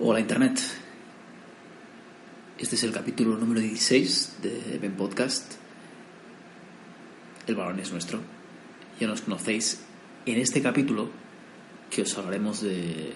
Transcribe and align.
Hola 0.00 0.20
Internet. 0.20 0.60
Este 2.56 2.76
es 2.76 2.84
el 2.84 2.92
capítulo 2.92 3.36
número 3.36 3.60
16 3.60 4.36
de 4.40 4.78
Ben 4.80 4.92
Podcast. 4.92 5.54
El 7.48 7.56
balón 7.56 7.80
es 7.80 7.90
nuestro. 7.90 8.20
Ya 9.00 9.08
nos 9.08 9.22
conocéis. 9.22 9.80
En 10.24 10.38
este 10.38 10.62
capítulo 10.62 11.10
que 11.90 12.02
os 12.02 12.16
hablaremos 12.16 12.60
de 12.60 13.12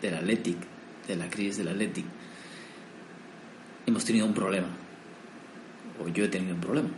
del 0.00 0.14
Athletic, 0.14 0.58
de 1.08 1.16
la 1.16 1.28
crisis 1.28 1.56
del 1.56 1.66
Athletic, 1.66 2.04
hemos 3.84 4.04
tenido 4.04 4.26
un 4.26 4.34
problema. 4.34 4.68
O 6.00 6.06
yo 6.06 6.24
he 6.24 6.28
tenido 6.28 6.54
un 6.54 6.60
problema. 6.60 6.90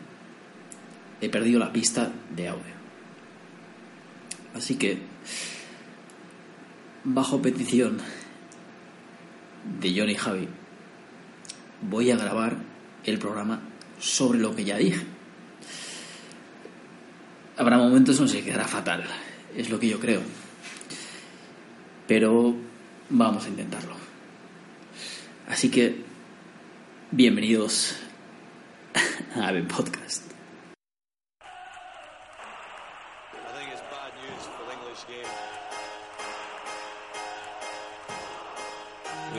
He 1.23 1.31
perdido 1.31 1.59
la 1.61 1.73
pista 1.73 2.13
de 2.37 2.49
audio. 2.49 2.75
Así 4.55 4.75
que, 4.75 4.99
bajo 7.05 7.41
petición 7.41 8.03
de 9.81 9.99
Johnny 9.99 10.15
Javi, 10.15 10.49
voy 11.83 12.11
a 12.11 12.17
grabar 12.17 12.57
el 13.05 13.19
programa 13.19 13.61
sobre 13.99 14.39
lo 14.39 14.55
que 14.55 14.65
ya 14.65 14.77
dije. 14.77 15.05
Habrá 17.57 17.79
momentos 17.79 18.17
en 18.19 18.25
los 18.25 18.33
que 18.33 18.45
quedará 18.45 18.69
fatal, 18.69 19.05
es 19.57 19.71
lo 19.71 19.79
que 19.79 19.89
yo 19.89 19.99
creo. 19.99 20.21
Pero 22.07 22.55
vamos 23.11 23.45
a 23.45 23.49
intentarlo. 23.49 23.95
Así 25.49 25.71
que, 25.71 26.03
bienvenidos 27.11 27.97
a 29.35 29.53
Ben 29.53 29.67
Podcast. 29.67 30.36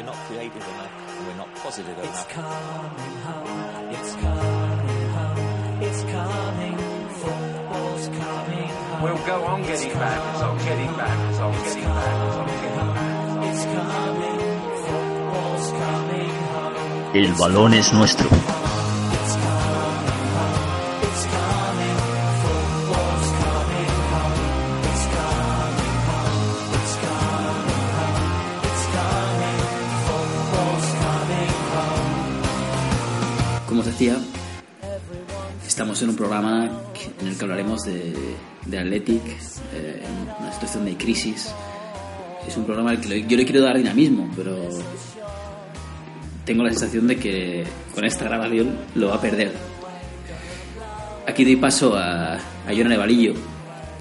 Not 0.07 0.15
creative 0.27 0.65
enough. 0.73 0.93
We're 1.27 1.35
not 1.35 1.53
positive 1.55 1.97
It's 1.99 2.07
enough. 2.07 2.29
coming 2.29 3.17
home. 3.27 3.89
It's 3.97 4.13
coming 4.23 5.09
home. 5.15 5.81
It's 5.87 6.01
coming. 6.15 6.75
Football's 7.21 8.05
coming 8.21 8.69
home. 8.69 9.01
We'll 9.03 9.23
go 9.31 9.37
on 9.51 9.59
getting 9.63 9.93
back, 10.03 10.19
it's 10.33 10.43
on 10.47 10.57
getting 10.67 10.93
back, 11.01 11.17
it's 11.29 11.39
on 11.39 11.51
getting 11.65 11.83
back, 11.99 12.15
it's 12.27 12.37
on 12.41 12.47
getting 12.63 12.75
back. 12.77 13.47
It's 13.49 13.63
coming. 13.75 14.39
Football's 14.85 15.67
coming 15.81 16.35
home. 16.53 17.15
El 17.21 17.33
balón 17.39 17.73
es 17.73 17.91
nuestro. 17.93 18.29
Estamos 35.65 36.01
en 36.01 36.09
un 36.09 36.15
programa 36.15 36.69
en 37.19 37.27
el 37.27 37.37
que 37.37 37.43
hablaremos 37.43 37.81
de, 37.83 38.13
de 38.65 38.79
Athletic, 38.79 39.23
eh, 39.73 40.03
en 40.05 40.43
una 40.43 40.53
situación 40.53 40.85
de 40.85 40.95
crisis. 40.97 41.49
Es 42.47 42.55
un 42.57 42.65
programa 42.65 42.91
al 42.91 43.01
que 43.01 43.25
yo 43.27 43.37
le 43.37 43.45
quiero 43.45 43.61
dar 43.61 43.75
dinamismo, 43.77 44.29
pero 44.35 44.55
tengo 46.45 46.63
la 46.63 46.69
sensación 46.69 47.07
de 47.07 47.17
que 47.17 47.65
con 47.93 48.05
esta 48.05 48.25
grabación 48.25 48.77
lo 48.95 49.09
va 49.09 49.15
a 49.15 49.21
perder. 49.21 49.51
Aquí 51.27 51.43
doy 51.43 51.57
paso 51.57 51.95
a, 51.97 52.35
a 52.35 52.39
Jonah 52.69 52.89
Nevalillo, 52.89 53.33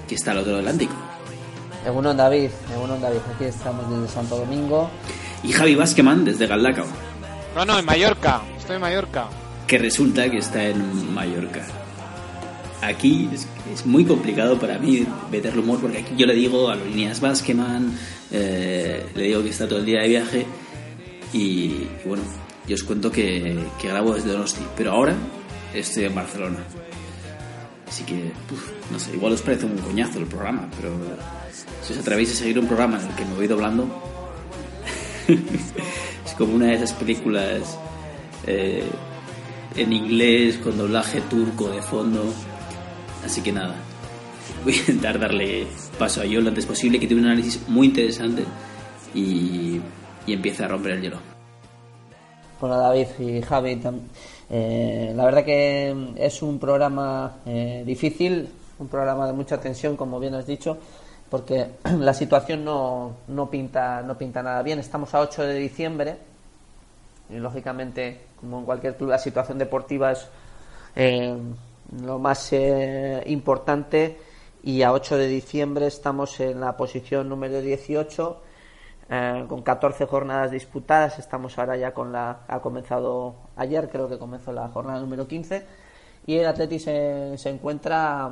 que 0.07 0.15
está 0.15 0.31
al 0.31 0.37
otro 0.37 0.51
lado 0.53 0.63
del 0.63 0.67
Atlántico, 0.69 0.95
Egunon 1.85 2.15
David, 2.17 2.49
Egunon 2.73 3.01
David, 3.01 3.19
aquí 3.35 3.45
estamos 3.45 3.89
desde 3.89 4.13
Santo 4.13 4.37
Domingo. 4.37 4.89
y 5.43 5.51
Javi 5.51 5.75
Basqueman 5.75 6.23
desde 6.25 6.45
Galdacao, 6.47 6.85
No, 7.55 7.65
no, 7.65 7.79
en 7.79 7.85
Mallorca. 7.85 8.41
Estoy 8.57 8.75
en 8.75 8.81
Mallorca. 8.81 9.25
Que 9.67 9.77
resulta 9.77 10.29
que 10.31 10.37
está 10.37 10.63
en 10.63 11.13
Mallorca. 11.13 11.65
Aquí 12.81 13.29
es, 13.33 13.85
muy 13.85 14.05
complicado 14.05 14.57
para 14.59 14.79
mí 14.79 15.05
meterle 15.31 15.61
humor 15.61 15.79
porque 15.81 15.99
aquí 15.99 16.13
yo 16.15 16.25
le 16.25 16.35
digo 16.35 16.69
a 16.69 16.75
los 16.75 16.87
líneas 16.87 17.19
Basqueman, 17.19 17.91
eh, 18.31 19.05
le 19.13 19.23
digo 19.23 19.43
que 19.43 19.49
está 19.49 19.67
todo 19.67 19.79
el 19.79 19.85
día 19.85 20.01
de 20.01 20.07
viaje 20.07 20.45
y, 21.33 21.87
bueno, 22.05 22.23
yo 22.67 22.75
os 22.75 22.83
cuento 22.83 23.11
que, 23.11 23.57
que 23.79 23.87
grabo 23.87 24.13
desde 24.13 24.31
Donosti, 24.31 24.61
pero 24.77 24.91
ahora 24.91 25.15
estoy 25.73 26.05
en 26.05 26.15
Barcelona. 26.15 26.59
Así 27.87 28.03
que, 28.03 28.31
uf, 28.51 28.71
no 28.91 28.99
sé, 28.99 29.13
igual 29.13 29.33
os 29.33 29.41
parece 29.41 29.65
un 29.65 29.77
coñazo 29.77 30.19
el 30.19 30.25
programa, 30.25 30.69
pero 30.77 30.91
si 31.83 31.93
os 31.93 31.99
atrevéis 31.99 32.31
a 32.31 32.35
seguir 32.35 32.59
un 32.59 32.67
programa 32.67 33.01
en 33.01 33.09
el 33.09 33.15
que 33.15 33.25
me 33.25 33.35
voy 33.35 33.47
doblando, 33.47 33.87
es 35.27 36.33
como 36.37 36.55
una 36.55 36.67
de 36.67 36.75
esas 36.75 36.93
películas 36.93 37.77
eh, 38.45 38.83
en 39.77 39.93
inglés 39.93 40.57
con 40.57 40.77
doblaje 40.77 41.21
turco 41.21 41.69
de 41.69 41.81
fondo. 41.81 42.23
Así 43.23 43.41
que 43.41 43.51
nada, 43.51 43.75
voy 44.63 44.73
a 44.73 44.77
intentar 44.77 45.19
darle 45.19 45.67
paso 45.97 46.21
a 46.21 46.25
yo 46.25 46.41
lo 46.41 46.49
antes 46.49 46.65
posible, 46.65 46.99
que 46.99 47.07
tiene 47.07 47.21
un 47.21 47.29
análisis 47.29 47.67
muy 47.67 47.87
interesante 47.87 48.43
y, 49.13 49.79
y 50.25 50.33
empieza 50.33 50.65
a 50.65 50.67
romper 50.67 50.93
el 50.93 51.01
hielo. 51.01 51.17
Bueno, 52.59 52.77
David 52.77 53.07
y 53.19 53.41
Javi, 53.41 53.79
eh, 54.49 55.13
la 55.15 55.25
verdad 55.25 55.45
que 55.45 56.13
es 56.15 56.41
un 56.41 56.57
programa 56.57 57.37
eh, 57.45 57.83
difícil, 57.85 58.49
un 58.79 58.87
programa 58.87 59.27
de 59.27 59.33
mucha 59.33 59.59
tensión, 59.59 59.95
como 59.95 60.19
bien 60.19 60.33
has 60.33 60.47
dicho, 60.47 60.77
porque 61.29 61.67
la 61.99 62.13
situación 62.15 62.65
no, 62.65 63.17
no, 63.27 63.49
pinta, 63.49 64.01
no 64.01 64.17
pinta 64.17 64.41
nada 64.41 64.63
bien. 64.63 64.79
Estamos 64.79 65.13
a 65.13 65.19
8 65.19 65.43
de 65.43 65.55
diciembre 65.59 66.17
y, 67.29 67.35
lógicamente, 67.35 68.27
como 68.39 68.59
en 68.59 68.65
cualquier 68.65 68.95
club, 68.95 69.09
la 69.09 69.17
situación 69.17 69.57
deportiva 69.57 70.11
es 70.11 70.27
eh, 70.95 71.35
lo 72.01 72.19
más 72.19 72.51
eh, 72.53 73.23
importante 73.27 74.17
y 74.63 74.81
a 74.81 74.91
8 74.91 75.17
de 75.17 75.27
diciembre 75.27 75.87
estamos 75.87 76.39
en 76.39 76.59
la 76.59 76.75
posición 76.75 77.29
número 77.29 77.61
18 77.61 78.41
eh, 79.09 79.45
con 79.47 79.61
14 79.61 80.05
jornadas 80.05 80.51
disputadas. 80.51 81.19
Estamos 81.19 81.57
ahora 81.57 81.77
ya 81.77 81.93
con 81.93 82.11
la. 82.11 82.41
Ha 82.47 82.59
comenzado 82.59 83.35
ayer, 83.55 83.89
creo 83.89 84.09
que 84.09 84.17
comenzó 84.17 84.51
la 84.51 84.67
jornada 84.69 84.99
número 84.99 85.27
15. 85.27 85.65
Y 86.25 86.37
el 86.37 86.45
Atleti 86.45 86.77
se, 86.77 87.37
se 87.37 87.49
encuentra 87.49 88.29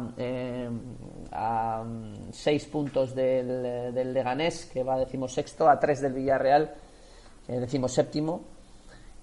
a 1.32 1.84
6 2.32 2.66
puntos 2.66 3.16
del, 3.16 3.94
del 3.94 4.14
Leganés, 4.14 4.66
que 4.66 4.84
va 4.84 4.98
decimosexto, 4.98 5.70
a 5.70 5.80
3 5.80 6.02
del 6.02 6.14
Villarreal, 6.14 6.76
eh, 7.48 7.60
decimoséptimo. 7.60 8.55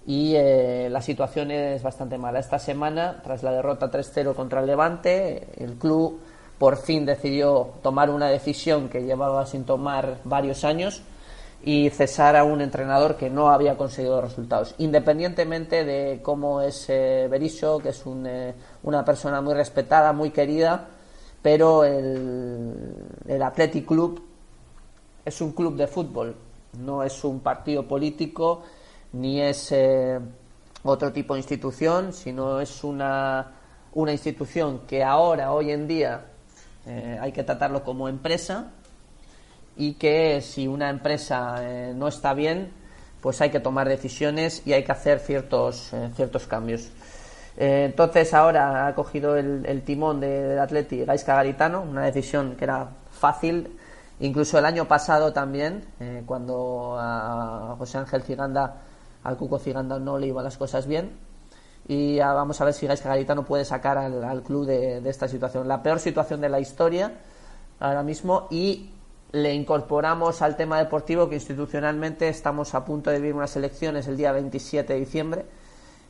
Y 0.05 0.33
eh, 0.35 0.89
la 0.91 1.01
situación 1.01 1.51
es 1.51 1.81
bastante 1.81 2.17
mala. 2.17 2.39
Esta 2.39 2.59
semana, 2.59 3.21
tras 3.23 3.41
la 3.43 3.51
derrota 3.51 3.89
3-0 3.89 4.35
contra 4.35 4.59
el 4.59 4.67
Levante, 4.67 5.47
el 5.57 5.75
club 5.75 6.19
por 6.57 6.77
fin 6.77 7.05
decidió 7.05 7.71
tomar 7.81 8.09
una 8.09 8.27
decisión 8.27 8.89
que 8.89 9.03
llevaba 9.03 9.45
sin 9.45 9.63
tomar 9.65 10.17
varios 10.23 10.63
años 10.63 11.01
y 11.65 11.89
cesar 11.89 12.35
a 12.35 12.43
un 12.43 12.59
entrenador 12.59 13.15
que 13.15 13.29
no 13.29 13.49
había 13.49 13.77
conseguido 13.77 14.21
resultados. 14.21 14.75
Independientemente 14.77 15.85
de 15.85 16.19
cómo 16.21 16.61
es 16.61 16.85
eh, 16.89 17.27
Berizzo, 17.29 17.79
que 17.79 17.89
es 17.89 18.05
un, 18.05 18.27
eh, 18.27 18.53
una 18.83 19.05
persona 19.05 19.39
muy 19.41 19.53
respetada, 19.53 20.11
muy 20.11 20.31
querida, 20.31 20.89
pero 21.41 21.85
el, 21.85 22.95
el 23.27 23.41
Athletic 23.41 23.85
Club 23.85 24.21
es 25.23 25.39
un 25.39 25.53
club 25.53 25.77
de 25.77 25.87
fútbol, 25.87 26.35
no 26.79 27.03
es 27.03 27.23
un 27.23 27.39
partido 27.39 27.87
político, 27.87 28.63
ni 29.13 29.41
es 29.41 29.71
eh, 29.71 30.19
otro 30.83 31.11
tipo 31.13 31.33
de 31.33 31.39
institución, 31.39 32.13
sino 32.13 32.59
es 32.59 32.83
una, 32.83 33.51
una 33.93 34.11
institución 34.11 34.81
que 34.87 35.03
ahora, 35.03 35.51
hoy 35.53 35.71
en 35.71 35.87
día, 35.87 36.25
eh, 36.85 37.17
hay 37.21 37.31
que 37.31 37.43
tratarlo 37.43 37.83
como 37.83 38.09
empresa 38.09 38.67
y 39.77 39.93
que 39.93 40.41
si 40.41 40.67
una 40.67 40.89
empresa 40.89 41.55
eh, 41.61 41.93
no 41.95 42.07
está 42.07 42.33
bien, 42.33 42.71
pues 43.21 43.39
hay 43.41 43.49
que 43.49 43.59
tomar 43.59 43.87
decisiones 43.87 44.61
y 44.67 44.73
hay 44.73 44.83
que 44.83 44.91
hacer 44.91 45.19
ciertos, 45.19 45.93
eh, 45.93 46.09
ciertos 46.15 46.45
cambios. 46.47 46.89
Entonces 47.55 48.33
ahora 48.33 48.87
ha 48.87 48.95
cogido 48.95 49.37
el, 49.37 49.83
timón 49.83 50.19
de- 50.19 50.41
del 50.41 50.59
Atleti 50.59 51.05
Gaisca 51.05 51.35
Garitano, 51.35 51.83
una 51.83 52.03
decisión 52.03 52.55
que 52.55 52.63
era 52.65 52.89
fácil, 53.11 53.77
incluso 54.19 54.57
el 54.57 54.65
año 54.65 54.87
pasado 54.87 55.31
también, 55.33 55.85
cuando 56.25 56.97
a 56.99 57.75
José 57.77 57.99
Ángel 57.99 58.23
Ciganda, 58.23 58.77
al 59.23 59.37
Cuco 59.37 59.59
Ciganda 59.59 59.99
no 59.99 60.17
le 60.17 60.27
iban 60.27 60.43
las 60.43 60.57
cosas 60.57 60.87
bien. 60.87 61.11
Y 61.87 62.19
ah, 62.19 62.33
vamos 62.33 62.59
a 62.61 62.65
ver 62.65 62.73
si 62.73 62.87
Gaisca 62.87 63.09
Garitano 63.09 63.43
puede 63.43 63.65
sacar 63.65 63.97
al, 63.97 64.43
club 64.43 64.65
de, 64.65 64.97
esta 65.09 65.27
situación. 65.27 65.67
La 65.67 65.83
peor 65.83 65.99
situación 65.99 66.39
de 66.41 66.49
la 66.49 66.59
historia 66.59 67.11
ahora 67.79 68.03
mismo 68.03 68.47
y 68.49 68.91
le 69.33 69.53
incorporamos 69.53 70.41
al 70.41 70.55
tema 70.55 70.77
deportivo 70.77 71.27
que 71.27 71.35
institucionalmente 71.35 72.29
estamos 72.29 72.73
a 72.75 72.85
punto 72.85 73.09
de 73.09 73.17
vivir 73.19 73.35
unas 73.35 73.55
elecciones 73.55 74.07
el 74.07 74.15
día 74.15 74.31
27 74.31 74.93
de 74.93 74.99
diciembre. 74.99 75.45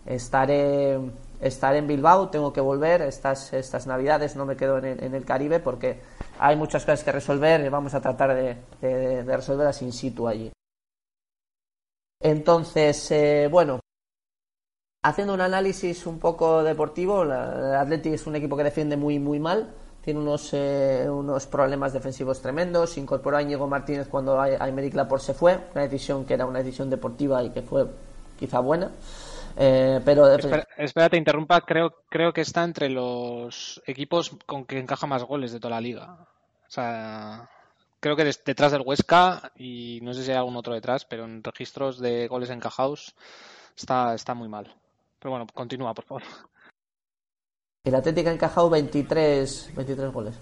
Estaré, 0.05 0.99
estaré 1.39 1.77
en 1.77 1.87
Bilbao, 1.87 2.27
tengo 2.29 2.51
que 2.51 2.59
volver 2.59 3.01
estas, 3.01 3.53
estas 3.53 3.87
navidades, 3.87 4.35
no 4.35 4.45
me 4.45 4.57
quedo 4.57 4.77
en 4.79 5.15
el, 5.15 5.25
Caribe 5.25 5.61
porque 5.61 6.01
hay 6.37 6.57
muchas 6.57 6.83
cosas 6.83 7.03
que 7.05 7.11
resolver 7.13 7.65
y 7.65 7.69
vamos 7.69 7.93
a 7.93 8.01
tratar 8.01 8.35
de- 8.35 8.57
de 8.81 9.35
resolverlas 9.37 9.81
in 9.81 9.93
situ 9.93 10.27
allí. 10.27 10.52
Entonces, 12.23 13.11
eh, 13.11 13.47
bueno, 13.51 13.79
haciendo 15.03 15.33
un 15.33 15.41
análisis 15.41 16.05
un 16.05 16.19
poco 16.19 16.63
deportivo, 16.63 17.23
el 17.23 17.31
Athletic 17.33 18.13
es 18.13 18.25
un 18.25 18.35
equipo 18.37 18.55
que 18.57 18.63
defiende 18.63 18.95
muy, 18.97 19.19
muy 19.19 19.39
mal. 19.39 19.73
Tiene 20.01 20.19
unos, 20.19 20.49
eh, 20.53 21.05
unos 21.09 21.47
problemas 21.47 21.93
defensivos 21.93 22.41
tremendos. 22.41 22.97
Incorporó 22.97 23.37
a 23.37 23.41
Íñigo 23.41 23.67
Martínez 23.67 24.07
cuando 24.07 24.39
Ay- 24.39 24.55
Aymeric 24.59 24.93
Laporte 24.95 25.25
se 25.27 25.33
fue. 25.33 25.59
Una 25.73 25.83
decisión 25.83 26.25
que 26.25 26.33
era 26.33 26.45
una 26.45 26.59
decisión 26.59 26.89
deportiva 26.89 27.43
y 27.43 27.51
que 27.51 27.61
fue 27.61 27.85
quizá 28.39 28.59
buena. 28.59 28.89
Eh, 29.55 30.01
pero 30.03 30.27
Espera, 30.33 30.67
espera, 30.77 31.09
te 31.09 31.17
interrumpa. 31.17 31.61
Creo, 31.61 31.93
creo 32.09 32.33
que 32.33 32.41
está 32.41 32.63
entre 32.63 32.89
los 32.89 33.81
equipos 33.85 34.31
con 34.45 34.65
que 34.65 34.79
encaja 34.79 35.07
más 35.07 35.23
goles 35.23 35.51
de 35.51 35.59
toda 35.59 35.75
la 35.75 35.81
liga. 35.81 36.17
O 36.67 36.71
sea, 36.71 37.49
creo 38.03 38.17
que 38.17 38.25
detrás 38.25 38.73
del 38.73 38.83
Huesca 38.85 39.53
y 39.55 39.99
no 40.01 40.13
sé 40.13 40.25
si 40.25 40.31
hay 40.31 40.35
algún 40.35 40.57
otro 40.57 40.73
detrás, 40.73 41.05
pero 41.05 41.23
en 41.23 41.41
registros 41.41 41.99
de 41.99 42.27
goles 42.27 42.49
encajados 42.49 43.15
está, 43.77 44.13
está 44.13 44.33
muy 44.33 44.49
mal. 44.49 44.75
Pero 45.19 45.31
bueno, 45.31 45.47
continúa, 45.53 45.93
por 45.93 46.03
favor. 46.03 46.23
el 47.85 47.95
Atlético 47.95 48.29
ha 48.29 48.33
encajado 48.33 48.69
23, 48.69 49.71
23 49.73 50.11
goles. 50.11 50.35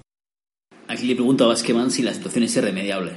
Aquí 0.88 1.06
le 1.06 1.14
pregunto 1.14 1.46
a 1.46 1.50
Basqueman 1.50 1.92
si 1.92 2.02
la 2.02 2.16
situación 2.16 2.46
es 2.46 2.58
irremediable. 2.58 3.12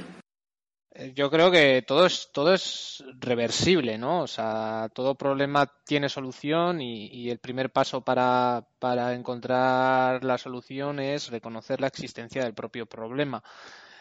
Eh, 0.91 1.11
Yo 1.15 1.31
creo 1.31 1.49
que 1.49 1.81
todo 1.81 2.05
es, 2.05 2.29
todo 2.31 2.53
es 2.53 3.03
reversible, 3.19 3.97
¿no? 3.97 4.21
O 4.21 4.27
sea, 4.27 4.91
todo 4.93 5.15
problema 5.15 5.65
tiene 5.83 6.07
solución 6.07 6.81
y, 6.81 7.07
y 7.07 7.31
el 7.31 7.39
primer 7.39 7.71
paso 7.71 8.01
para, 8.01 8.67
para 8.77 9.15
encontrar 9.15 10.23
la 10.23 10.37
solución 10.37 10.99
es 10.99 11.29
reconocer 11.31 11.81
la 11.81 11.87
existencia 11.87 12.43
del 12.43 12.53
propio 12.53 12.85
problema. 12.85 13.43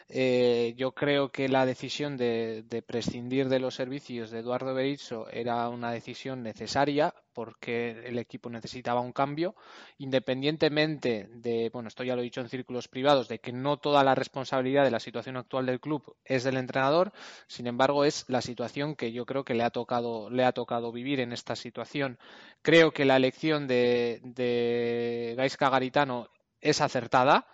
Eh, 0.09 0.75
yo 0.77 0.93
creo 0.93 1.31
que 1.33 1.49
la 1.49 1.65
decisión 1.65 2.19
de, 2.19 2.85
prescindir 2.87 3.49
de 3.49 3.59
los 3.59 3.75
servicios 3.75 4.31
de 4.31 4.41
Eduardo 4.41 4.75
Berizzo 4.75 5.29
era 5.31 5.67
una 5.71 5.93
decisión 5.93 6.43
necesaria 6.43 7.15
porque 7.33 8.07
el 8.07 8.19
equipo 8.19 8.51
necesitaba 8.51 9.01
un 9.01 9.13
cambio, 9.13 9.57
independientemente 9.99 11.29
de, 11.33 11.71
bueno, 11.73 11.89
esto 11.89 12.05
ya 12.05 12.15
lo 12.15 12.21
he 12.21 12.25
dicho 12.25 12.43
en 12.43 12.51
círculos 12.51 12.87
privados, 12.87 13.29
de 13.29 13.41
que 13.41 13.53
no 13.53 13.79
toda 13.79 14.05
la 14.05 14.15
responsabilidad 14.15 14.85
de 14.85 14.91
la 14.91 15.01
situación 15.01 15.37
actual 15.37 15.67
del 15.67 15.81
club 15.81 16.17
es 16.25 16.45
del 16.45 16.59
entrenador, 16.59 17.13
sin 17.49 17.67
embargo 17.67 18.05
es 18.05 18.27
la 18.29 18.43
situación 18.43 18.95
que 18.97 19.11
yo 19.11 19.25
creo 19.27 19.45
que 19.45 19.55
le 19.55 19.65
ha 19.65 19.71
tocado, 19.71 20.29
le 20.31 20.45
ha 20.45 20.53
tocado 20.53 20.93
vivir 20.93 21.19
en 21.21 21.33
esta 21.33 21.57
situación. 21.57 22.19
Creo 22.63 22.93
que 22.93 23.05
la 23.07 23.17
elección 23.17 23.67
de, 23.67 24.21
de 24.23 25.35
Gaisca 25.37 25.71
Garitano 25.71 26.29
es 26.61 26.81
acertada 26.81 27.49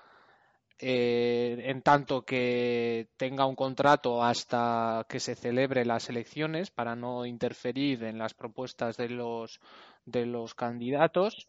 eh, 0.82 1.62
en 1.66 1.82
tanto 1.82 2.22
que 2.22 3.08
tenga 3.18 3.44
un 3.44 3.54
contrato 3.54 4.24
hasta 4.24 5.04
que 5.10 5.20
se 5.20 5.34
celebre 5.34 5.84
las 5.84 6.08
elecciones 6.08 6.70
para 6.70 6.96
no 6.96 7.26
interferir 7.26 8.02
en 8.04 8.16
las 8.16 8.32
propuestas 8.32 8.96
de 8.96 9.10
los 9.10 9.60
de 10.06 10.24
los 10.24 10.54
candidatos 10.54 11.46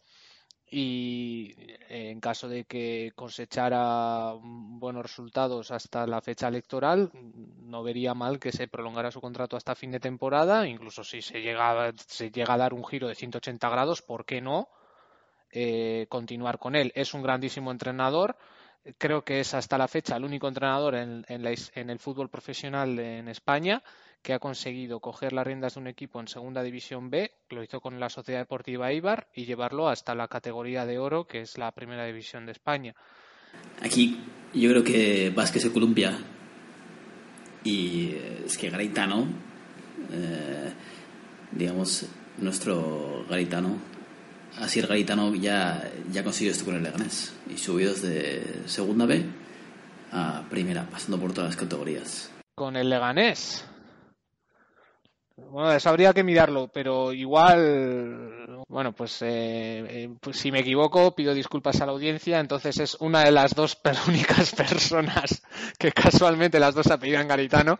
y 0.69 1.56
en 1.88 2.19
caso 2.19 2.50
de 2.50 2.66
que 2.66 3.13
cosechara 3.16 4.33
buenos 4.42 5.04
resultados 5.04 5.72
hasta 5.72 6.06
la 6.07 6.19
fecha 6.22 6.50
electoral 6.50 7.10
no 7.13 7.83
vería 7.83 8.13
mal 8.13 8.38
que 8.38 8.51
se 8.51 8.68
prolongara 8.68 9.12
su 9.12 9.22
contrato 9.22 9.56
hasta 9.56 9.75
fin 9.75 9.92
de 9.92 10.01
temporada 10.01 10.68
incluso 10.68 11.06
si 11.06 11.22
se 11.22 11.42
llega 11.42 11.94
se 11.95 12.31
llega 12.31 12.54
a 12.54 12.57
dar 12.57 12.74
un 12.74 12.86
giro 12.86 13.07
de 13.07 13.16
180 13.16 13.69
grados 13.69 14.01
¿por 14.01 14.25
qué 14.25 14.42
no? 14.42 14.68
Eh, 15.54 16.06
continuar 16.10 16.60
con 16.60 16.75
él 16.75 16.92
es 16.95 17.13
un 17.13 17.22
grandísimo 17.22 17.72
entrenador 17.72 18.38
creo 18.98 19.24
que 19.24 19.39
es 19.39 19.54
hasta 19.54 19.78
la 19.78 19.88
fecha 19.88 20.16
el 20.16 20.24
único 20.24 20.48
entrenador 20.48 20.95
en, 20.95 21.25
en, 21.28 21.44
la, 21.44 21.54
en, 21.75 21.89
el 21.89 22.00
fútbol 22.00 22.30
profesional 22.30 22.98
en 23.00 23.28
España 23.28 23.83
que 24.22 24.33
ha 24.33 24.39
conseguido 24.39 25.00
coger 25.00 25.33
las 25.33 25.45
riendas 25.45 25.74
de 25.74 25.80
un 25.80 25.88
equipo 25.88 26.19
en 26.19 26.28
segunda 26.28 26.62
división 26.62 27.10
B, 27.10 27.31
lo 27.50 27.63
hizo 27.63 27.81
con 27.81 28.00
la 28.00 28.10
Sociedad 28.10 28.42
Deportiva 28.42 28.94
Ibar 28.94 29.28
y 29.33 29.45
llevarlo 29.45 29.89
hasta 29.89 30.13
la 30.13 30.28
categoría 30.28 30.86
de 30.86 31.00
oro, 31.00 31.25
que 31.25 31.42
es 31.42 31.57
la 31.57 31.72
primera 31.72 32.06
división 32.06 32.45
de 32.45 32.51
España. 32.51 32.95
Aquí 33.81 34.19
yo 34.54 34.69
creo 34.69 34.83
que 34.83 35.31
Vázquez 35.31 35.63
se 35.63 35.74
columpia 35.74 36.18
y 37.63 38.16
es 38.45 38.57
que 38.57 38.69
Garitano, 38.69 39.28
eh, 40.12 40.72
digamos, 41.51 42.06
nuestro 42.38 43.25
Garitano, 43.28 43.78
Así 44.59 44.80
el 44.80 44.88
Garitano 44.88 45.33
ya, 45.33 45.89
ya 46.12 46.24
consiguió 46.24 46.51
esto 46.51 46.65
con 46.65 46.75
el 46.75 46.83
Leganés 46.83 47.33
y 47.50 47.57
subió 47.57 47.89
desde 47.89 48.68
segunda 48.68 49.06
B 49.06 49.24
a 50.12 50.44
primera, 50.50 50.86
pasando 50.92 51.18
por 51.19 51.33
todas 51.33 51.51
las 51.51 51.57
categorías. 51.57 52.31
Con 52.56 52.75
el 52.75 52.89
Leganés. 52.89 53.65
Bueno, 55.36 55.71
eso 55.71 55.89
habría 55.89 56.13
que 56.13 56.24
mirarlo, 56.24 56.69
pero 56.71 57.13
igual, 57.13 58.60
bueno, 58.71 58.94
pues, 58.94 59.21
eh, 59.21 59.83
eh, 59.89 60.09
pues, 60.21 60.38
si 60.38 60.50
me 60.50 60.62
equivoco, 60.62 61.13
pido 61.13 61.33
disculpas 61.33 61.81
a 61.81 61.85
la 61.85 61.91
audiencia. 61.91 62.39
Entonces 62.39 62.79
es 62.79 62.95
una 63.01 63.21
de 63.25 63.31
las 63.31 63.53
dos 63.53 63.77
únicas 64.07 64.56
personas 64.56 65.44
que 65.77 65.91
casualmente 65.91 66.57
las 66.57 66.73
dos 66.73 66.88
apellidan 66.88 67.27
Garitano 67.27 67.77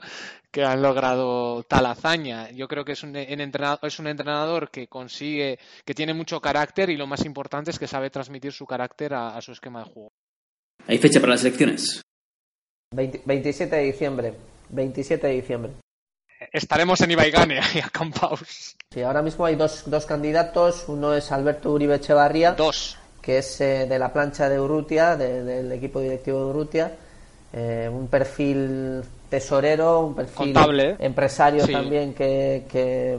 que 0.52 0.66
han 0.66 0.82
logrado 0.82 1.64
tal 1.64 1.86
hazaña. 1.86 2.52
Yo 2.52 2.68
creo 2.68 2.84
que 2.84 2.92
es 2.92 3.04
un, 3.04 3.16
entrenador, 3.16 3.80
es 3.84 4.00
un 4.00 4.08
entrenador 4.08 4.70
que 4.70 4.88
consigue, 4.88 5.60
que 5.86 5.94
tiene 5.94 6.14
mucho 6.14 6.42
carácter 6.42 6.90
y 6.90 6.98
lo 6.98 7.08
más 7.08 7.24
importante 7.24 7.72
es 7.72 7.80
que 7.80 7.88
sabe 7.88 8.10
transmitir 8.10 8.52
su 8.52 8.66
carácter 8.66 9.14
a, 9.14 9.38
a 9.38 9.42
su 9.42 9.54
esquema 9.54 9.86
de 9.86 9.86
juego. 9.86 10.12
¿Hay 10.88 10.98
fecha 10.98 11.22
para 11.22 11.34
las 11.34 11.46
elecciones? 11.46 12.02
20, 12.94 13.22
27 13.26 13.76
de 13.78 13.84
diciembre. 13.84 14.34
27 14.72 15.26
de 15.26 15.34
diciembre. 15.34 15.72
Estaremos 16.52 17.00
en 17.02 17.12
Ibaigane 17.12 17.60
y 17.76 17.80
acampados. 17.80 18.76
Sí, 18.92 19.02
ahora 19.02 19.22
mismo 19.22 19.46
hay 19.46 19.56
dos, 19.56 19.84
dos 19.86 20.06
candidatos. 20.06 20.86
Uno 20.88 21.14
es 21.14 21.32
Alberto 21.32 21.72
Uribe 21.72 21.96
Echevarría. 21.96 22.54
Dos. 22.54 22.98
Que 23.22 23.38
es 23.38 23.62
eh, 23.62 23.86
de 23.88 24.00
la 24.00 24.12
plancha 24.12 24.50
de 24.50 24.60
Urrutia, 24.60 25.16
de, 25.16 25.44
del 25.44 25.72
equipo 25.72 26.00
directivo 26.00 26.40
de 26.40 26.46
Urrutia. 26.46 26.92
Eh, 27.54 27.90
un 27.92 28.08
perfil 28.08 29.02
tesorero, 29.30 30.00
un 30.02 30.16
perfil 30.16 30.54
Contable. 30.54 30.96
empresario 31.00 31.66
Sí. 31.66 31.72
también 31.72 32.14
que, 32.14 32.66
que, 32.70 33.18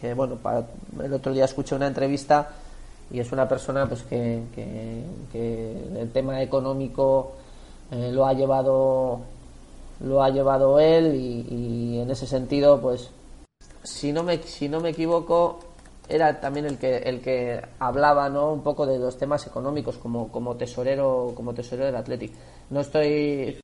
que, 0.00 0.14
bueno, 0.14 0.36
para, 0.36 0.64
el 1.02 1.12
otro 1.12 1.32
día 1.32 1.44
escuché 1.44 1.74
una 1.74 1.86
entrevista 1.88 2.48
y 3.10 3.20
es 3.20 3.30
una 3.32 3.48
persona 3.48 3.86
pues 3.86 4.02
que, 4.02 4.42
que, 4.54 5.02
que 5.32 6.00
el 6.00 6.10
tema 6.10 6.40
económico 6.42 7.34
eh, 7.92 8.10
lo 8.12 8.26
ha 8.26 8.32
llevado 8.32 9.20
lo 10.00 10.22
ha 10.22 10.30
llevado 10.30 10.78
él 10.80 11.14
y, 11.14 11.46
y 11.54 12.00
en 12.00 12.10
ese 12.10 12.26
sentido 12.26 12.80
pues 12.80 13.10
si 13.82 14.12
no 14.12 14.22
me 14.22 14.38
si 14.42 14.68
no 14.68 14.80
me 14.80 14.90
equivoco 14.90 15.58
era 16.08 16.40
también 16.40 16.66
el 16.66 16.78
que 16.78 16.96
el 16.98 17.20
que 17.20 17.60
hablaba 17.78 18.28
no 18.28 18.52
un 18.52 18.62
poco 18.62 18.86
de 18.86 18.98
los 18.98 19.16
temas 19.18 19.46
económicos 19.46 19.96
como 19.96 20.28
como 20.30 20.56
tesorero 20.56 21.32
como 21.34 21.54
tesorero 21.54 21.86
del 21.86 21.96
Athletic 21.96 22.32
no 22.70 22.80
estoy 22.80 23.58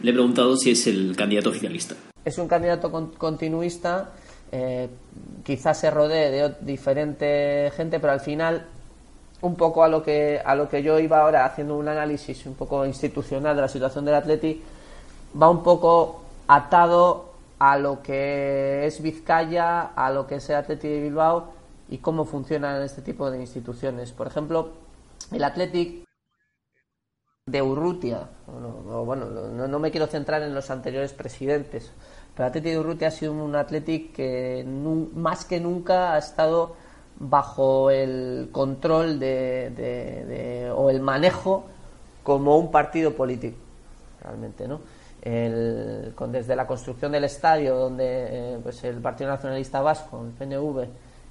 Le 0.00 0.10
he 0.10 0.14
preguntado 0.14 0.56
si 0.56 0.70
es 0.70 0.86
el 0.86 1.14
candidato 1.16 1.50
oficialista. 1.50 1.94
es 2.24 2.38
un 2.38 2.48
candidato 2.48 2.90
con- 2.90 3.12
continuista, 3.12 4.12
eh, 4.52 4.88
quizás 5.44 5.78
se 5.80 5.90
rodee 5.90 6.30
de 6.30 6.54
diferente 6.60 7.70
gente, 7.76 7.98
pero 8.00 8.12
al 8.12 8.20
final, 8.20 8.66
un 9.42 9.54
poco 9.56 9.82
a 9.84 9.88
lo 9.88 10.02
que 10.02 10.40
a 10.44 10.54
lo 10.54 10.68
que 10.68 10.82
yo 10.82 10.98
iba 10.98 11.20
ahora 11.20 11.44
haciendo 11.46 11.76
un 11.76 11.88
análisis 11.88 12.44
un 12.46 12.54
poco 12.54 12.84
institucional 12.86 13.54
de 13.56 13.62
la 13.62 13.68
situación 13.68 14.04
del 14.04 14.14
Atleti, 14.16 14.60
va 15.40 15.50
un 15.50 15.62
poco 15.62 16.22
atado 16.48 17.30
a 17.58 17.78
lo 17.78 18.02
que 18.02 18.86
es 18.86 19.00
Vizcaya, 19.02 19.82
a 19.82 20.10
lo 20.10 20.26
que 20.26 20.36
es 20.36 20.48
el 20.50 20.56
Atleti 20.56 20.88
de 20.88 21.00
Bilbao 21.00 21.48
y 21.88 21.98
cómo 21.98 22.24
funcionan 22.24 22.82
este 22.82 23.02
tipo 23.02 23.30
de 23.30 23.40
instituciones. 23.40 24.12
Por 24.12 24.26
ejemplo, 24.26 24.70
el 25.32 25.42
Athletic 25.44 26.04
de 27.46 27.62
Urrutia, 27.62 28.28
no, 28.48 29.78
me 29.78 29.90
quiero 29.90 30.06
centrar 30.06 30.42
en 30.42 30.54
los 30.54 30.70
anteriores 30.70 31.12
presidentes, 31.12 31.92
pero 32.34 32.46
el 32.46 32.50
Athletic 32.50 32.72
de 32.72 32.78
Urrutia 32.78 33.08
ha 33.08 33.12
sido 33.12 33.32
un 33.32 33.54
Athletic 33.54 34.12
que 34.12 34.64
más 35.14 35.44
que 35.44 35.60
nunca 35.60 36.14
ha 36.14 36.18
estado 36.18 36.74
bajo 37.18 37.90
el 37.90 38.50
control 38.52 39.18
de- 39.18 40.72
o 40.76 40.90
el 40.90 41.00
manejo 41.00 41.64
como 42.22 42.58
un 42.58 42.70
partido 42.70 43.14
político, 43.14 43.56
realmente, 44.22 44.66
¿no? 44.66 44.80
El- 45.26 46.12
con- 46.14 46.30
desde 46.30 46.54
la 46.54 46.66
construcción 46.68 47.10
del 47.10 47.24
estadio, 47.24 47.74
donde 47.76 48.04
eh, 48.54 48.58
pues 48.62 48.84
el 48.84 49.00
Partido 49.00 49.28
Nacionalista 49.30 49.80
Vasco, 49.80 50.22
el 50.22 50.30
PNV, 50.30 50.86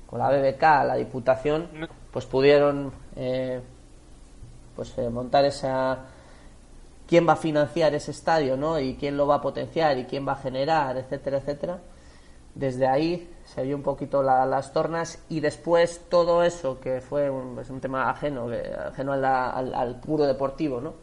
con 0.05 0.19
la 0.19 0.29
BBK, 0.29 0.61
la 0.85 0.95
Diputación, 0.95 1.69
pues 2.11 2.25
pudieron 2.25 2.91
eh, 3.15 3.61
pues 4.75 4.97
eh, 4.97 5.09
montar 5.09 5.45
esa 5.45 5.97
quién 7.07 7.25
va 7.27 7.33
a 7.33 7.37
financiar 7.37 7.93
ese 7.93 8.11
estadio 8.11 8.57
¿no? 8.57 8.79
y 8.79 8.95
quién 8.95 9.15
lo 9.15 9.27
va 9.27 9.35
a 9.35 9.41
potenciar 9.41 9.97
y 9.97 10.05
quién 10.05 10.27
va 10.27 10.33
a 10.33 10.37
generar 10.37 10.97
etcétera 10.97 11.37
etcétera 11.37 11.77
desde 12.55 12.87
ahí 12.87 13.29
se 13.45 13.61
vio 13.63 13.75
un 13.75 13.83
poquito 13.83 14.23
la- 14.23 14.45
las 14.45 14.73
tornas 14.73 15.19
y 15.29 15.39
después 15.39 16.01
todo 16.09 16.41
eso 16.43 16.79
que 16.79 17.01
fue 17.01 17.29
un, 17.29 17.59
es 17.59 17.69
un 17.69 17.79
tema 17.79 18.09
ajeno 18.09 18.47
que- 18.47 18.73
ajeno 18.87 19.13
a 19.13 19.17
la- 19.17 19.49
al, 19.51 19.73
al 19.75 19.99
puro 20.01 20.25
deportivo 20.25 20.81
¿no? 20.81 20.93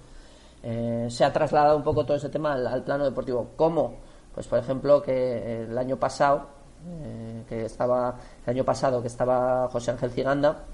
Eh, 0.62 1.08
se 1.10 1.24
ha 1.24 1.32
trasladado 1.32 1.76
un 1.76 1.82
poco 1.82 2.04
todo 2.04 2.16
ese 2.16 2.28
tema 2.28 2.52
al, 2.52 2.84
plano 2.84 3.04
deportivo 3.04 3.48
¿cómo? 3.56 3.96
pues 4.32 4.46
por 4.46 4.60
ejemplo 4.60 5.02
que 5.02 5.64
el 5.64 5.76
año 5.76 5.96
pasado 5.96 6.46
eh, 6.84 7.42
que 7.48 7.64
estaba 7.64 8.16
el 8.44 8.50
año 8.50 8.64
pasado, 8.64 9.00
que 9.00 9.06
estaba 9.06 9.68
José 9.68 9.92
Ángel 9.92 10.10
Ciganda, 10.10 10.64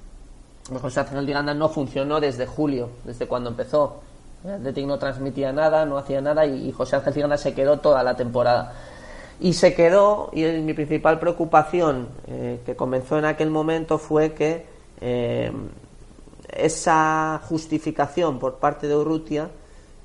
pues 0.67 0.81
José 0.81 1.01
Ángel 1.01 1.27
Ciganda 1.27 1.53
no 1.53 1.69
funcionó 1.69 2.19
desde 2.19 2.47
julio, 2.47 2.89
desde 3.05 3.27
cuando 3.27 3.51
empezó. 3.51 4.01
El 4.43 4.53
Athletic 4.53 4.87
no 4.87 4.99
transmitía 4.99 5.53
nada, 5.53 5.85
no 5.85 5.99
hacía 5.99 6.23
nada 6.23 6.47
y, 6.47 6.73
José 6.73 6.97
Ángel 6.97 7.13
Ciganda 7.13 7.37
se 7.37 7.53
quedó 7.53 7.81
toda 7.81 8.03
la 8.03 8.17
temporada. 8.17 8.73
Y 9.41 9.53
se 9.53 9.75
quedó, 9.75 10.31
y 10.33 10.45
mi 10.45 10.73
principal 10.73 11.19
preocupación 11.19 12.09
eh, 12.27 12.61
que 12.65 12.75
comenzó 12.75 13.19
en 13.19 13.27
aquel 13.27 13.51
momento 13.51 13.99
fue 13.99 14.33
que 14.33 14.79
esa 16.51 17.41
justificación 17.49 18.39
por 18.39 18.57
parte 18.57 18.89
de 18.89 18.97
Urrutia 18.97 19.49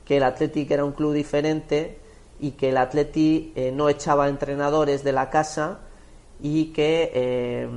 que 0.05 0.17
el 0.17 0.23
Athletic 0.23 0.69
era 0.71 0.85
un 0.85 0.91
club 0.91 1.13
diferente 1.13 1.99
y 2.39 2.51
que 2.51 2.69
el 2.69 2.77
Athletic 2.77 3.55
eh, 3.55 3.71
no 3.71 3.89
echaba 3.89 4.27
entrenadores 4.27 5.03
de 5.03 5.11
la 5.11 5.29
casa 5.29 5.79
y 6.41 6.73
que 6.73 7.11
eh, 7.13 7.69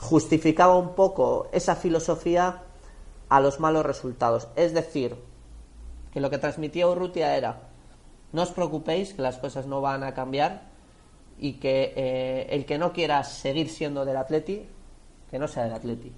justificaba 0.00 0.76
un 0.76 0.94
poco 0.94 1.48
esa 1.52 1.76
filosofía 1.76 2.62
a 3.28 3.40
los 3.40 3.60
malos 3.60 3.86
resultados. 3.86 4.48
Es 4.56 4.74
decir, 4.74 5.16
que 6.12 6.20
lo 6.20 6.28
que 6.28 6.38
transmitía 6.38 6.88
Urrutia 6.88 7.36
era 7.36 7.72
no 8.32 8.42
os 8.42 8.50
preocupéis 8.50 9.12
que 9.12 9.20
las 9.20 9.36
cosas 9.36 9.68
no 9.68 9.80
van 9.80 10.02
a 10.02 10.14
cambiar 10.14 10.72
y 11.38 11.60
que 11.60 11.92
eh, 11.94 12.46
el 12.50 12.64
que 12.64 12.78
no 12.78 12.92
quiera 12.92 13.22
seguir 13.24 13.68
siendo 13.68 14.04
del 14.04 14.16
Atleti, 14.16 14.64
que 15.30 15.38
no 15.38 15.46
sea 15.46 15.64
del 15.64 15.74
Atleti. 15.74 16.12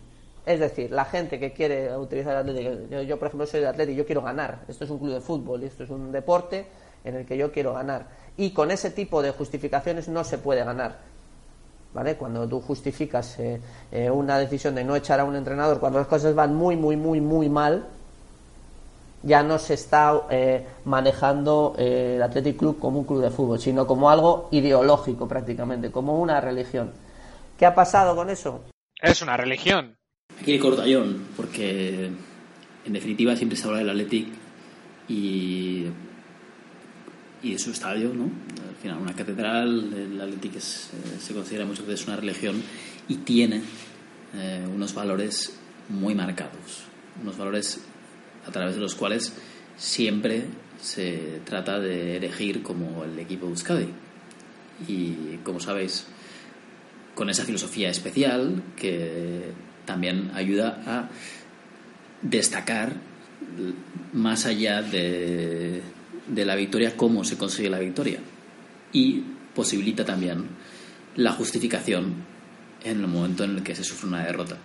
Es 0.47 0.61
decir, 0.61 0.91
la 0.91 1.05
gente 1.07 1.39
que 1.41 1.53
quiere 1.53 1.97
utilizar 1.97 2.33
el 2.33 2.51
Atleti, 2.51 3.07
yo, 3.07 3.19
por 3.19 3.29
ejemplo 3.29 3.47
soy 3.47 3.61
del 3.61 3.71
Atleti, 3.71 3.95
yo 3.95 4.05
quiero 4.05 4.23
ganar. 4.23 4.61
Esto 4.69 4.85
es 4.85 4.91
un 4.91 4.99
club 4.99 5.15
de 5.15 5.21
fútbol 5.21 5.63
y 5.63 5.67
esto 5.67 5.85
es 5.85 5.91
un 5.91 6.13
deporte 6.13 6.67
en 7.03 7.17
el 7.17 7.27
que 7.27 7.37
yo 7.37 7.51
quiero 7.51 7.73
ganar. 7.73 8.07
Y 8.37 8.51
con 8.51 8.71
ese 8.71 8.91
tipo 8.91 9.23
de 9.23 9.31
justificaciones 9.31 10.09
no 10.09 10.23
se 10.25 10.39
puede 10.39 10.65
ganar. 10.65 10.99
¿Vale? 11.95 12.17
Cuando 12.17 12.47
tú 12.49 12.61
justificas 12.61 13.39
eh, 13.39 13.61
eh, 13.93 14.11
una 14.11 14.39
decisión 14.39 14.75
de 14.75 14.83
no 14.83 14.97
echar 14.97 15.21
a 15.21 15.25
un 15.25 15.37
entrenador 15.37 15.79
cuando 15.79 16.01
las 16.01 16.09
cosas 16.09 16.35
van 16.35 16.55
muy, 16.55 16.77
muy, 16.77 16.97
muy, 16.97 17.21
muy 17.21 17.49
mal, 17.49 17.87
ya 19.25 19.43
no 19.43 19.59
se 19.59 19.75
está 19.75 20.23
eh, 20.31 20.67
manejando 20.85 21.75
eh, 21.79 22.15
el 22.17 22.23
Athletic 22.23 22.59
Club 22.59 22.79
como 22.79 23.01
un 23.01 23.05
club 23.05 23.23
de 23.23 23.31
fútbol, 23.31 23.59
sino 23.59 23.87
como 23.87 24.11
algo 24.11 24.49
ideológico 24.53 25.27
prácticamente, 25.27 25.91
como 25.91 26.21
una 26.21 26.41
religión. 26.41 26.93
¿Qué 27.59 27.67
ha 27.67 27.75
pasado 27.75 28.15
con 28.15 28.31
eso? 28.31 28.61
Es 29.01 29.23
una 29.23 29.37
religión. 29.37 29.97
Aquí 30.45 30.53
el 30.53 30.61
cortallón, 30.61 31.23
porque 31.39 32.11
en 32.85 32.93
definitiva 32.93 33.35
siempre 33.35 33.57
se 33.57 33.67
habla 33.67 33.79
del 33.79 33.89
Athletic 33.89 34.27
y, 35.09 35.85
de 37.43 37.59
su 37.59 37.71
estadio, 37.71 38.13
¿no? 38.13 38.25
Al 38.69 38.77
final, 38.77 38.99
una 38.99 39.15
catedral, 39.15 39.91
el 39.95 40.21
Athletic 40.21 40.57
es, 40.57 40.91
eh, 40.93 41.19
se 41.19 41.33
considera 41.33 41.65
muchas 41.65 41.87
veces 41.87 42.07
una 42.07 42.17
religión 42.17 42.63
y 43.09 43.17
tiene 43.17 43.63
eh, 44.35 44.67
unos 44.71 44.93
valores 44.93 45.59
muy 45.89 46.15
marcados, 46.15 46.85
unos 47.23 47.39
valores 47.39 47.81
a 48.47 48.51
través 48.51 48.75
de 48.75 48.83
los 48.83 48.95
cuales 48.95 49.33
siempre 49.79 50.45
se 50.79 51.41
trata 51.47 51.81
de 51.81 52.19
elegir 52.19 52.63
como 52.63 53.03
el 53.05 53.19
equipo 53.19 53.47
de 53.47 53.53
Euskadi. 53.53 53.89
Y 54.89 55.39
como 55.43 55.59
sabéis, 55.59 56.07
con 57.15 57.31
esa 57.31 57.47
filosofía 57.47 57.89
especial 57.89 58.63
que 58.77 59.55
también 59.85 60.31
ayuda 60.35 60.83
a 60.87 61.09
destacar 62.23 62.95
más 64.13 64.47
allá 64.47 64.83
de, 64.83 65.83
de 66.27 66.45
la 66.45 66.57
victoria 66.57 66.97
cómo 66.97 67.25
se 67.25 67.37
consigue 67.37 67.69
la 67.69 67.79
victoria 67.79 68.19
y 68.93 69.23
posibilita 69.55 70.05
también 70.05 70.47
la 71.17 71.33
justificación 71.33 72.15
en 72.83 73.01
el 73.01 73.07
momento 73.07 73.45
en 73.45 73.57
el 73.57 73.63
que 73.63 73.75
se 73.75 73.85
sufre 73.85 74.09
una 74.09 74.25
derrota. 74.25 74.59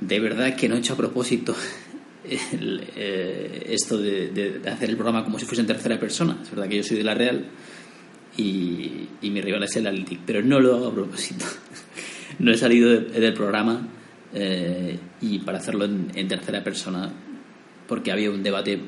De 0.00 0.20
verdad 0.20 0.56
que 0.56 0.68
no 0.68 0.76
he 0.76 0.78
hecho 0.78 0.94
a 0.94 0.96
propósito 0.96 1.54
eh, 2.24 3.66
esto 3.68 3.98
de, 3.98 4.60
hacer 4.66 4.90
el 4.90 4.96
programa 4.96 5.24
como 5.24 5.38
si 5.38 5.44
fuese 5.44 5.60
en 5.60 5.66
tercera 5.66 5.98
persona. 5.98 6.38
Es 6.42 6.50
verdad 6.50 6.68
que 6.68 6.76
yo 6.76 6.82
soy 6.82 6.98
de 6.98 7.04
la 7.04 7.14
Real 7.14 7.44
y, 8.36 9.08
y 9.20 9.30
mi 9.30 9.40
rival 9.40 9.64
es 9.64 9.76
el 9.76 9.86
Athletic, 9.86 10.20
pero 10.24 10.42
no 10.42 10.60
lo 10.60 10.76
hago 10.76 10.88
a 10.88 10.94
propósito. 10.94 11.44
no 12.38 12.52
he 12.52 12.56
salido 12.56 12.90
de, 12.90 13.20
del 13.20 13.34
programa 13.34 13.86
eh, 14.32 14.98
y 15.20 15.38
para 15.40 15.58
hacerlo 15.58 15.84
en, 15.84 16.10
en, 16.14 16.28
tercera 16.28 16.62
persona 16.62 17.10
porque 17.88 18.12
había 18.12 18.30
un 18.30 18.42
debate 18.42 18.80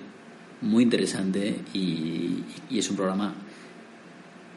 muy 0.62 0.84
interesante 0.84 1.56
y, 1.75 2.44
es 2.70 2.88
un 2.88 2.96
programa 2.96 3.34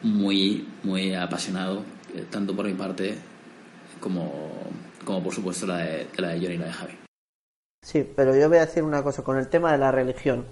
muy, 0.02 0.66
muy 0.84 1.14
apasionado, 1.14 1.82
eh, 2.14 2.24
tanto 2.30 2.54
por 2.54 2.64
mi 2.64 2.74
parte 2.74 3.16
como, 4.00 4.52
como 5.04 5.22
por 5.22 5.34
supuesto 5.34 5.66
la 5.66 5.78
de, 5.78 6.06
la 6.16 6.28
de 6.28 6.38
y 6.38 6.58
la 6.58 6.66
de 6.66 6.72
Javi. 6.72 6.94
Sí, 7.82 8.08
pero 8.16 8.36
yo 8.36 8.48
voy 8.48 8.58
a 8.58 8.66
decir 8.66 8.82
una 8.82 9.02
cosa 9.02 9.22
con 9.22 9.36
el 9.36 9.48
tema 9.48 9.72
de 9.72 9.78
la 9.78 9.92
religión. 9.92 10.44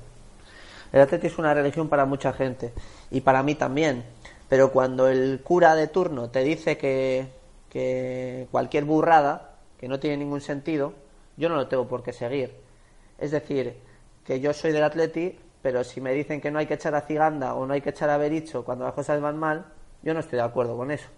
El 0.92 1.00
atletismo 1.00 1.34
es 1.34 1.38
una 1.38 1.54
religión 1.54 1.88
para 1.88 2.04
mucha 2.04 2.32
gente 2.32 2.72
y 3.10 3.20
para 3.20 3.42
mí 3.42 3.54
también. 3.54 4.04
Pero 4.48 4.72
cuando 4.72 5.08
el 5.08 5.40
cura 5.42 5.74
de 5.74 5.88
turno 5.88 6.30
te 6.30 6.44
dice 6.44 6.76
que, 6.78 7.26
que 7.74 8.46
cualquier 8.52 8.84
burrada, 8.84 9.56
que 9.78 9.88
no 9.88 9.98
tiene 9.98 10.18
ningún 10.18 10.40
sentido, 10.40 10.94
yo 11.36 11.48
no 11.48 11.56
lo 11.56 11.66
tengo 11.66 11.88
por 11.88 12.04
qué 12.04 12.12
seguir. 12.12 12.54
Es 13.18 13.32
decir, 13.32 13.80
que 14.24 14.38
yo 14.38 14.52
soy 14.52 14.70
del 14.70 14.84
Atleti, 14.84 15.36
pero 15.60 15.82
si 15.82 16.00
me 16.00 16.12
dicen 16.12 16.40
que 16.40 16.52
no 16.52 16.60
hay 16.60 16.66
que 16.66 16.74
echar 16.74 16.94
a 16.94 17.00
Ciganda 17.00 17.56
o 17.56 17.66
no 17.66 17.74
hay 17.74 17.80
que 17.80 17.90
echar 17.90 18.10
a 18.10 18.16
Bericho 18.16 18.64
cuando 18.64 18.84
las 18.84 18.94
cosas 18.94 19.20
van 19.20 19.36
mal, 19.36 19.66
yo 20.04 20.14
no 20.14 20.20
estoy 20.20 20.36
de 20.36 20.44
acuerdo 20.44 20.76
con 20.76 20.92
eso. 20.92 21.08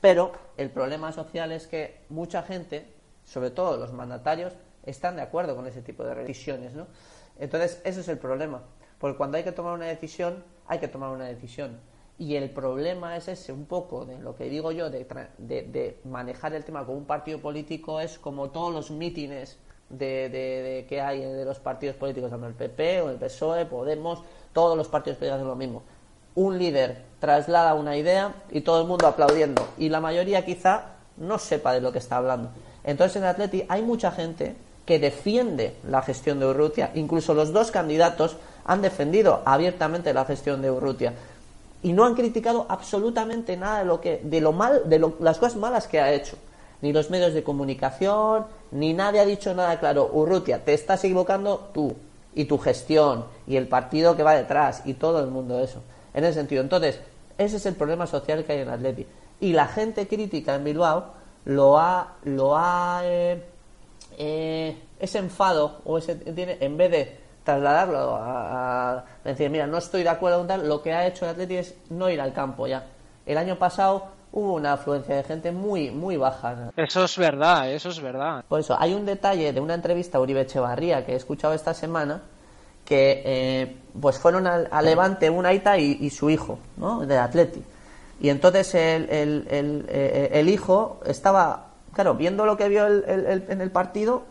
Pero 0.00 0.30
el 0.56 0.70
problema 0.70 1.10
social 1.10 1.50
es 1.50 1.66
que 1.66 2.02
mucha 2.10 2.44
gente, 2.44 2.86
sobre 3.24 3.50
todo 3.50 3.76
los 3.76 3.92
mandatarios, 3.92 4.52
están 4.84 5.16
de 5.16 5.22
acuerdo 5.22 5.56
con 5.56 5.66
ese 5.66 5.82
tipo 5.82 6.04
de 6.04 6.14
decisiones, 6.14 6.74
¿no? 6.74 6.86
Entonces, 7.40 7.80
ese 7.82 8.02
es 8.02 8.08
el 8.08 8.18
problema. 8.18 8.62
Porque 9.00 9.16
cuando 9.16 9.36
hay 9.36 9.42
que 9.42 9.50
tomar 9.50 9.74
una 9.74 9.86
decisión, 9.86 10.44
hay 10.68 10.78
que 10.78 10.86
tomar 10.86 11.10
una 11.10 11.24
decisión. 11.24 11.80
Y 12.18 12.36
el 12.36 12.50
problema 12.50 13.16
es 13.16 13.26
ese, 13.28 13.52
un 13.52 13.66
poco 13.66 14.04
de 14.04 14.18
lo 14.20 14.36
que 14.36 14.44
digo 14.44 14.70
yo, 14.70 14.88
de, 14.88 15.04
de, 15.38 15.62
de 15.62 15.98
manejar 16.04 16.54
el 16.54 16.64
tema 16.64 16.84
como 16.86 16.98
un 16.98 17.06
partido 17.06 17.40
político, 17.40 18.00
es 18.00 18.18
como 18.18 18.50
todos 18.50 18.72
los 18.72 18.90
mítines 18.92 19.58
de, 19.88 20.28
de, 20.28 20.86
que 20.88 21.00
hay 21.00 21.20
de 21.20 21.44
los 21.44 21.58
partidos 21.58 21.96
políticos, 21.96 22.30
tanto 22.30 22.46
el 22.46 22.54
PP 22.54 23.02
o 23.02 23.10
el 23.10 23.16
PSOE, 23.16 23.66
Podemos, 23.66 24.22
todos 24.52 24.76
los 24.76 24.88
partidos 24.88 25.18
políticos 25.18 25.36
hacen 25.36 25.48
lo 25.48 25.56
mismo. 25.56 25.82
Un 26.36 26.58
líder 26.58 27.02
traslada 27.20 27.74
una 27.74 27.96
idea 27.96 28.34
y 28.50 28.60
todo 28.60 28.80
el 28.80 28.88
mundo 28.88 29.06
aplaudiendo. 29.06 29.66
Y 29.78 29.88
la 29.88 30.00
mayoría 30.00 30.44
quizá 30.44 30.96
no 31.16 31.38
sepa 31.38 31.72
de 31.72 31.80
lo 31.80 31.92
que 31.92 31.98
está 31.98 32.16
hablando. 32.16 32.50
Entonces 32.82 33.16
en 33.16 33.24
Atleti 33.24 33.64
hay 33.68 33.82
mucha 33.82 34.10
gente 34.10 34.54
que 34.84 34.98
defiende 34.98 35.76
la 35.88 36.02
gestión 36.02 36.40
de 36.40 36.46
Urrutia. 36.46 36.90
Incluso 36.94 37.34
los 37.34 37.52
dos 37.52 37.70
candidatos 37.70 38.36
han 38.64 38.82
defendido 38.82 39.42
abiertamente 39.44 40.12
la 40.12 40.24
gestión 40.24 40.60
de 40.60 40.70
Urrutia 40.70 41.14
y 41.84 41.92
no 41.92 42.06
han 42.06 42.14
criticado 42.14 42.64
absolutamente 42.70 43.58
nada 43.58 43.80
de 43.80 43.84
lo 43.84 44.00
que 44.00 44.18
de 44.24 44.40
lo 44.40 44.52
mal 44.52 44.88
de 44.88 44.98
lo, 44.98 45.16
las 45.20 45.38
cosas 45.38 45.56
malas 45.56 45.86
que 45.86 46.00
ha 46.00 46.12
hecho. 46.12 46.36
Ni 46.80 46.94
los 46.94 47.10
medios 47.10 47.34
de 47.34 47.44
comunicación 47.44 48.46
ni 48.70 48.94
nadie 48.94 49.20
ha 49.20 49.26
dicho 49.26 49.54
nada 49.54 49.78
claro. 49.78 50.10
Urrutia 50.10 50.64
te 50.64 50.72
estás 50.72 51.04
equivocando 51.04 51.70
tú 51.74 51.94
y 52.34 52.46
tu 52.46 52.56
gestión 52.56 53.26
y 53.46 53.56
el 53.56 53.68
partido 53.68 54.16
que 54.16 54.22
va 54.22 54.34
detrás 54.34 54.80
y 54.86 54.94
todo 54.94 55.20
el 55.20 55.26
mundo 55.26 55.60
eso. 55.60 55.82
En 56.14 56.24
ese 56.24 56.32
sentido. 56.32 56.62
Entonces 56.62 57.00
ese 57.36 57.58
es 57.58 57.66
el 57.66 57.74
problema 57.74 58.06
social 58.06 58.44
que 58.44 58.52
hay 58.52 58.60
en 58.60 58.70
Atleti. 58.70 59.06
Y 59.40 59.52
la 59.52 59.66
gente 59.66 60.08
crítica 60.08 60.54
en 60.54 60.64
Bilbao 60.64 61.12
lo 61.44 61.78
ha 61.78 62.14
lo 62.24 62.56
ha 62.56 63.02
eh, 63.04 63.44
eh, 64.16 64.78
ese 64.98 65.18
enfado 65.18 65.82
o 65.84 65.98
ese 65.98 66.14
tiene 66.14 66.56
en 66.60 66.78
vez 66.78 66.90
de 66.90 67.23
trasladarlo 67.44 68.16
a, 68.16 68.92
a, 68.92 69.04
decir 69.22 69.50
mira 69.50 69.66
no 69.66 69.78
estoy 69.78 70.02
de 70.02 70.08
acuerdo 70.08 70.38
con 70.38 70.48
tal 70.48 70.68
lo 70.68 70.82
que 70.82 70.92
ha 70.92 71.06
hecho 71.06 71.26
el 71.26 71.32
Atleti 71.32 71.56
es 71.56 71.74
no 71.90 72.10
ir 72.10 72.20
al 72.20 72.32
campo 72.32 72.66
ya 72.66 72.84
el 73.26 73.38
año 73.38 73.56
pasado 73.56 74.06
hubo 74.32 74.54
una 74.54 74.72
afluencia 74.72 75.14
de 75.14 75.22
gente 75.22 75.52
muy 75.52 75.90
muy 75.90 76.16
baja 76.16 76.72
eso 76.76 77.04
es 77.04 77.18
verdad 77.18 77.70
eso 77.70 77.90
es 77.90 78.00
verdad. 78.00 78.44
Por 78.48 78.60
eso 78.60 78.76
hay 78.78 78.94
un 78.94 79.06
detalle 79.06 79.52
de 79.52 79.60
una 79.60 79.74
entrevista 79.74 80.18
a 80.18 80.20
Uribe 80.20 80.40
Echevarría 80.40 81.04
que 81.04 81.12
he 81.12 81.16
escuchado 81.16 81.54
esta 81.54 81.74
semana 81.74 82.22
que 82.84 83.22
eh, 83.24 83.76
pues 84.00 84.18
fueron 84.18 84.46
a, 84.46 84.54
a, 84.70 84.82
Levante 84.82 85.30
una 85.30 85.50
Aita 85.50 85.78
y, 85.78 85.98
y, 86.00 86.10
su 86.10 86.28
hijo 86.28 86.58
¿no? 86.76 87.00
del 87.06 87.18
Atleti. 87.18 87.62
Y 88.20 88.28
entonces 88.28 88.74
el, 88.74 89.08
el, 89.10 89.46
el, 89.50 89.86
eh, 89.88 90.30
el, 90.32 90.48
hijo 90.48 91.00
estaba 91.06 91.68
claro 91.92 92.14
viendo 92.14 92.44
lo 92.44 92.56
que 92.56 92.68
vio 92.68 92.86
en 92.86 93.60
el 93.60 93.70
partido 93.70 94.24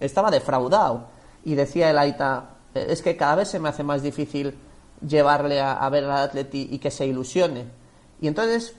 estaba 0.00 0.30
defraudado 0.30 1.06
y 1.46 1.54
decía 1.54 1.90
el 1.90 1.98
Aita, 1.98 2.56
es 2.74 3.02
que 3.02 3.16
cada 3.16 3.36
vez 3.36 3.48
se 3.48 3.60
me 3.60 3.68
hace 3.68 3.84
más 3.84 4.02
difícil 4.02 4.58
llevarle 5.06 5.60
a, 5.60 5.74
a 5.74 5.88
ver 5.90 6.02
al 6.02 6.10
Atleti 6.10 6.68
y 6.72 6.80
que 6.80 6.90
se 6.90 7.06
ilusione. 7.06 7.66
Y 8.20 8.26
entonces, 8.26 8.74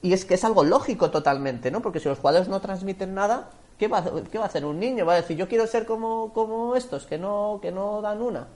y 0.00 0.12
es 0.12 0.24
que 0.24 0.34
es 0.34 0.44
algo 0.44 0.62
lógico 0.62 1.10
totalmente, 1.10 1.72
¿no? 1.72 1.82
Porque 1.82 1.98
si 1.98 2.08
los 2.08 2.18
jugadores 2.18 2.46
no 2.46 2.60
transmiten 2.60 3.12
nada, 3.12 3.50
¿qué 3.76 3.88
va, 3.88 4.04
qué 4.30 4.38
va 4.38 4.44
a 4.44 4.46
hacer 4.46 4.64
un 4.64 4.78
niño? 4.78 5.04
Va 5.04 5.14
a 5.14 5.16
decir, 5.16 5.36
yo 5.36 5.48
quiero 5.48 5.66
ser 5.66 5.84
como, 5.84 6.32
como 6.32 6.76
estos, 6.76 7.06
que 7.06 7.18
no, 7.18 7.58
que 7.60 7.72
no 7.72 8.00
dan 8.00 8.22
una. 8.22 8.46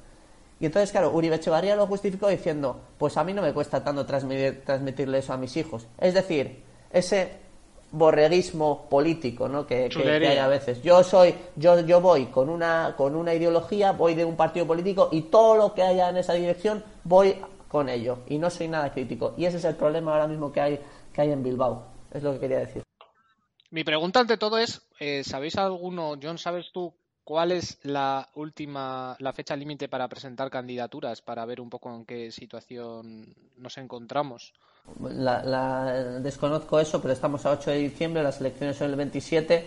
Y 0.60 0.66
entonces, 0.66 0.92
claro, 0.92 1.10
Uribe 1.10 1.34
Echevarría 1.34 1.74
lo 1.74 1.88
justificó 1.88 2.28
diciendo, 2.28 2.80
pues 2.98 3.16
a 3.16 3.24
mí 3.24 3.34
no 3.34 3.42
me 3.42 3.52
cuesta 3.52 3.82
tanto 3.82 4.06
transmitir, 4.06 4.62
transmitirle 4.64 5.18
eso 5.18 5.32
a 5.32 5.36
mis 5.36 5.56
hijos. 5.56 5.88
Es 5.98 6.14
decir, 6.14 6.62
ese 6.92 7.47
borreguismo 7.90 8.88
político 8.88 9.48
¿no? 9.48 9.66
que, 9.66 9.88
que- 9.88 10.26
hay 10.26 10.38
a 10.38 10.48
veces. 10.48 10.82
Yo 10.82 11.02
soy, 11.02 11.34
yo, 11.56 11.80
yo 11.80 12.00
voy 12.00 12.26
con 12.26 12.48
una, 12.48 12.94
con 12.96 13.14
una 13.14 13.34
ideología, 13.34 13.92
voy 13.92 14.14
de 14.14 14.24
un 14.24 14.36
partido 14.36 14.66
político 14.66 15.08
y 15.12 15.22
todo 15.22 15.56
lo 15.56 15.74
que 15.74 15.82
haya 15.82 16.08
en 16.10 16.16
esa 16.18 16.34
dirección 16.34 16.84
voy 17.04 17.36
con 17.68 17.88
ello. 17.88 18.20
Y 18.28 18.38
no 18.38 18.50
soy 18.50 18.68
nada 18.68 18.92
crítico. 18.92 19.34
Y 19.36 19.44
ese 19.44 19.58
es 19.58 19.64
el 19.64 19.76
problema 19.76 20.12
ahora 20.12 20.26
mismo 20.26 20.52
que 20.52 20.60
hay, 20.60 20.80
que 21.12 21.20
hay 21.20 21.32
en 21.32 21.42
Bilbao. 21.42 21.86
Es 22.12 22.22
lo 22.22 22.32
que 22.32 22.40
quería 22.40 22.58
decir. 22.58 22.82
Mi 23.70 23.84
pregunta 23.84 24.20
ante 24.20 24.38
todo 24.38 24.58
es, 24.58 24.80
eh, 24.98 25.22
¿sabéis 25.24 25.56
alguno, 25.56 26.14
John, 26.22 26.38
sabes 26.38 26.70
tú 26.72 26.94
cuál 27.22 27.52
es 27.52 27.78
la 27.82 28.30
última, 28.34 29.14
la 29.18 29.34
fecha 29.34 29.54
límite 29.54 29.88
para 29.90 30.08
presentar 30.08 30.48
candidaturas 30.48 31.20
para 31.20 31.44
ver 31.44 31.60
un 31.60 31.68
poco 31.68 31.94
en 31.94 32.06
qué 32.06 32.30
situación 32.32 33.34
nos 33.56 33.76
encontramos? 33.76 34.54
La, 35.10 35.42
la- 35.42 35.92
desconozco 36.20 36.80
eso, 36.80 37.00
pero 37.00 37.14
estamos 37.14 37.44
a 37.46 37.50
8 37.52 37.70
de 37.70 37.78
diciembre, 37.78 38.22
las 38.22 38.40
elecciones 38.40 38.76
son 38.76 38.90
el 38.90 38.96
27 38.96 39.66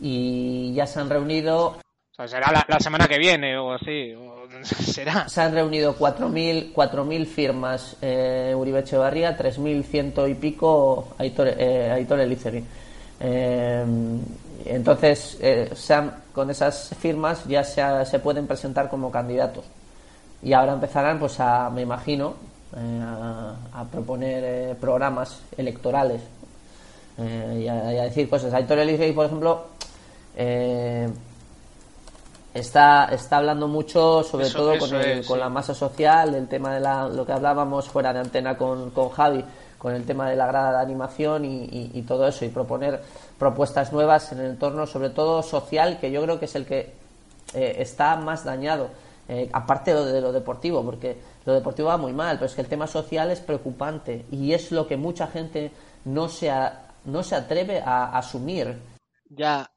y 0.00 0.72
ya 0.74 0.86
se 0.86 1.00
han 1.00 1.10
reunido 1.10 1.66
O 1.68 2.14
sea, 2.14 2.28
será 2.28 2.52
la, 2.52 2.64
la 2.68 2.78
semana 2.80 3.08
que 3.08 3.18
viene 3.18 3.58
o 3.58 3.72
así, 3.72 4.12
o 4.14 4.46
será. 4.64 5.28
se 5.28 5.40
han 5.40 5.52
reunido 5.52 5.96
4.000 5.96 6.72
4.000 6.72 7.26
firmas 7.26 7.96
eh, 8.02 8.54
Uribe 8.56 8.80
Echevarría, 8.80 9.36
3.100 9.36 10.30
y 10.30 10.34
pico 10.34 11.08
Aitor, 11.18 11.48
eh, 11.48 11.90
Aitor 11.92 12.20
Elizegui. 12.20 12.64
Eh, 13.20 13.84
entonces, 14.66 15.38
eh, 15.40 15.70
se 15.74 15.94
han- 15.94 16.14
con 16.32 16.50
esas 16.50 16.90
firmas 17.00 17.44
ya 17.46 17.64
se, 17.64 17.80
ha- 17.82 18.04
se 18.04 18.18
pueden 18.18 18.46
presentar 18.46 18.88
como 18.88 19.10
candidatos. 19.10 19.64
Y 20.42 20.52
ahora 20.52 20.72
empezarán, 20.74 21.18
pues, 21.18 21.38
a, 21.40 21.68
me 21.70 21.82
imagino, 21.82 22.34
eh, 22.76 23.00
a, 23.02 23.54
a 23.80 23.84
proponer 23.84 24.42
eh, 24.44 24.74
programas 24.80 25.40
electorales 25.56 26.20
eh, 27.18 27.60
y, 27.64 27.68
a, 27.68 27.92
y 27.94 27.98
a 27.98 28.02
decir 28.04 28.28
cosas. 28.28 28.52
Aitor 28.54 28.78
Elizegui, 28.78 29.12
por 29.12 29.26
ejemplo, 29.26 29.64
eh, 30.36 31.08
está, 32.54 33.06
está 33.06 33.38
hablando 33.38 33.68
mucho, 33.68 34.22
sobre 34.22 34.46
Eso- 34.46 34.58
todo 34.58 34.72
eso 34.72 34.86
con, 34.86 34.96
el- 34.96 35.18
es, 35.20 35.26
con 35.26 35.36
sí. 35.36 35.40
la 35.40 35.48
masa 35.48 35.74
social, 35.74 36.34
el 36.34 36.48
tema 36.48 36.74
de 36.74 36.80
la, 36.80 37.08
lo 37.08 37.24
que 37.26 37.32
hablábamos 37.32 37.88
fuera 37.88 38.12
de 38.12 38.20
antena 38.20 38.56
con, 38.56 38.90
con 38.90 39.10
Javi, 39.10 39.44
con 39.78 39.94
el 39.94 40.04
tema 40.04 40.28
de 40.28 40.36
la 40.36 40.46
grada 40.46 40.72
de 40.72 40.82
animación 40.82 41.44
y, 41.44 41.64
y- 41.64 41.90
y 41.94 42.02
todo 42.02 42.26
eso, 42.26 42.44
y 42.44 42.48
proponer 42.48 43.00
propuestas 43.38 43.92
nuevas 43.92 44.32
en 44.32 44.40
el 44.40 44.46
entorno, 44.50 44.86
sobre 44.86 45.10
todo 45.10 45.42
social, 45.42 45.98
que 46.00 46.10
yo 46.10 46.22
creo 46.22 46.38
que 46.38 46.46
es 46.46 46.54
el 46.56 46.66
que 46.66 46.92
eh, 47.54 47.76
está 47.78 48.16
más 48.16 48.44
dañado, 48.44 48.88
eh, 49.28 49.48
aparte 49.52 49.92
de 49.94 50.00
lo, 50.00 50.04
de 50.06 50.20
lo 50.20 50.32
deportivo, 50.32 50.82
porque 50.84 51.16
lo 51.48 51.54
deportivo 51.54 51.88
va 51.88 51.96
muy 51.96 52.12
mal, 52.12 52.36
pero 52.36 52.44
es 52.44 52.54
que 52.54 52.60
el 52.60 52.68
tema 52.68 52.86
social 52.86 53.30
es 53.30 53.40
preocupante 53.40 54.26
y 54.30 54.52
es 54.52 54.70
lo 54.70 54.86
que 54.86 54.98
mucha 54.98 55.26
gente 55.28 55.72
no 56.04 56.28
se, 56.28 56.50
a- 56.50 56.90
no 57.06 57.22
se 57.22 57.36
atreve 57.36 57.80
a 57.80 58.18
asumir. 58.18 58.76
Ya, 59.30 59.70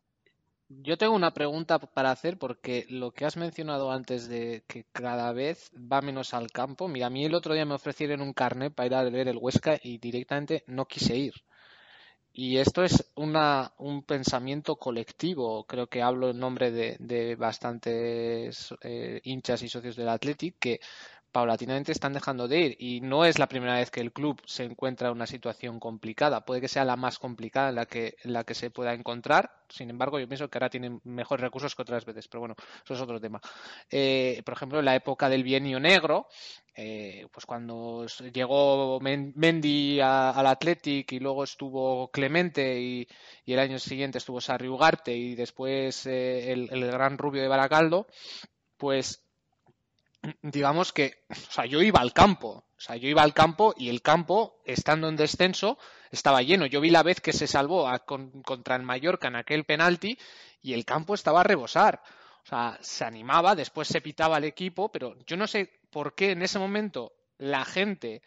yo 0.68 0.98
tengo 0.98 1.16
una 1.16 1.34
pregunta 1.34 1.80
para 1.80 2.12
hacer 2.12 2.38
porque 2.38 2.86
lo 2.90 3.12
que 3.12 3.26
has 3.26 3.38
mencionado 3.38 3.92
antes 3.92 4.28
de 4.28 4.64
que 4.68 4.86
cada 4.92 5.32
vez 5.32 5.72
va 5.76 6.02
menos 6.02 6.34
al 6.34 6.52
campo, 6.52 6.90
mira, 6.90 7.08
a 7.08 7.10
mí 7.10 7.24
el 7.24 7.36
otro 7.36 7.54
día 7.54 7.66
me 7.66 7.76
ofrecieron 7.76 8.22
un 8.22 8.34
carnet 8.34 8.74
para 8.74 8.88
ir 8.88 8.96
a 8.96 9.04
ver 9.04 9.30
el 9.30 9.38
Huesca 9.38 9.80
y 9.82 9.98
directamente 9.98 10.64
no 10.68 10.86
quise 10.86 11.16
ir. 11.16 11.34
Y 12.34 12.58
esto 12.58 12.84
es 12.84 13.12
una, 13.16 13.74
un 13.78 14.04
pensamiento 14.04 14.78
colectivo, 14.78 15.66
creo 15.66 15.88
que 15.88 16.02
hablo 16.02 16.30
en 16.30 16.40
nombre 16.40 16.72
de, 16.72 17.36
bastantes 17.36 18.74
eh, 18.82 19.20
hinchas 19.26 19.62
y 19.64 19.68
socios 19.70 19.98
del 19.98 20.08
Athletic 20.08 20.56
que 20.58 20.80
paulatinamente 21.32 21.92
están 21.92 22.14
dejando 22.14 22.48
de 22.48 22.60
ir 22.60 22.76
y 22.80 23.02
no 23.02 23.26
es 23.26 23.40
la 23.40 23.48
primera 23.48 23.76
vez 23.76 23.90
que 23.92 24.02
el 24.02 24.12
club 24.12 24.42
se 24.46 24.64
encuentra 24.66 25.08
en 25.08 25.14
una 25.16 25.28
situación 25.28 25.80
complicada, 25.80 26.46
puede 26.46 26.62
que 26.62 26.68
sea 26.68 26.86
la 26.86 26.96
más 26.96 27.20
complicada 27.20 27.70
en 27.70 27.76
la 27.76 27.86
que, 27.86 28.16
en 28.24 28.34
la 28.34 28.44
que 28.44 28.54
se 28.54 28.70
pueda 28.70 28.94
encontrar, 28.94 29.52
sin 29.70 29.90
embargo 29.90 30.20
yo 30.20 30.28
pienso 30.28 30.50
que 30.50 30.58
ahora 30.58 30.70
tienen 30.70 31.00
mejores 31.04 31.42
recursos 31.42 31.76
que 31.76 31.82
otras 31.82 32.06
veces, 32.06 32.28
pero 32.28 32.42
bueno, 32.42 32.56
eso 32.84 32.94
es 32.94 33.02
otro 33.02 33.20
tema. 33.20 33.40
Eh, 33.90 34.42
por 34.46 34.54
ejemplo, 34.54 34.80
en 34.80 34.86
la 34.86 34.96
época 34.96 35.30
del 35.30 35.44
bienio 35.44 35.80
negro, 35.80 36.28
eh, 36.76 37.28
pues 37.32 37.46
cuando 37.46 38.06
llegó 38.34 39.00
Men- 39.02 39.34
Mendy 39.36 40.00
al 40.00 40.48
Athletic 40.48 41.12
y 41.14 41.20
luego 41.20 41.44
estuvo 41.44 42.10
Clemente 42.12 42.80
y, 42.80 43.08
el 43.46 43.60
año 43.60 43.80
siguiente 43.80 44.18
estuvo 44.18 44.40
Sarri 44.40 44.70
Ugarte 44.70 45.14
y 45.16 45.36
después 45.36 46.06
eh, 46.06 46.52
el, 46.54 46.70
el 46.72 46.86
gran 46.92 47.18
rubio 47.18 47.42
de 47.42 47.48
Baracaldo, 47.50 48.08
pues 48.78 49.24
digamos 50.42 50.94
que, 50.94 51.24
o 51.30 51.52
sea, 51.52 51.66
yo 51.66 51.82
iba 51.82 52.00
al 52.00 52.14
campo, 52.14 52.50
o 52.78 52.82
sea, 52.82 52.96
yo 52.96 53.08
iba 53.10 53.24
al 53.24 53.34
campo 53.34 53.74
y 53.78 53.90
el 53.90 54.02
campo, 54.02 54.62
estando 54.66 55.08
en 55.10 55.16
descenso, 55.16 55.78
estaba 56.12 56.42
lleno. 56.42 56.66
Yo 56.66 56.82
vi 56.82 56.90
la 56.90 57.04
vez 57.04 57.22
que 57.22 57.34
se 57.34 57.48
salvó 57.48 57.88
a- 57.88 58.00
con- 58.00 58.42
contra 58.44 58.76
el 58.76 58.84
Mallorca 58.84 59.28
en 59.28 59.36
aquel 59.36 59.66
penalti 59.66 60.18
y 60.62 60.74
el 60.74 60.86
campo 60.86 61.14
estaba 61.16 61.42
a 61.42 61.44
rebosar. 61.44 62.02
O 62.44 62.48
sea, 62.50 62.78
se 62.82 63.04
animaba, 63.06 63.56
después 63.56 63.88
se 63.88 64.02
pitaba 64.02 64.38
el 64.38 64.46
equipo, 64.46 64.92
pero 64.92 65.16
yo 65.26 65.38
no 65.38 65.48
sé 65.48 65.80
por 65.92 66.16
qué 66.16 66.32
en 66.32 66.42
ese 66.42 66.60
momento 66.60 67.14
la 67.38 67.66
gente 67.66 68.22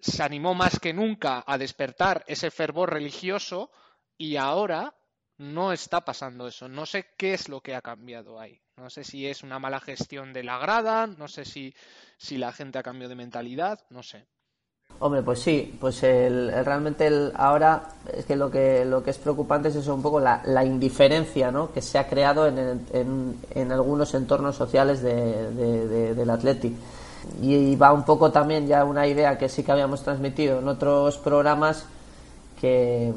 se 0.00 0.22
animó 0.22 0.54
más 0.54 0.80
que 0.80 0.94
nunca 0.94 1.44
a 1.46 1.58
despertar 1.58 2.24
ese 2.28 2.50
fervor 2.50 2.92
religioso 2.92 3.70
y 4.18 4.36
ahora 4.36 4.94
no 5.38 5.72
está 5.72 6.02
pasando 6.04 6.48
eso. 6.48 6.68
No 6.68 6.86
sé 6.86 7.14
qué 7.18 7.34
es 7.34 7.48
lo 7.48 7.60
que 7.62 7.74
ha 7.74 7.82
cambiado 7.82 8.40
ahí. 8.40 8.60
No 8.78 8.88
sé 8.90 9.04
si 9.04 9.26
es 9.26 9.42
una 9.42 9.58
mala 9.58 9.80
gestión 9.80 10.32
de 10.32 10.42
la 10.42 10.56
grada, 10.58 11.06
no 11.06 11.28
sé 11.28 11.44
si, 11.44 11.74
si 12.16 12.38
la 12.38 12.52
gente 12.52 12.78
ha 12.78 12.82
cambiado 12.82 13.10
de 13.10 13.16
mentalidad, 13.16 13.80
no 13.90 14.02
sé. 14.02 14.26
Hombre, 14.98 15.22
pues 15.22 15.40
sí, 15.40 15.76
pues 15.78 16.02
el, 16.02 16.50
realmente 16.64 17.10
ahora 17.34 17.82
es 18.14 18.24
que 18.24 18.34
lo 18.34 18.50
que 18.50 18.84
lo 18.86 19.02
que 19.04 19.10
es 19.10 19.18
preocupante 19.18 19.68
es 19.68 19.76
eso 19.76 19.94
un 19.94 20.00
poco 20.00 20.20
la, 20.20 20.40
indiferencia 20.64 21.50
¿no? 21.50 21.70
que 21.72 21.82
se 21.82 21.98
ha 21.98 22.08
creado 22.08 22.46
en, 22.46 22.86
en, 22.92 23.36
en 23.50 23.72
algunos 23.72 24.14
entornos 24.14 24.56
sociales 24.56 25.02
de, 25.02 25.52
de- 25.52 25.86
de- 25.88 26.14
del 26.14 26.30
Athletic. 26.30 26.72
Y, 27.42 27.76
va 27.76 27.92
un 27.92 28.04
poco 28.04 28.30
también 28.32 28.66
ya 28.68 28.84
una 28.84 29.06
idea 29.06 29.36
que 29.36 29.48
sí 29.50 29.62
que 29.64 29.72
habíamos 29.72 30.02
transmitido 30.02 30.60
en 30.60 30.68
otros 30.68 31.18
programas 31.18 31.84
que, 32.60 33.12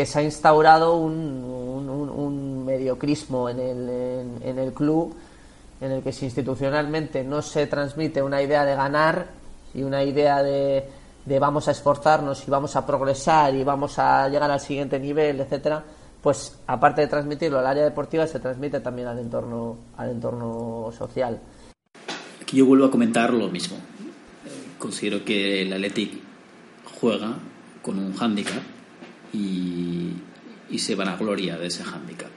que 0.00 0.06
se 0.06 0.18
ha 0.18 0.22
instaurado 0.22 0.96
un, 0.96 1.12
un, 1.14 2.64
mediocrismo 2.64 3.50
en 3.50 3.58
el, 3.60 4.72
club 4.72 5.14
en 5.78 5.92
el 5.92 6.02
que 6.02 6.10
si 6.10 6.24
institucionalmente 6.24 7.22
no 7.22 7.42
se 7.42 7.66
transmite 7.66 8.22
una 8.22 8.40
idea 8.40 8.64
de 8.64 8.74
ganar 8.74 9.26
y 9.74 9.82
una 9.82 10.02
idea 10.02 10.42
de, 10.42 10.88
vamos 11.38 11.68
a 11.68 11.72
esforzarnos 11.72 12.48
y 12.48 12.50
vamos 12.50 12.76
a 12.76 12.86
progresar 12.86 13.54
y 13.54 13.62
vamos 13.62 13.98
a 13.98 14.26
llegar 14.30 14.50
al 14.50 14.60
siguiente 14.60 14.98
nivel, 14.98 15.38
etcétera, 15.38 15.84
pues 16.22 16.58
aparte 16.66 17.02
de 17.02 17.06
transmitirlo 17.06 17.58
al 17.58 17.66
área 17.66 17.84
deportiva 17.84 18.26
se 18.26 18.40
transmite 18.40 18.80
también 18.80 19.08
al 19.08 19.18
entorno 19.18 19.76
al 19.98 20.12
entorno 20.12 20.90
social. 20.96 21.38
Aquí 22.40 22.56
yo 22.56 22.64
vuelvo 22.64 22.86
a 22.86 22.90
comentar 22.90 23.34
lo 23.34 23.48
mismo. 23.48 23.76
Considero 24.78 25.26
que 25.26 25.60
el 25.60 25.74
Athletic 25.74 26.22
juega 26.98 27.34
con 27.82 27.98
un 27.98 28.14
hándicap 28.14 28.79
y, 29.32 30.12
y 30.70 30.78
se 30.78 30.94
van 30.94 31.08
a 31.08 31.16
gloria 31.16 31.58
de 31.58 31.66
ese 31.66 31.84
hándicap. 31.84 32.30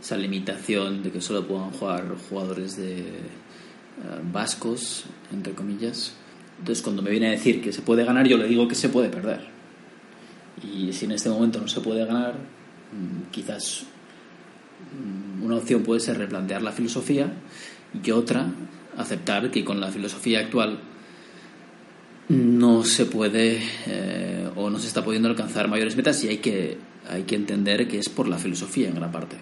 Esa 0.00 0.16
limitación 0.16 1.02
de 1.02 1.10
que 1.10 1.20
solo 1.20 1.46
puedan 1.46 1.70
jugar 1.70 2.16
jugadores 2.28 2.76
de 2.76 2.98
eh, 2.98 4.20
vascos, 4.32 5.04
entre 5.32 5.52
comillas. 5.52 6.14
Entonces, 6.58 6.82
cuando 6.82 7.02
me 7.02 7.10
viene 7.10 7.28
a 7.28 7.30
decir 7.30 7.62
que 7.62 7.72
se 7.72 7.82
puede 7.82 8.04
ganar, 8.04 8.26
yo 8.26 8.36
le 8.36 8.46
digo 8.46 8.66
que 8.66 8.74
se 8.74 8.88
puede 8.88 9.08
perder. 9.08 9.40
Y 10.62 10.92
si 10.92 11.04
en 11.04 11.12
este 11.12 11.28
momento 11.28 11.60
no 11.60 11.68
se 11.68 11.80
puede 11.80 12.04
ganar, 12.04 12.34
mm, 12.34 13.30
quizás 13.30 13.84
mm, 14.92 15.44
una 15.44 15.56
opción 15.56 15.82
puede 15.82 16.00
ser 16.00 16.18
replantear 16.18 16.62
la 16.62 16.72
filosofía 16.72 17.32
y 18.02 18.10
otra, 18.10 18.46
aceptar 18.96 19.50
que 19.50 19.64
con 19.64 19.80
la 19.80 19.90
filosofía 19.90 20.40
actual 20.40 20.80
no 22.28 22.84
se 22.84 23.06
puede 23.06 23.60
eh, 23.86 24.50
o 24.56 24.70
no 24.70 24.78
se 24.78 24.86
está 24.86 25.04
pudiendo 25.04 25.28
alcanzar 25.28 25.68
mayores 25.68 25.96
metas 25.96 26.22
y 26.24 26.28
hay 26.28 26.38
que, 26.38 26.78
hay 27.08 27.22
que 27.24 27.36
entender 27.36 27.88
que 27.88 27.98
es 27.98 28.08
por 28.08 28.28
la 28.28 28.38
filosofía 28.38 28.88
en 28.88 28.94
gran 28.94 29.12
parte. 29.12 29.36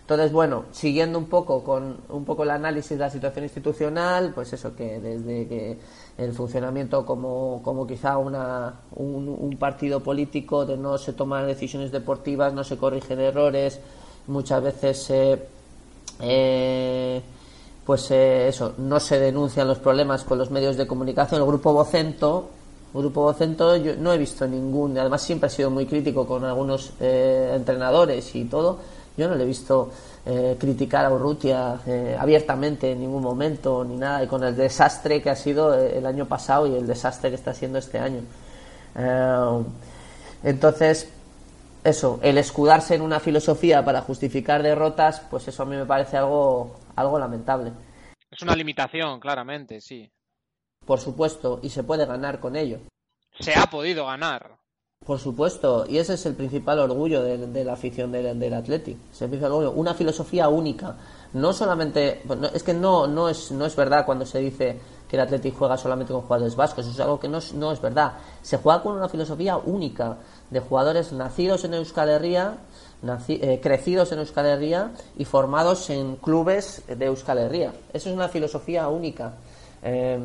Entonces, 0.00 0.32
bueno, 0.32 0.66
siguiendo 0.70 1.18
un 1.18 1.30
poco 1.30 1.64
con 1.64 1.96
un 2.10 2.26
poco 2.26 2.42
el 2.42 2.50
análisis 2.50 2.90
de 2.90 2.98
la 2.98 3.08
situación 3.08 3.44
institucional, 3.44 4.32
pues 4.34 4.52
eso 4.52 4.76
que 4.76 5.00
desde 5.00 5.48
que 5.48 5.78
el 6.18 6.32
funcionamiento 6.34 7.06
como, 7.06 7.62
como 7.62 7.86
quizá 7.86 8.18
una, 8.18 8.80
un, 8.96 9.28
un 9.28 9.56
partido 9.56 10.00
político 10.00 10.66
de 10.66 10.76
no 10.76 10.98
se 10.98 11.14
toman 11.14 11.46
decisiones 11.46 11.90
deportivas, 11.90 12.52
no 12.52 12.64
se 12.64 12.76
corrigen 12.76 13.18
errores, 13.18 13.80
muchas 14.26 14.62
veces 14.62 15.02
se 15.02 15.38
eh, 16.20 17.22
pues 17.84 18.10
eh, 18.10 18.48
eso, 18.48 18.74
no 18.78 18.98
se 19.00 19.18
denuncian 19.18 19.68
los 19.68 19.78
problemas 19.78 20.24
con 20.24 20.38
los 20.38 20.50
medios 20.50 20.76
de 20.76 20.86
comunicación. 20.86 21.40
El 21.40 21.46
grupo 21.46 21.72
Vocento, 21.72 22.48
grupo 22.92 23.22
Vocento 23.22 23.76
yo 23.76 23.96
no 23.96 24.12
he 24.12 24.18
visto 24.18 24.46
ningún, 24.46 24.96
además 24.96 25.22
siempre 25.22 25.48
he 25.48 25.50
sido 25.50 25.70
muy 25.70 25.86
crítico 25.86 26.26
con 26.26 26.44
algunos 26.44 26.92
eh, 27.00 27.52
entrenadores 27.54 28.34
y 28.34 28.44
todo, 28.44 28.78
Yo 29.16 29.28
no 29.28 29.36
le 29.36 29.44
he 29.44 29.46
visto 29.46 29.90
eh, 30.26 30.56
criticar 30.58 31.04
a 31.04 31.12
Urrutia 31.12 31.78
eh, 31.86 32.16
abiertamente 32.18 32.90
en 32.90 33.00
ningún 33.00 33.22
momento 33.22 33.84
ni 33.84 33.96
nada, 33.96 34.24
y 34.24 34.26
con 34.26 34.42
el 34.42 34.56
desastre 34.56 35.22
que 35.22 35.30
ha 35.30 35.36
sido 35.36 35.78
eh, 35.78 35.98
el 35.98 36.06
año 36.06 36.26
pasado 36.26 36.66
y 36.66 36.74
el 36.74 36.86
desastre 36.86 37.30
que 37.30 37.36
está 37.36 37.54
siendo 37.54 37.78
este 37.78 37.98
año. 37.98 38.22
Entonces, 40.42 41.08
eso, 41.82 42.18
el 42.22 42.38
escudarse 42.38 42.94
en 42.94 43.02
una 43.02 43.20
filosofía 43.20 43.84
para 43.84 44.00
justificar 44.02 44.62
derrotas, 44.62 45.20
pues 45.30 45.46
eso 45.48 45.62
a 45.62 45.66
mí 45.66 45.76
me 45.76 45.86
parece 45.86 46.16
algo, 46.16 46.76
algo 46.96 47.18
lamentable. 47.18 47.72
Es 48.30 48.42
una 48.42 48.56
limitación, 48.56 49.20
claramente, 49.20 49.80
sí. 49.80 50.10
Por 50.84 51.00
supuesto, 51.00 51.60
y 51.62 51.70
se 51.70 51.84
puede 51.84 52.04
ganar 52.06 52.40
con 52.40 52.56
ello. 52.56 52.80
Se 53.38 53.54
ha 53.54 53.66
podido 53.66 54.06
ganar. 54.06 54.58
Por 55.04 55.18
supuesto, 55.18 55.84
y 55.86 55.98
ese 55.98 56.14
es 56.14 56.24
el 56.24 56.34
principal 56.34 56.78
orgullo 56.78 57.22
de, 57.22 57.36
de 57.46 57.64
la 57.64 57.74
afición 57.74 58.10
del, 58.10 58.38
del 58.38 58.54
Athletic. 58.54 58.96
Es 59.12 59.20
el 59.20 59.28
principal 59.28 59.52
orgullo. 59.52 59.72
Una 59.72 59.92
filosofía 59.92 60.48
única. 60.48 60.96
No 61.34 61.52
solamente. 61.52 62.22
es 62.54 62.62
que 62.62 62.72
no, 62.72 63.06
no, 63.06 63.28
es, 63.28 63.52
no 63.52 63.66
es 63.66 63.76
verdad 63.76 64.06
cuando 64.06 64.24
se 64.24 64.38
dice 64.38 64.78
que 65.08 65.16
el 65.16 65.22
Athletic 65.22 65.54
juega 65.54 65.76
solamente 65.76 66.12
con 66.12 66.22
jugadores 66.22 66.56
vascos. 66.56 66.86
Eso 66.86 66.94
es 66.94 67.00
algo 67.00 67.20
que 67.20 67.28
no 67.28 67.38
es, 67.38 67.52
no 67.52 67.70
es 67.70 67.82
verdad. 67.82 68.14
Se 68.40 68.56
juega 68.56 68.82
con 68.82 68.96
una 68.96 69.08
filosofía 69.08 69.58
única 69.58 70.16
de 70.48 70.60
jugadores 70.60 71.12
nacidos 71.12 71.64
en 71.64 71.74
Euskal 71.74 72.08
Herria, 72.08 72.56
eh, 73.28 73.60
crecidos 73.62 74.12
en 74.12 74.18
Euskal 74.18 74.46
Herria 74.46 74.90
y 75.18 75.24
formados 75.24 75.90
en 75.90 76.16
clubes 76.16 76.82
de 76.86 77.06
Euskal 77.06 77.38
Herria. 77.38 77.72
Eso 77.92 78.08
es 78.08 78.14
una 78.14 78.28
filosofía 78.28 78.88
única. 78.88 79.34
Eh, 79.82 80.18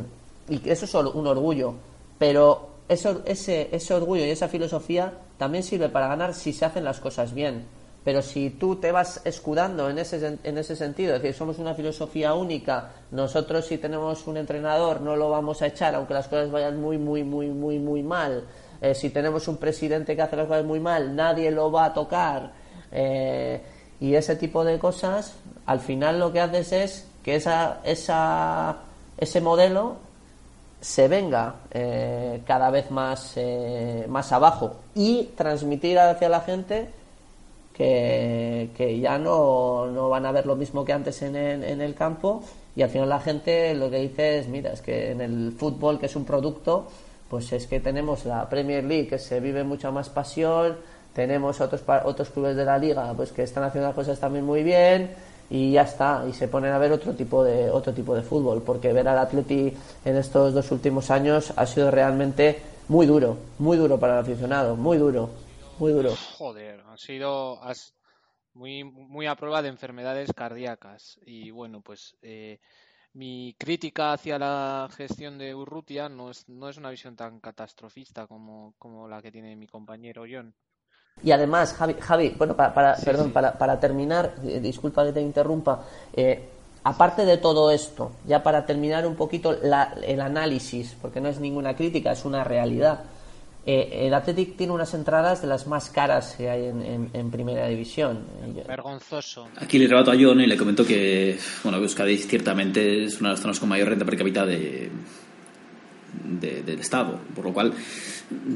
y 0.49 0.69
eso 0.69 0.85
es 0.85 0.93
un 0.93 1.27
orgullo. 1.27 1.73
Pero 2.17 2.69
ese, 2.87 3.69
ese 3.71 3.93
orgullo 3.93 4.25
y 4.25 4.29
esa 4.29 4.47
filosofía 4.47 5.13
también 5.37 5.63
sirve 5.63 5.89
para 5.89 6.07
ganar 6.07 6.33
si 6.33 6.53
se 6.53 6.65
hacen 6.65 6.83
las 6.83 6.99
cosas 6.99 7.33
bien. 7.33 7.65
Pero 8.03 8.21
si 8.21 8.49
tú 8.49 8.77
te 8.77 8.91
vas 8.91 9.21
escudando 9.25 9.89
en 9.89 9.99
ese, 9.99 10.39
en 10.43 10.57
ese 10.57 10.75
sentido, 10.75 11.15
es 11.15 11.21
decir, 11.21 11.37
somos 11.37 11.59
una 11.59 11.75
filosofía 11.75 12.33
única, 12.33 12.91
nosotros 13.11 13.65
si 13.65 13.77
tenemos 13.77 14.25
un 14.25 14.37
entrenador 14.37 15.01
no 15.01 15.15
lo 15.15 15.29
vamos 15.29 15.61
a 15.61 15.67
echar 15.67 15.95
aunque 15.95 16.13
las 16.13 16.27
cosas 16.27 16.49
vayan 16.49 16.79
muy, 16.79 16.97
muy, 16.97 17.23
muy, 17.23 17.47
muy, 17.49 17.77
muy 17.77 18.01
mal. 18.01 18.45
Eh, 18.81 18.95
si 18.95 19.09
tenemos 19.09 19.47
un 19.49 19.57
presidente 19.57 20.15
que 20.15 20.21
hace 20.21 20.37
las 20.37 20.47
cosas 20.47 20.63
muy 20.63 20.79
mal, 20.79 21.15
nadie 21.15 21.51
lo 21.51 21.71
va 21.71 21.85
a 21.85 21.93
tocar. 21.93 22.53
Eh, 22.91 23.61
y 23.99 24.15
ese 24.15 24.35
tipo 24.35 24.63
de 24.63 24.79
cosas, 24.79 25.33
al 25.65 25.79
final 25.79 26.19
lo 26.19 26.31
que 26.31 26.39
haces 26.39 26.71
es 26.71 27.07
que 27.23 27.35
esa, 27.35 27.81
esa, 27.83 28.77
ese 29.17 29.41
modelo 29.41 29.97
se 30.81 31.07
venga 31.07 31.55
eh, 31.71 32.41
cada 32.45 32.69
vez 32.69 32.89
más, 32.91 33.33
eh, 33.35 34.05
más 34.07 34.31
abajo. 34.31 34.77
Y 34.95 35.31
transmitir 35.35 35.99
hacia 35.99 36.29
la 36.29 36.41
gente 36.41 36.89
que, 37.73 38.69
que 38.75 38.99
ya 38.99 39.17
no, 39.17 39.87
no 39.87 40.09
van 40.09 40.25
a 40.25 40.31
ver 40.31 40.45
lo 40.45 40.55
mismo 40.55 40.85
que 40.85 40.93
antes 40.93 41.21
en 41.21 41.35
el, 41.35 41.63
en 41.63 41.81
el 41.81 41.95
campo. 41.95 42.41
Y 42.75 42.81
al 42.81 42.89
final 42.89 43.09
la 43.09 43.19
gente 43.19 43.73
lo 43.75 43.89
que 43.89 43.97
dice 43.97 44.39
es, 44.39 44.47
mira, 44.47 44.71
es 44.71 44.81
que 44.81 45.11
en 45.11 45.21
el 45.21 45.51
fútbol, 45.57 45.99
que 45.99 46.05
es 46.05 46.15
un 46.15 46.23
producto, 46.23 46.87
pues 47.29 47.51
es 47.51 47.67
que 47.67 47.79
tenemos 47.79 48.25
la 48.25 48.47
Premier 48.49 48.83
League, 48.83 49.07
que 49.07 49.19
se 49.19 49.39
vive 49.39 49.63
mucha 49.63 49.91
más 49.91 50.09
pasión, 50.09 50.77
tenemos 51.13 51.59
otros, 51.61 51.83
otros 52.03 52.29
clubes 52.29 52.55
de 52.55 52.65
la 52.65 52.77
liga 52.77 53.13
pues 53.13 53.31
que 53.31 53.43
están 53.43 53.63
haciendo 53.63 53.87
las 53.87 53.95
cosas 53.95 54.19
también 54.19 54.45
muy 54.45 54.63
bien 54.63 55.11
y 55.49 55.71
ya 55.71 55.81
está 55.81 56.25
y 56.29 56.33
se 56.33 56.47
ponen 56.47 56.71
a 56.71 56.77
ver 56.77 56.91
otro 56.91 57.13
tipo 57.13 57.43
de 57.43 57.69
otro 57.69 57.93
tipo 57.93 58.15
de 58.15 58.21
fútbol 58.21 58.61
porque 58.61 58.93
ver 58.93 59.07
al 59.07 59.17
Atleti 59.17 59.73
en 60.05 60.15
estos 60.15 60.53
dos 60.53 60.71
últimos 60.71 61.09
años 61.09 61.53
ha 61.55 61.65
sido 61.65 61.89
realmente 61.89 62.61
muy 62.87 63.05
duro 63.05 63.37
muy 63.57 63.77
duro 63.77 63.99
para 63.99 64.13
el 64.13 64.19
aficionado 64.19 64.75
muy 64.75 64.97
duro 64.97 65.29
muy 65.79 65.91
duro 65.91 66.13
Joder, 66.37 66.81
ha 66.87 66.97
sido 66.97 67.59
muy, 68.53 68.83
muy 68.83 69.25
a 69.25 69.35
prueba 69.35 69.61
de 69.61 69.69
enfermedades 69.69 70.33
cardíacas. 70.33 71.19
Y 71.25 71.51
bueno, 71.51 71.81
pues 71.81 72.15
eh, 72.21 72.59
mi 73.13 73.55
crítica 73.57 74.13
hacia 74.13 74.37
la 74.37 74.89
gestión 74.95 75.37
de 75.37 75.55
Urrutia 75.55 76.09
no 76.09 76.29
es, 76.29 76.47
no 76.49 76.69
es 76.69 76.77
una 76.77 76.89
visión 76.89 77.15
tan 77.15 77.39
catastrofista 77.39 78.27
como, 78.27 78.75
como 78.77 79.07
la 79.07 79.21
que 79.21 79.31
tiene 79.31 79.55
mi 79.55 79.67
compañero 79.67 80.25
John. 80.29 80.53
Y 81.23 81.31
además, 81.31 81.73
Javi, 81.77 81.95
Javi 81.99 82.35
bueno, 82.37 82.55
para, 82.55 82.73
para- 82.73 82.95
Sí, 82.95 83.05
perdón, 83.05 83.27
sí. 83.27 83.31
Para, 83.33 83.57
para 83.57 83.79
terminar, 83.79 84.35
eh, 84.45 84.59
disculpa 84.61 85.05
que 85.05 85.11
te 85.11 85.21
interrumpa, 85.21 85.83
eh, 86.13 86.43
aparte 86.83 87.25
de 87.25 87.37
todo 87.37 87.71
esto, 87.71 88.11
ya 88.25 88.41
para 88.41 88.65
terminar 88.65 89.05
un 89.05 89.15
poquito 89.15 89.57
la- 89.61 89.93
el 90.01 90.21
análisis, 90.21 90.95
porque 91.01 91.19
no 91.19 91.27
es 91.29 91.39
ninguna 91.39 91.75
crítica, 91.75 92.11
es 92.11 92.25
una 92.25 92.43
realidad. 92.43 93.01
eh, 93.65 94.07
el 94.07 94.13
Athletic 94.13 94.55
tiene 94.55 94.71
unas 94.73 94.93
entradas 94.95 95.41
de 95.41 95.47
las 95.47 95.67
más 95.67 95.89
caras 95.91 96.33
que 96.37 96.49
hay 96.49 96.65
en, 96.67 96.81
en- 96.81 97.09
en 97.13 97.29
primera 97.29 97.67
división. 97.67 98.23
Vergonzoso. 98.65 99.49
Aquí 99.57 99.77
le 99.77 99.85
rebato 99.87 100.09
a 100.11 100.15
John 100.19 100.39
y 100.39 100.47
le 100.47 100.57
comento 100.57 100.85
que, 100.85 101.37
bueno, 101.63 101.77
Euskadi 101.77 102.17
ciertamente 102.17 103.03
es 103.03 103.19
una 103.19 103.29
de 103.29 103.33
las 103.33 103.41
zonas 103.41 103.59
con 103.59 103.69
mayor 103.69 103.89
renta 103.89 104.05
per 104.05 104.17
cápita 104.17 104.45
de, 104.45 104.89
de- 106.23 106.63
del 106.63 106.79
Estado, 106.79 107.19
por 107.35 107.45
lo 107.45 107.53
cual 107.53 107.73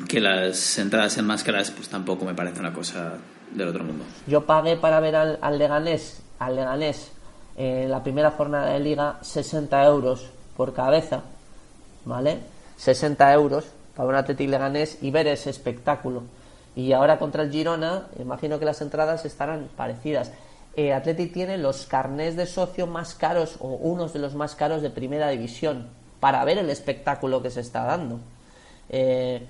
que 0.07 0.19
las 0.19 0.77
entradas 0.77 1.13
sean 1.13 1.25
más 1.25 1.43
caras 1.43 1.71
pues 1.71 1.89
tampoco 1.89 2.25
me 2.25 2.33
parece 2.33 2.59
una 2.59 2.73
cosa 2.73 3.13
del 3.51 3.67
otro 3.67 3.83
mundo. 3.83 4.03
Yo 4.27 4.45
pagué 4.45 4.77
para 4.77 4.99
ver 4.99 5.15
al, 5.15 5.57
Leganés, 5.57 6.21
al 6.39 6.55
Leganés 6.55 7.11
en 7.55 7.89
la 7.89 8.03
primera 8.03 8.31
jornada 8.31 8.73
de 8.73 8.79
liga 8.79 9.19
60 9.21 9.83
euros 9.85 10.29
por 10.57 10.73
cabeza, 10.73 11.21
¿vale? 12.05 12.39
60 12.77 13.33
euros 13.33 13.65
para 13.95 14.09
un 14.09 14.15
Athletic 14.15 14.49
Leganés 14.49 14.97
y 15.01 15.11
ver 15.11 15.27
ese 15.27 15.49
espectáculo. 15.49 16.23
Y 16.75 16.91
ahora 16.93 17.19
contra 17.19 17.43
el 17.43 17.51
Girona, 17.51 18.07
imagino 18.19 18.57
que 18.57 18.65
las 18.65 18.81
entradas 18.81 19.25
estarán 19.25 19.69
parecidas. 19.75 20.31
Eh, 20.75 20.99
tiene 21.31 21.59
los 21.59 21.85
carnés 21.85 22.35
de 22.35 22.47
socio 22.47 22.87
más 22.87 23.13
caros 23.13 23.57
o 23.59 23.67
unos 23.67 24.11
de 24.13 24.19
los 24.19 24.33
más 24.33 24.55
caros 24.55 24.81
de 24.81 24.89
primera 24.89 25.29
división 25.29 25.87
para 26.19 26.43
ver 26.45 26.57
el 26.57 26.71
espectáculo 26.71 27.43
que 27.43 27.51
se 27.51 27.59
está 27.59 27.83
dando. 27.83 28.19
Eh, 28.89 29.45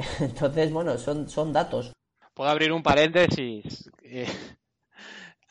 entonces, 0.20 0.72
bueno, 0.72 0.96
son, 0.98 1.28
son 1.28 1.52
datos. 1.52 1.92
Puedo 2.34 2.50
abrir 2.50 2.72
un 2.72 2.82
paréntesis. 2.82 3.90
Eh, 4.02 4.26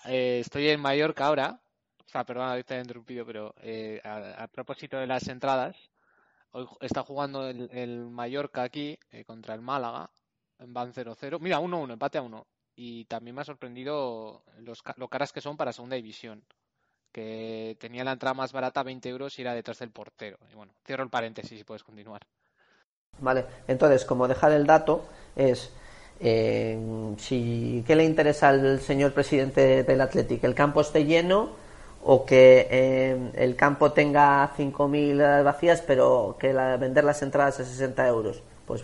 eh, 0.06 0.40
estoy 0.40 0.70
en 0.70 0.80
Mallorca 0.80 1.28
ahora. 1.28 1.62
O 2.06 2.10
sea, 2.10 2.24
perdona, 2.24 2.52
ahorita 2.52 2.78
he 2.78 2.82
interrumpido, 2.82 3.26
pero 3.26 3.54
eh, 3.62 4.02
a, 4.04 4.48
propósito 4.48 4.98
de 4.98 5.06
las 5.06 5.28
entradas, 5.28 5.78
hoy 6.52 6.68
está 6.82 7.04
jugando 7.04 7.48
el, 7.48 8.10
Mallorca 8.10 8.64
aquí 8.64 8.98
contra 9.28 9.54
el 9.54 9.62
Málaga. 9.62 10.10
Van 10.60 10.94
0-0. 10.94 11.40
Mira, 11.40 11.60
1-1, 11.60 11.94
empate 11.94 12.18
a 12.18 12.22
1. 12.22 12.48
Y 12.76 13.06
también 13.06 13.36
me 13.36 13.42
ha 13.42 13.46
sorprendido 13.46 14.44
los, 14.58 14.82
lo 14.98 15.08
caras 15.08 15.32
que 15.32 15.42
son 15.42 15.58
para 15.58 15.74
segunda 15.74 15.96
división. 15.96 16.44
Que 17.12 17.78
tenía 17.80 18.04
la 18.04 18.14
entrada 18.14 18.34
más 18.34 18.52
barata, 18.52 18.84
20 18.84 19.10
euros, 19.10 19.38
y 19.38 19.42
era 19.44 19.54
detrás 19.54 19.80
del 19.80 19.92
portero. 19.92 20.38
Y 20.52 20.56
bueno, 20.56 20.74
cierro 20.86 21.04
el 21.04 21.10
paréntesis 21.10 21.60
y 21.60 21.64
puedes 21.64 21.84
continuar. 21.84 22.26
Vale, 23.22 23.46
entonces, 23.68 24.06
como 24.06 24.28
dejar 24.28 24.52
el 24.54 24.66
dato, 24.66 25.04
es 25.36 25.72
eh, 26.20 26.78
si 27.18 27.84
qué 27.86 27.96
le 27.96 28.04
interesa 28.06 28.50
al 28.50 28.80
señor 28.82 29.14
presidente 29.14 29.84
del 29.84 30.02
Athletic, 30.02 30.44
el 30.44 30.56
campo 30.56 30.82
esté 30.82 31.06
lleno 31.06 31.50
o 32.04 32.26
que 32.26 32.68
eh, 32.72 33.32
el 33.36 33.56
campo 33.56 33.92
tenga 33.92 34.52
5.000 34.56 35.18
vacías, 35.44 35.82
pero 35.86 36.38
que 36.40 36.54
la- 36.54 36.78
vender 36.78 37.04
las 37.04 37.22
entradas 37.22 37.60
a 37.60 37.66
60 37.66 38.08
euros. 38.08 38.42
Pues, 38.66 38.84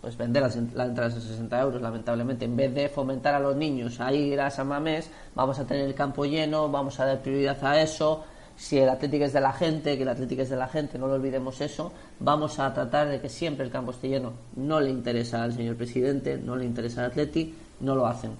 pues 0.00 0.16
vender 0.16 0.42
las, 0.42 0.56
las 0.74 0.88
entradas 0.88 1.14
a 1.16 1.20
60 1.20 1.60
euros, 1.60 1.80
lamentablemente. 1.82 2.44
En 2.44 2.56
vez 2.56 2.72
de 2.74 2.88
fomentar 2.88 3.34
a 3.34 3.40
los 3.40 3.56
niños 3.56 4.00
a 4.00 4.12
ir 4.12 4.40
a 4.40 4.50
San 4.50 4.68
Mamés, 4.68 5.10
vamos 5.34 5.58
a 5.58 5.64
tener 5.66 5.84
el 5.86 5.94
campo 5.94 6.24
lleno, 6.24 6.68
vamos 6.70 6.98
a 7.00 7.06
dar 7.06 7.18
prioridad 7.20 7.62
a 7.64 7.80
eso. 7.82 8.24
Si 8.58 8.76
el 8.76 8.88
Atlético 8.88 9.24
es 9.24 9.32
de 9.32 9.40
la 9.40 9.52
gente, 9.52 9.96
que 9.96 10.02
el 10.02 10.08
Atlético 10.08 10.42
es 10.42 10.50
de 10.50 10.56
la 10.56 10.66
gente, 10.66 10.98
no 10.98 11.06
lo 11.06 11.14
olvidemos 11.14 11.60
eso, 11.60 11.92
vamos 12.18 12.58
a 12.58 12.74
tratar 12.74 13.06
de 13.06 13.20
que 13.20 13.28
siempre 13.28 13.64
el 13.64 13.70
campo 13.70 13.92
esté 13.92 14.08
lleno. 14.08 14.32
No 14.56 14.80
le 14.80 14.90
interesa 14.90 15.44
al 15.44 15.52
señor 15.52 15.76
presidente, 15.76 16.36
no 16.38 16.56
le 16.56 16.64
interesa 16.64 17.04
al 17.04 17.12
Atleti, 17.12 17.54
no 17.78 17.94
lo 17.94 18.04
hacen. 18.04 18.36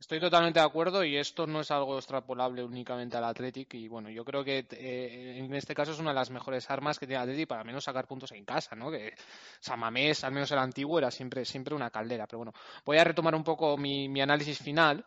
Estoy 0.00 0.20
totalmente 0.20 0.58
de 0.58 0.64
acuerdo 0.64 1.04
y 1.04 1.18
esto 1.18 1.46
no 1.46 1.60
es 1.60 1.70
algo 1.70 1.98
extrapolable 1.98 2.64
únicamente 2.64 3.18
al 3.18 3.24
Athletic 3.24 3.74
y 3.74 3.88
bueno, 3.88 4.08
yo 4.08 4.24
creo 4.24 4.42
que 4.42 4.66
eh, 4.70 5.36
en 5.38 5.54
este 5.54 5.74
caso 5.74 5.92
es 5.92 5.98
una 5.98 6.10
de 6.10 6.16
las 6.16 6.30
mejores 6.30 6.70
armas 6.70 6.98
que 6.98 7.06
tiene 7.06 7.22
el 7.22 7.28
Athletic 7.28 7.46
para 7.46 7.62
menos 7.62 7.84
sacar 7.84 8.06
puntos 8.06 8.32
en 8.32 8.46
casa, 8.46 8.74
¿no? 8.74 8.90
Que 8.90 9.12
San 9.60 9.78
Mamés, 9.78 10.24
al 10.24 10.32
menos 10.32 10.50
el 10.50 10.58
antiguo, 10.60 10.98
era 10.98 11.10
siempre, 11.10 11.44
siempre 11.44 11.74
una 11.74 11.90
caldera. 11.90 12.26
Pero 12.26 12.38
bueno, 12.38 12.54
voy 12.86 12.96
a 12.96 13.04
retomar 13.04 13.34
un 13.34 13.44
poco 13.44 13.76
mi 13.76 14.18
análisis 14.22 14.58
final, 14.58 15.04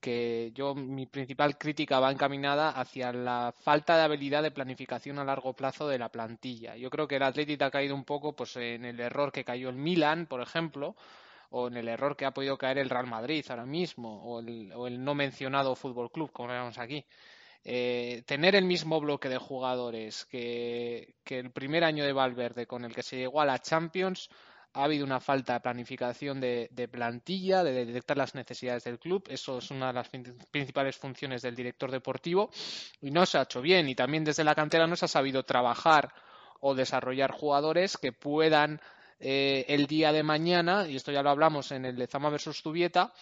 que 0.00 0.52
yo 0.54 0.74
mi 0.74 1.06
principal 1.06 1.58
crítica 1.58 2.00
va 2.00 2.12
encaminada 2.12 2.70
hacia 2.70 3.12
la 3.12 3.52
falta 3.52 3.96
de 3.96 4.02
habilidad 4.02 4.42
de 4.42 4.50
planificación 4.50 5.18
a 5.18 5.24
largo 5.24 5.54
plazo 5.54 5.88
de 5.88 5.98
la 5.98 6.08
plantilla. 6.08 6.76
Yo 6.76 6.90
creo 6.90 7.08
que 7.08 7.16
el 7.16 7.22
Athletic 7.22 7.62
ha 7.62 7.70
caído 7.70 7.94
un 7.94 8.04
poco 8.04 8.34
pues 8.34 8.56
en 8.56 8.84
el 8.84 9.00
error 9.00 9.32
que 9.32 9.44
cayó 9.44 9.68
el 9.68 9.76
Milan, 9.76 10.26
por 10.26 10.40
ejemplo, 10.40 10.94
o 11.50 11.68
en 11.68 11.76
el 11.76 11.88
error 11.88 12.16
que 12.16 12.26
ha 12.26 12.32
podido 12.32 12.58
caer 12.58 12.78
el 12.78 12.90
Real 12.90 13.06
Madrid 13.06 13.44
ahora 13.48 13.66
mismo, 13.66 14.22
o 14.22 14.40
el, 14.40 14.72
o 14.72 14.86
el 14.86 15.02
no 15.02 15.14
mencionado 15.14 15.74
Fútbol 15.74 16.10
Club, 16.10 16.30
como 16.32 16.48
vemos 16.48 16.78
aquí. 16.78 17.04
Eh, 17.64 18.22
tener 18.26 18.54
el 18.54 18.64
mismo 18.64 19.00
bloque 19.00 19.28
de 19.28 19.38
jugadores 19.38 20.24
que, 20.26 21.16
que 21.24 21.38
el 21.38 21.50
primer 21.50 21.84
año 21.84 22.04
de 22.04 22.12
Valverde, 22.12 22.66
con 22.66 22.84
el 22.84 22.94
que 22.94 23.02
se 23.02 23.16
llegó 23.16 23.40
a 23.40 23.46
la 23.46 23.58
Champions, 23.58 24.30
ha 24.72 24.84
habido 24.84 25.04
una 25.04 25.20
falta 25.20 25.54
de 25.54 25.60
planificación 25.60 26.40
de, 26.40 26.88
plantilla, 26.90 27.64
de 27.64 27.84
detectar 27.84 28.16
las 28.16 28.34
necesidades 28.34 28.84
del 28.84 28.98
club. 28.98 29.24
Eso 29.28 29.58
es 29.58 29.70
una 29.70 29.88
de 29.88 29.92
las 29.94 30.08
principales 30.50 30.96
funciones 30.96 31.42
del 31.42 31.54
director 31.54 31.90
deportivo 31.90 32.50
y 33.00 33.10
no 33.10 33.26
se 33.26 33.38
ha 33.38 33.42
hecho 33.42 33.60
bien. 33.60 33.88
Y 33.88 33.94
también 33.94 34.24
desde 34.24 34.44
la 34.44 34.54
cantera 34.54 34.86
no 34.86 34.96
se 34.96 35.06
ha 35.06 35.08
sabido 35.08 35.42
trabajar 35.42 36.12
o 36.60 36.74
desarrollar 36.74 37.32
jugadores 37.32 37.96
que 37.96 38.12
puedan 38.12 38.80
eh, 39.20 39.64
el 39.68 39.86
día 39.86 40.12
de 40.12 40.22
mañana, 40.22 40.86
y 40.88 40.96
esto 40.96 41.10
ya 41.10 41.22
lo 41.22 41.30
hablamos 41.30 41.72
en 41.72 41.84
el 41.84 41.96
de 41.96 42.06
Zama 42.06 42.30
versus 42.30 42.62
Zubieta, 42.62 43.12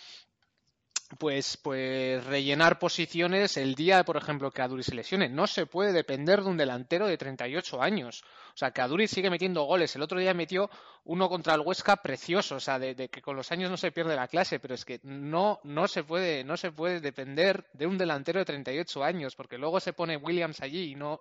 pues, 1.19 1.57
pues 1.57 2.25
rellenar 2.25 2.79
posiciones 2.79 3.57
el 3.57 3.75
día, 3.75 4.05
por 4.05 4.16
ejemplo, 4.16 4.51
que 4.51 4.62
Aduri 4.62 4.83
se 4.83 4.95
lesione. 4.95 5.29
No 5.29 5.47
se 5.47 5.66
puede 5.66 5.92
depender 5.92 6.42
de 6.42 6.51
un 6.51 6.57
delantero 6.57 7.07
de 7.07 7.16
38 7.16 7.81
años. 7.81 8.25
O 8.55 8.57
sea, 8.57 8.73
que 8.73 8.81
Aduri 8.81 9.07
sigue 9.07 9.31
metiendo 9.31 9.62
goles. 9.64 9.95
El 9.95 10.03
otro 10.03 10.19
día 10.19 10.35
metió 10.35 10.69
uno 11.05 11.29
contra 11.29 11.55
el 11.55 11.61
Huesca 11.61 11.97
precioso. 11.97 12.57
O 12.57 12.61
sea, 12.61 12.79
de, 12.79 12.95
de 12.95 13.09
que 13.09 13.23
con 13.23 13.37
los 13.37 13.53
años 13.53 13.71
no 13.71 13.77
se 13.77 13.92
pierde 13.92 14.16
la 14.16 14.27
clase, 14.27 14.59
pero 14.59 14.75
es 14.75 14.85
que 14.85 14.99
no, 15.05 15.61
no 15.62 15.87
se 15.87 16.03
puede, 16.03 16.42
no 16.42 16.57
se 16.57 16.73
puede 16.73 17.01
depender 17.01 17.66
de 17.73 17.87
un 17.87 17.99
delantero 17.99 18.40
de 18.40 18.45
38 18.45 19.05
años, 19.05 19.37
porque 19.37 19.59
luego 19.59 19.79
se 19.79 19.92
pone 19.92 20.16
Williams 20.16 20.61
allí 20.61 20.90
y 20.90 20.95
no, 20.97 21.21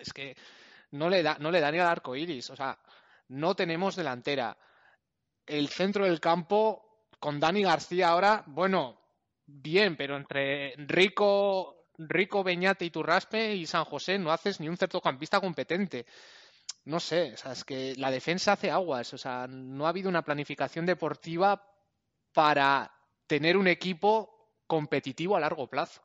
es 0.00 0.12
que 0.14 0.36
no 0.92 1.10
le 1.10 1.22
da, 1.22 1.36
no 1.38 1.50
le 1.50 1.60
da 1.60 1.70
ni 1.70 1.78
al 1.78 1.88
arco 1.88 2.16
iris. 2.16 2.48
O 2.50 2.56
sea, 2.56 2.78
no 3.28 3.54
tenemos 3.54 3.96
delantera. 3.96 4.56
El 5.46 5.68
centro 5.68 6.06
del 6.06 6.20
campo 6.20 6.82
con 7.20 7.38
Dani 7.38 7.62
García 7.62 8.08
ahora, 8.08 8.42
bueno, 8.46 9.05
bien, 9.46 9.96
pero 9.96 10.16
entre 10.16 10.74
Rico, 10.76 11.88
Rico 11.98 12.42
Beñate 12.42 12.84
y 12.84 12.90
Turraspe 12.90 13.54
y 13.54 13.66
San 13.66 13.84
José 13.84 14.18
no 14.18 14.32
haces 14.32 14.60
ni 14.60 14.68
un 14.68 14.76
centrocampista 14.76 15.40
competente. 15.40 16.06
No 16.84 17.00
sé, 17.00 17.32
o 17.34 17.36
sea, 17.36 17.52
es 17.52 17.64
que 17.64 17.94
la 17.96 18.10
defensa 18.10 18.52
hace 18.52 18.70
aguas, 18.70 19.12
o 19.12 19.18
sea, 19.18 19.46
no 19.48 19.86
ha 19.86 19.88
habido 19.88 20.08
una 20.08 20.22
planificación 20.22 20.86
deportiva 20.86 21.68
para 22.32 22.92
tener 23.26 23.56
un 23.56 23.66
equipo 23.66 24.52
competitivo 24.66 25.36
a 25.36 25.40
largo 25.40 25.68
plazo. 25.68 26.02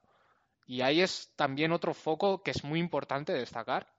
Y 0.66 0.82
ahí 0.82 1.02
es 1.02 1.32
también 1.36 1.72
otro 1.72 1.94
foco 1.94 2.42
que 2.42 2.52
es 2.52 2.64
muy 2.64 2.80
importante 2.80 3.34
destacar. 3.34 3.94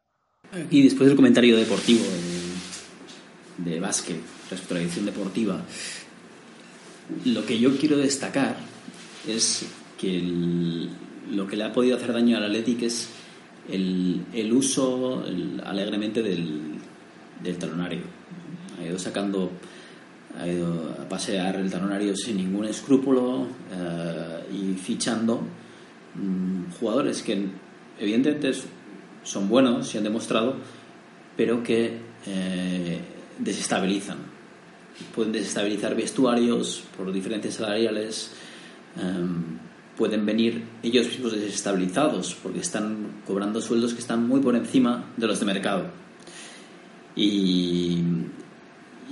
Y 0.70 0.82
después 0.82 1.06
del 1.06 1.16
comentario 1.16 1.56
deportivo 1.56 2.04
de, 2.04 3.70
de 3.70 3.80
básquet 3.80 4.20
la 4.70 4.80
edición 4.80 5.06
deportiva, 5.06 5.62
lo 7.24 7.46
que 7.46 7.58
yo 7.58 7.76
quiero 7.78 7.96
destacar 7.96 8.56
es 9.26 9.66
que 9.98 10.20
lo 11.30 11.46
que 11.46 11.56
le 11.56 11.64
ha 11.64 11.72
podido 11.72 11.96
hacer 11.96 12.12
daño 12.12 12.36
al 12.36 12.44
Athletic 12.44 12.82
es 12.82 13.08
el, 13.70 14.22
el 14.32 14.52
uso 14.52 15.24
alegremente 15.64 16.22
del, 16.22 16.78
del 17.42 17.56
talonario. 17.58 18.00
Ha 18.80 18.86
ido 18.86 18.98
sacando, 18.98 19.50
ha 20.38 20.46
ido 20.46 20.96
a 21.00 21.08
pasear 21.08 21.56
el 21.56 21.70
talonario 21.70 22.16
sin 22.16 22.36
ningún 22.36 22.66
escrúpulo 22.66 23.46
eh, 23.72 24.54
y 24.54 24.74
fichando 24.74 25.42
mm, 26.14 26.72
jugadores 26.78 27.22
que 27.22 27.46
evidentemente 27.98 28.52
son 29.22 29.48
buenos 29.48 29.94
y 29.94 29.98
han 29.98 30.04
demostrado, 30.04 30.56
pero 31.36 31.62
que 31.62 31.98
eh, 32.26 33.00
desestabilizan. 33.38 34.18
Pueden 35.14 35.32
desestabilizar 35.32 35.94
vestuarios 35.94 36.82
por 36.96 37.12
diferencias 37.12 37.54
salariales, 37.54 38.32
em, 38.96 39.58
pueden 39.96 40.24
venir 40.26 40.64
ellos 40.82 41.06
mismos 41.06 41.32
desestabilizados 41.32 42.34
porque 42.42 42.60
están 42.60 43.22
cobrando 43.26 43.60
sueldos 43.60 43.94
que 43.94 44.00
están 44.00 44.26
muy 44.26 44.40
por 44.40 44.56
encima 44.56 45.04
de 45.16 45.26
los 45.26 45.40
de 45.40 45.46
mercado. 45.46 45.90
Y, 47.14 48.02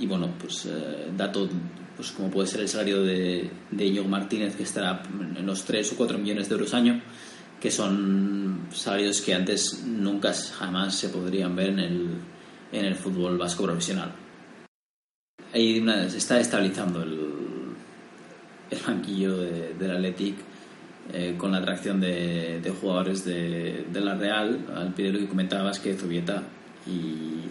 bueno, 0.07 0.33
pues 0.39 0.65
eh, 0.65 1.11
dato 1.15 1.47
pues 1.95 2.11
como 2.11 2.31
puede 2.31 2.47
ser 2.47 2.61
el 2.61 2.67
salario 2.67 3.03
de, 3.03 3.49
de 3.69 4.03
Martínez, 4.03 4.55
que 4.55 4.63
estará 4.63 5.03
en 5.37 5.45
los 5.45 5.63
3 5.65 5.93
o 5.93 5.97
4 5.97 6.17
millones 6.17 6.49
de 6.49 6.55
euros 6.55 6.73
año, 6.73 6.99
que 7.59 7.69
son 7.69 8.67
salarios 8.71 9.21
que 9.21 9.35
antes 9.35 9.83
nunca 9.85 10.33
jamás 10.33 10.95
se 10.95 11.09
podrían 11.09 11.55
ver 11.55 11.69
en 11.69 11.79
el, 11.79 12.07
en 12.71 12.85
el 12.85 12.95
fútbol 12.95 13.37
vasco 13.37 13.63
profesional. 13.63 14.11
Ahí 15.53 15.85
se 16.09 16.17
está 16.17 16.39
estabilizando 16.39 17.03
el, 17.03 17.20
el 18.71 18.79
banquillo 18.79 19.37
de- 19.37 19.73
del 19.75 19.91
Athletic 19.91 20.35
eh, 21.13 21.35
con 21.37 21.51
la 21.51 21.57
atracción 21.59 21.99
de, 21.99 22.61
de 22.61 22.69
jugadores 22.71 23.25
de, 23.25 23.85
de 23.89 24.01
la 24.01 24.15
Real, 24.15 24.65
al 24.75 24.93
pie 24.93 25.05
de 25.07 25.13
lo 25.13 25.19
que 25.19 25.27
comentabas, 25.27 25.79
que 25.79 25.95
Zubieta 25.95 26.43
y 26.87 27.49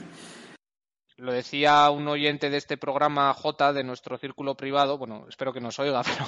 Lo 1.18 1.32
decía 1.32 1.90
un 1.90 2.08
oyente 2.08 2.48
de 2.48 2.56
este 2.56 2.76
programa 2.78 3.34
J 3.34 3.72
de 3.74 3.84
nuestro 3.84 4.16
círculo 4.18 4.56
privado, 4.56 4.96
bueno, 4.98 5.26
espero 5.28 5.52
que 5.52 5.60
nos 5.60 5.78
oiga, 5.78 6.02
pero 6.04 6.26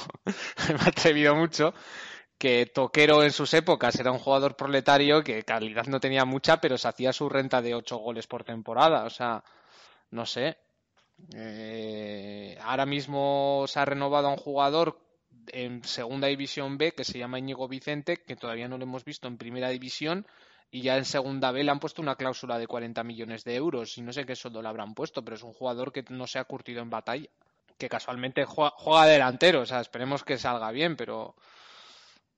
me 0.78 0.84
ha 0.84 0.88
atrevido 0.88 1.34
mucho, 1.34 1.72
que 2.38 2.66
Toquero 2.66 3.22
en 3.22 3.32
sus 3.32 3.54
épocas 3.54 3.98
era 3.98 4.12
un 4.12 4.18
jugador 4.18 4.56
proletario 4.56 5.22
que 5.24 5.44
calidad 5.44 5.86
no 5.86 6.00
tenía 6.00 6.24
mucha, 6.26 6.60
pero 6.60 6.76
se 6.76 6.88
hacía 6.88 7.12
su 7.12 7.28
renta 7.28 7.62
de 7.62 7.74
8 7.74 7.96
goles 7.98 8.26
por 8.26 8.44
temporada, 8.44 9.04
o 9.04 9.10
sea, 9.10 9.42
no 10.10 10.26
sé. 10.26 10.58
Eh, 11.34 12.58
ahora 12.62 12.86
mismo 12.86 13.64
se 13.68 13.78
ha 13.80 13.84
renovado 13.84 14.28
a 14.28 14.30
un 14.30 14.36
jugador 14.36 14.98
en 15.48 15.82
segunda 15.84 16.28
división 16.28 16.78
B 16.78 16.92
que 16.92 17.04
se 17.04 17.18
llama 17.18 17.38
Íñigo 17.38 17.68
Vicente, 17.68 18.18
que 18.18 18.36
todavía 18.36 18.68
no 18.68 18.78
lo 18.78 18.84
hemos 18.84 19.04
visto 19.04 19.28
en 19.28 19.38
primera 19.38 19.68
división 19.70 20.26
y 20.70 20.82
ya 20.82 20.96
en 20.96 21.04
segunda 21.04 21.52
B 21.52 21.64
le 21.64 21.70
han 21.70 21.80
puesto 21.80 22.02
una 22.02 22.16
cláusula 22.16 22.58
de 22.58 22.66
40 22.66 23.04
millones 23.04 23.44
de 23.44 23.54
euros 23.54 23.98
y 23.98 24.02
no 24.02 24.12
sé 24.12 24.24
qué 24.24 24.34
sueldo 24.34 24.62
le 24.62 24.68
habrán 24.68 24.94
puesto, 24.94 25.24
pero 25.24 25.36
es 25.36 25.42
un 25.42 25.52
jugador 25.52 25.92
que 25.92 26.04
no 26.08 26.26
se 26.26 26.38
ha 26.38 26.44
curtido 26.44 26.80
en 26.80 26.90
batalla, 26.90 27.28
que 27.78 27.88
casualmente 27.88 28.44
juega, 28.44 28.72
juega 28.76 29.06
delantero, 29.06 29.60
o 29.60 29.66
sea, 29.66 29.80
esperemos 29.80 30.24
que 30.24 30.38
salga 30.38 30.70
bien, 30.70 30.96
pero 30.96 31.34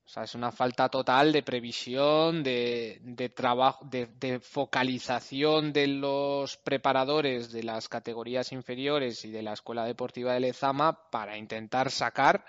o 0.07 0.09
sea, 0.09 0.25
es 0.25 0.35
una 0.35 0.53
falta 0.53 0.91
total 0.91 1.33
de 1.33 1.43
previsión, 1.43 2.43
de, 2.43 2.99
de 3.03 3.31
trabajo, 3.31 3.87
de, 3.87 4.39
focalización 4.39 5.73
de 5.73 5.87
los 5.87 6.59
preparadores 6.59 7.51
de 7.51 7.63
las 7.63 7.89
categorías 7.89 8.53
inferiores 8.53 9.25
y 9.25 9.31
de 9.31 9.43
la 9.43 9.55
Escuela 9.55 9.87
Deportiva 9.87 10.35
de 10.35 10.41
Lezama 10.41 11.11
para 11.11 11.39
intentar 11.39 11.91
sacar 11.91 12.45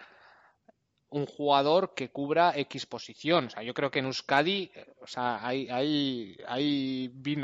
un 1.09 1.25
jugador 1.25 1.93
que 1.95 2.09
cubra 2.09 2.51
X 2.57 2.85
posición. 2.87 3.45
O 3.45 3.49
sea, 3.49 3.63
yo 3.63 3.73
creo 3.73 3.89
que 3.89 3.99
en 3.99 4.05
Euskadi, 4.07 4.69
o 5.01 5.07
sea, 5.07 5.39
hay, 5.47 5.69
hay, 5.69 6.37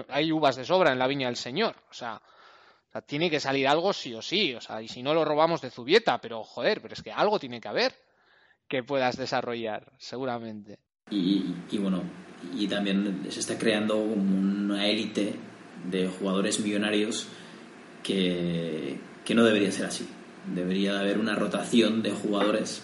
hay 0.10 0.32
uvas 0.34 0.58
de 0.58 0.65
sobra 0.65 0.91
en 0.91 1.00
la 1.00 1.08
viña 1.08 1.28
del 1.28 1.38
Señor. 1.38 1.78
O 1.89 1.93
sea, 1.93 2.15
o 2.15 2.91
sea, 2.91 3.02
tiene 3.02 3.30
que 3.30 3.39
salir 3.39 3.65
algo 3.65 3.93
sí 3.93 4.13
o 4.13 4.21
sí. 4.21 4.54
O 4.56 4.60
sea, 4.60 4.82
y 4.82 4.89
si 4.89 5.02
no 5.02 5.13
lo 5.13 5.24
robamos 5.24 5.62
de 5.62 5.71
Zubieta, 5.71 6.19
pero 6.19 6.43
joder, 6.43 6.82
pero 6.82 6.95
es 6.95 7.02
que 7.02 7.13
algo 7.13 7.39
tiene 7.39 7.62
que 7.62 7.69
haber 7.69 8.11
que 8.71 8.84
puedas 8.84 9.17
desarrollar, 9.17 9.91
seguramente. 9.97 10.79
Y, 11.10 11.43
bueno, 11.77 12.03
y 12.57 12.67
también 12.67 13.25
se 13.27 13.41
está 13.41 13.57
creando 13.57 13.97
una 13.97 14.88
élite 14.88 15.36
de 15.91 16.07
jugadores 16.07 16.62
millonarios 16.62 17.27
que, 18.01 18.97
que 19.25 19.36
no 19.36 19.43
debería 19.43 19.73
ser 19.73 19.88
así. 19.88 20.07
Debería 20.55 21.01
haber 21.01 21.19
una 21.19 21.36
rotación 21.36 22.01
de 22.01 22.12
jugadores 22.12 22.81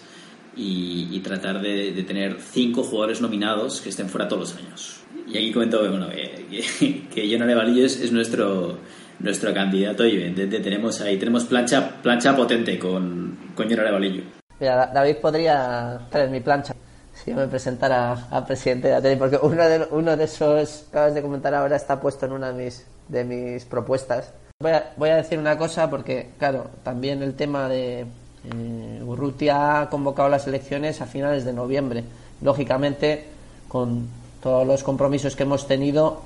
y, 0.54 1.18
tratar 1.20 1.62
de, 1.62 1.90
tener 2.06 2.36
cinco 2.38 2.82
jugadores 2.82 3.22
nominados 3.22 3.80
que 3.80 3.88
estén 3.88 4.10
fuera 4.10 4.28
todos 4.28 4.50
los 4.50 4.62
años. 4.62 5.00
Y 5.26 5.38
aquí 5.38 5.52
comento 5.52 5.80
bueno, 5.88 6.10
que, 6.10 6.44
que, 6.50 7.08
que 7.14 7.32
John 7.32 7.42
Arevalillo 7.42 7.86
es, 7.86 7.98
es 7.98 8.12
nuestro 8.12 8.78
nuestro 9.20 9.52
candidato 9.52 10.06
y 10.06 10.12
evidentemente 10.12 10.60
tenemos 10.60 11.00
ahí 11.00 11.16
tenemos 11.16 11.44
plancha 11.44 12.00
plancha 12.02 12.36
potente 12.36 12.78
con, 12.78 13.36
con 13.54 13.68
John 13.68 13.80
Arevalillo. 13.80 14.37
Mira, 14.60 14.76
Da- 14.76 14.86
David 14.92 15.16
podría 15.16 16.00
traer 16.10 16.30
mi 16.30 16.40
plancha 16.40 16.74
si 17.14 17.30
yo 17.32 17.36
me 17.36 17.48
presentara 17.48 18.28
a 18.30 18.46
presidente 18.46 18.88
de 18.88 18.94
Atlético, 18.94 19.28
porque 19.28 19.44
uno 19.44 19.64
de, 19.68 19.88
uno 19.90 20.16
de 20.16 20.24
esos 20.24 20.84
que 20.90 20.96
acabas 20.98 21.14
de 21.14 21.22
comentar 21.22 21.52
ahora 21.54 21.74
está 21.76 22.00
puesto 22.00 22.26
en 22.26 22.32
una 22.32 22.52
de 22.52 22.64
mis, 22.64 22.86
de 23.08 23.24
mis 23.24 23.64
propuestas. 23.64 24.30
Voy 24.60 24.70
a, 24.72 24.92
voy 24.96 25.10
a 25.10 25.16
decir 25.16 25.38
una 25.38 25.58
cosa 25.58 25.90
porque, 25.90 26.30
claro, 26.38 26.66
también 26.84 27.22
el 27.22 27.34
tema 27.34 27.68
de 27.68 28.00
eh, 28.02 29.02
Urrutia 29.04 29.80
ha 29.80 29.90
convocado 29.90 30.28
las 30.28 30.46
elecciones 30.46 31.00
a 31.00 31.06
finales 31.06 31.44
de 31.44 31.52
noviembre. 31.52 32.04
Lógicamente, 32.40 33.26
con 33.66 34.06
todos 34.40 34.64
los 34.66 34.84
compromisos 34.84 35.34
que 35.34 35.42
hemos 35.42 35.66
tenido, 35.66 36.22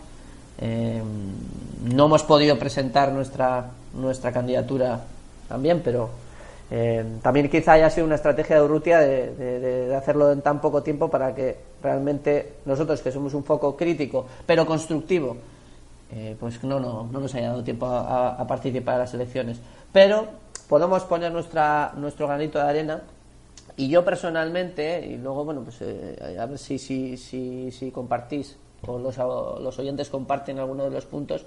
eh, 0.61 1.03
no 1.85 2.05
hemos 2.07 2.23
podido 2.23 2.59
presentar 2.59 3.13
nuestra, 3.13 3.71
nuestra 3.95 4.31
candidatura 4.31 5.01
también, 5.49 5.81
pero 5.83 6.11
eh, 6.75 7.05
también 7.21 7.51
quizá 7.51 7.73
haya 7.73 7.91
sido 7.91 8.07
una 8.07 8.15
estrategia 8.15 8.57
de 8.57 8.63
Urrutia 8.63 9.01
de, 9.01 9.35
de- 9.35 9.95
hacerlo 9.95 10.33
en 10.33 10.41
tan 10.41 10.59
poco 10.59 10.83
tiempo 10.83 11.11
para 11.11 11.35
que 11.35 11.59
realmente 11.83 12.55
nosotros, 12.65 13.03
que 13.03 13.13
somos 13.13 13.35
un 13.35 13.45
foco 13.45 13.77
crítico, 13.77 14.25
pero 14.47 14.65
constructivo, 14.65 15.37
eh, 16.11 16.35
pues 16.41 16.65
no, 16.65 16.81
no, 16.81 17.07
no 17.13 17.21
nos 17.21 17.35
haya 17.35 17.49
dado 17.49 17.63
tiempo 17.63 17.85
a, 17.85 18.43
participar 18.47 18.95
en 18.95 19.01
las 19.01 19.13
elecciones. 19.13 19.61
Pero 19.93 20.27
podemos 20.67 21.03
poner 21.05 21.31
nuestra, 21.31 21.93
nuestro 21.95 22.27
granito 22.27 22.59
de 22.59 22.65
arena 22.65 23.03
y 23.77 23.91
yo 23.91 24.03
personalmente, 24.03 25.05
y 25.07 25.19
luego, 25.19 25.45
bueno, 25.45 25.61
pues 25.61 25.77
eh, 25.83 26.39
a 26.41 26.47
ver 26.47 26.57
si, 26.57 26.79
si, 26.79 27.19
si, 27.19 27.71
si 27.71 27.91
compartís 27.91 28.57
o 28.87 28.99
los, 28.99 29.19
los 29.19 29.79
oyentes 29.79 30.09
comparten 30.09 30.59
alguno 30.59 30.85
de 30.85 30.91
los 30.91 31.05
puntos, 31.05 31.45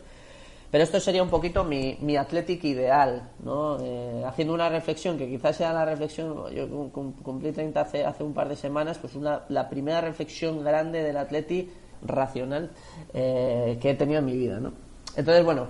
Pero 0.72 0.84
esto 0.84 1.00
sería 1.00 1.24
un 1.24 1.30
poquito 1.30 1.64
mi, 1.64 1.98
mi 2.02 2.18
Athletic 2.18 2.64
ideal, 2.66 3.30
¿no? 3.44 3.78
Eh, 3.82 4.24
haciendo 4.26 4.54
una 4.54 4.68
reflexión, 4.70 5.18
que 5.18 5.28
quizás 5.28 5.56
sea 5.56 5.72
la 5.72 5.86
reflexión, 5.86 6.50
yo 6.54 6.68
cum- 6.92 7.14
cumplí 7.14 7.52
30 7.52 7.82
hace, 7.82 8.04
hace 8.04 8.24
un 8.24 8.34
par 8.34 8.50
de 8.50 8.56
semanas, 8.56 8.98
pues 8.98 9.16
una, 9.16 9.42
la 9.50 9.70
primera 9.70 10.02
reflexión 10.02 10.64
grande 10.64 11.02
del 11.04 11.18
Athletic 11.18 11.70
racional 12.04 12.72
eh, 13.14 13.78
que 13.82 13.92
he 13.92 13.94
tenido 13.96 14.20
en 14.20 14.26
mi 14.26 14.36
vida, 14.36 14.60
¿no? 14.60 14.74
Entonces, 15.16 15.46
bueno, 15.46 15.68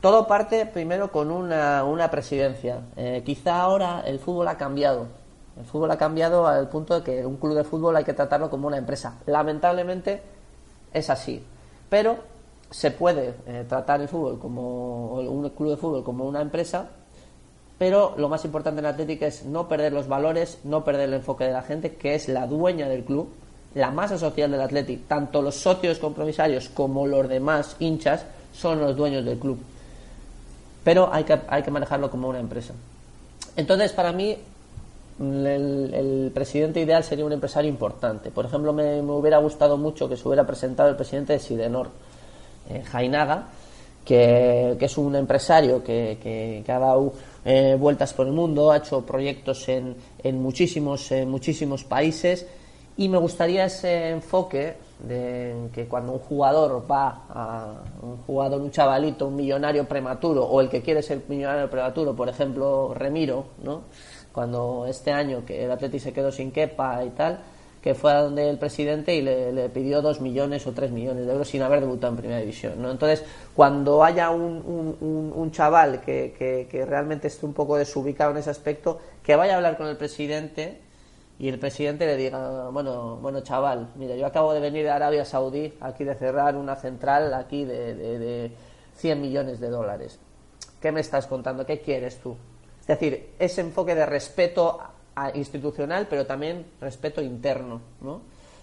todo 0.00 0.26
parte 0.26 0.64
primero 0.66 1.10
con 1.12 1.30
una, 1.30 1.84
una 1.84 2.10
presidencia. 2.10 2.80
Eh, 2.96 3.22
quizá 3.26 3.60
ahora 3.60 4.02
el 4.06 4.18
fútbol 4.18 4.48
ha 4.48 4.56
cambiado. 4.56 5.06
El 5.58 5.64
fútbol 5.64 5.90
ha 5.90 5.98
cambiado 5.98 6.46
al 6.46 6.68
punto 6.68 6.94
de 7.00 7.02
que 7.02 7.26
un 7.26 7.36
club 7.36 7.54
de 7.54 7.64
fútbol 7.64 7.96
hay 7.96 8.04
que 8.04 8.12
tratarlo 8.14 8.48
como 8.48 8.68
una 8.68 8.78
empresa. 8.78 9.18
Lamentablemente 9.26 10.22
es 10.92 11.10
así. 11.10 11.44
Pero 11.88 12.16
se 12.70 12.90
puede 12.90 13.34
eh, 13.46 13.64
tratar 13.68 14.00
el 14.00 14.08
fútbol 14.08 14.38
como 14.38 15.14
un 15.14 15.48
club 15.50 15.70
de 15.70 15.76
fútbol 15.76 16.04
como 16.04 16.24
una 16.24 16.40
empresa, 16.40 16.88
pero 17.78 18.14
lo 18.16 18.28
más 18.28 18.44
importante 18.44 18.80
en 18.80 18.86
Atlético 18.86 19.26
es 19.26 19.44
no 19.44 19.68
perder 19.68 19.92
los 19.92 20.08
valores, 20.08 20.58
no 20.64 20.84
perder 20.84 21.08
el 21.08 21.14
enfoque 21.14 21.44
de 21.44 21.52
la 21.52 21.62
gente, 21.62 21.94
que 21.94 22.14
es 22.14 22.28
la 22.28 22.46
dueña 22.46 22.88
del 22.88 23.04
club, 23.04 23.28
la 23.74 23.90
masa 23.90 24.16
social 24.16 24.50
del 24.50 24.62
Atlético, 24.62 25.04
tanto 25.06 25.42
los 25.42 25.56
socios 25.56 25.98
compromisarios 25.98 26.70
como 26.70 27.06
los 27.06 27.28
demás 27.28 27.76
hinchas 27.78 28.24
son 28.54 28.80
los 28.80 28.96
dueños 28.96 29.24
del 29.24 29.38
club. 29.38 29.58
Pero 30.82 31.12
hay 31.12 31.24
que, 31.24 31.38
hay 31.48 31.62
que 31.62 31.70
manejarlo 31.70 32.10
como 32.10 32.28
una 32.28 32.40
empresa. 32.40 32.72
Entonces, 33.56 33.92
para 33.92 34.12
mí, 34.12 34.36
el, 35.20 35.92
el 35.94 36.30
presidente 36.32 36.80
ideal 36.80 37.04
sería 37.04 37.26
un 37.26 37.32
empresario 37.32 37.68
importante. 37.68 38.30
Por 38.30 38.46
ejemplo, 38.46 38.72
me, 38.72 39.02
me 39.02 39.12
hubiera 39.12 39.38
gustado 39.38 39.76
mucho 39.76 40.08
que 40.08 40.16
se 40.16 40.26
hubiera 40.26 40.46
presentado 40.46 40.88
el 40.88 40.96
presidente 40.96 41.34
de 41.34 41.38
Sidenor, 41.38 41.90
eh, 42.68 42.82
Jainaga, 42.84 43.48
que, 44.04 44.76
es 44.80 44.98
un 44.98 45.16
empresario 45.16 45.82
que, 45.82 46.18
que- 46.22 46.62
que 46.64 46.72
ha 46.72 46.78
dado 46.78 47.12
eh, 47.44 47.76
vueltas 47.78 48.12
por 48.14 48.26
el 48.26 48.32
mundo, 48.32 48.70
ha 48.70 48.78
hecho 48.78 49.04
proyectos 49.04 49.68
en, 49.68 49.96
en 50.22 50.40
muchísimos, 50.42 51.10
en 51.12 51.28
muchísimos 51.30 51.84
países 51.84 52.46
y 52.96 53.08
me 53.08 53.18
gustaría 53.18 53.66
ese 53.66 54.10
enfoque 54.10 54.74
de 55.00 55.68
que 55.74 55.86
cuando 55.86 56.12
un 56.12 56.18
jugador 56.20 56.90
va 56.90 57.24
a 57.28 57.74
un 58.00 58.16
jugador, 58.26 58.60
un 58.62 58.70
chavalito, 58.70 59.26
un 59.28 59.36
millonario 59.36 59.84
prematuro 59.86 60.44
o 60.46 60.60
el 60.60 60.68
que 60.70 60.80
quiere 60.80 61.02
ser 61.02 61.22
millonario 61.28 61.68
prematuro, 61.68 62.16
por 62.16 62.28
ejemplo 62.28 62.94
Remiro, 62.94 63.44
¿no? 63.62 63.82
cuando 64.32 64.86
este 64.88 65.12
año 65.12 65.44
que 65.44 65.64
el 65.64 65.70
Atleti 65.70 65.98
se 65.98 66.12
quedó 66.12 66.30
sin 66.32 66.50
Kepa 66.50 67.04
y 67.04 67.10
tal, 67.10 67.38
que 67.86 67.94
fue 67.94 68.10
a 68.10 68.22
donde 68.22 68.50
el 68.50 68.58
presidente 68.58 69.14
y 69.14 69.22
le, 69.22 69.68
pidió 69.68 70.02
dos 70.02 70.20
millones 70.20 70.66
o 70.66 70.72
tres 70.72 70.90
millones 70.90 71.24
de 71.24 71.30
euros 71.30 71.46
sin 71.46 71.62
haber 71.62 71.78
debutado 71.78 72.14
en 72.14 72.16
primera 72.16 72.40
división. 72.40 72.84
Entonces, 72.84 73.24
cuando 73.54 74.02
haya 74.02 74.30
un, 74.30 74.96
un- 75.36 75.50
chaval 75.52 76.00
que, 76.00 76.34
que- 76.68 76.84
realmente 76.84 77.28
esté 77.28 77.46
un 77.46 77.54
poco 77.54 77.76
desubicado 77.76 78.32
en 78.32 78.38
ese 78.38 78.50
aspecto, 78.50 78.98
que 79.22 79.36
vaya 79.36 79.52
a 79.52 79.56
hablar 79.58 79.76
con 79.76 79.86
el 79.86 79.96
presidente 79.96 80.80
y 81.38 81.48
el 81.48 81.60
presidente 81.60 82.06
le 82.06 82.16
diga, 82.16 82.70
bueno, 82.70 83.18
bueno 83.22 83.42
chaval, 83.42 83.90
mira, 83.94 84.16
yo 84.16 84.26
acabo 84.26 84.52
de 84.52 84.58
venir 84.58 84.82
de 84.82 84.90
Arabia 84.90 85.24
Saudí, 85.24 85.72
aquí 85.80 86.02
de 86.02 86.16
cerrar 86.16 86.56
una 86.56 86.74
central 86.74 87.32
aquí 87.34 87.64
de, 87.64 87.94
de, 87.94 88.18
de 88.18 88.50
100 88.96 89.20
millones 89.20 89.60
de 89.60 89.70
dólares. 89.70 90.18
¿Qué 90.80 90.90
me 90.90 91.02
estás 91.02 91.28
contando? 91.28 91.64
¿Qué 91.64 91.78
quieres 91.78 92.18
tú? 92.18 92.36
Es 92.80 92.88
decir, 92.88 93.30
ese 93.38 93.60
enfoque 93.60 93.94
de 93.94 94.06
respeto 94.06 94.80
institucional, 95.34 96.06
pero 96.08 96.26
también 96.26 96.66
respeto 96.80 97.22
interno, 97.22 97.80
¿no? 98.00 98.22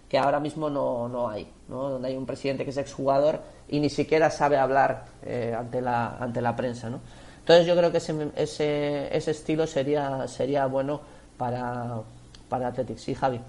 que 0.10 0.18
ahora 0.20 0.40
mismo 0.40 0.70
no, 0.70 1.10
no 1.10 1.28
hay, 1.28 1.48
¿no? 1.68 1.90
donde 1.90 2.10
hay 2.10 2.16
un 2.16 2.28
presidente 2.28 2.64
que 2.64 2.70
es 2.70 2.78
exjugador 2.78 3.42
y 3.68 3.80
ni 3.80 3.90
siquiera 3.90 4.30
sabe 4.30 4.58
hablar 4.58 5.06
eh, 5.24 5.56
ante, 5.58 5.82
la, 5.82 6.18
ante 6.18 6.40
la 6.40 6.56
prensa. 6.56 6.90
¿no? 6.90 7.02
Entonces 7.40 7.66
yo 7.66 7.76
creo 7.76 7.92
que 7.92 7.98
ese, 7.98 8.32
ese, 8.36 9.18
ese 9.18 9.32
estilo 9.32 9.66
sería, 9.66 10.28
sería 10.28 10.68
bueno 10.68 11.02
para, 11.38 12.02
para 12.48 12.68
Athletic. 12.68 12.98
Sí, 12.98 13.16
Javi. 13.16 13.42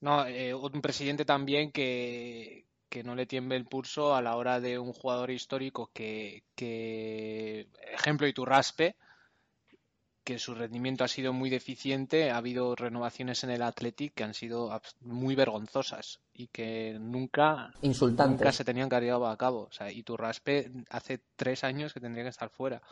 No, 0.00 0.26
eh, 0.26 0.52
un 0.52 0.82
presidente 0.82 1.24
también 1.24 1.70
que, 1.70 2.66
que 2.88 3.04
no 3.04 3.14
le 3.14 3.26
tiemble 3.26 3.56
el 3.56 3.66
pulso 3.66 4.14
a 4.14 4.22
la 4.22 4.36
hora 4.36 4.60
de 4.60 4.78
un 4.78 4.92
jugador 4.92 5.30
histórico 5.30 5.90
que, 5.94 6.42
que 6.54 7.68
ejemplo 7.92 8.26
Iturraspe, 8.26 8.96
que 10.24 10.38
su 10.38 10.54
rendimiento 10.54 11.04
ha 11.04 11.08
sido 11.08 11.32
muy 11.32 11.50
deficiente, 11.50 12.30
ha 12.30 12.38
habido 12.38 12.74
renovaciones 12.74 13.44
en 13.44 13.50
el 13.50 13.62
Athletic 13.62 14.14
que 14.14 14.24
han 14.24 14.34
sido 14.34 14.70
muy 15.02 15.34
vergonzosas 15.34 16.20
y 16.32 16.48
que 16.48 16.96
nunca, 16.98 17.72
Insultantes. 17.82 18.40
nunca 18.40 18.52
se 18.52 18.64
tenían 18.64 18.88
llevado 18.88 19.28
a 19.28 19.36
cabo. 19.36 19.64
O 19.64 19.72
sea, 19.72 19.92
Iturraspe 19.92 20.72
hace 20.90 21.20
tres 21.36 21.62
años 21.62 21.92
que 21.92 22.00
tendría 22.00 22.24
que 22.24 22.30
estar 22.30 22.48
fuera. 22.48 22.82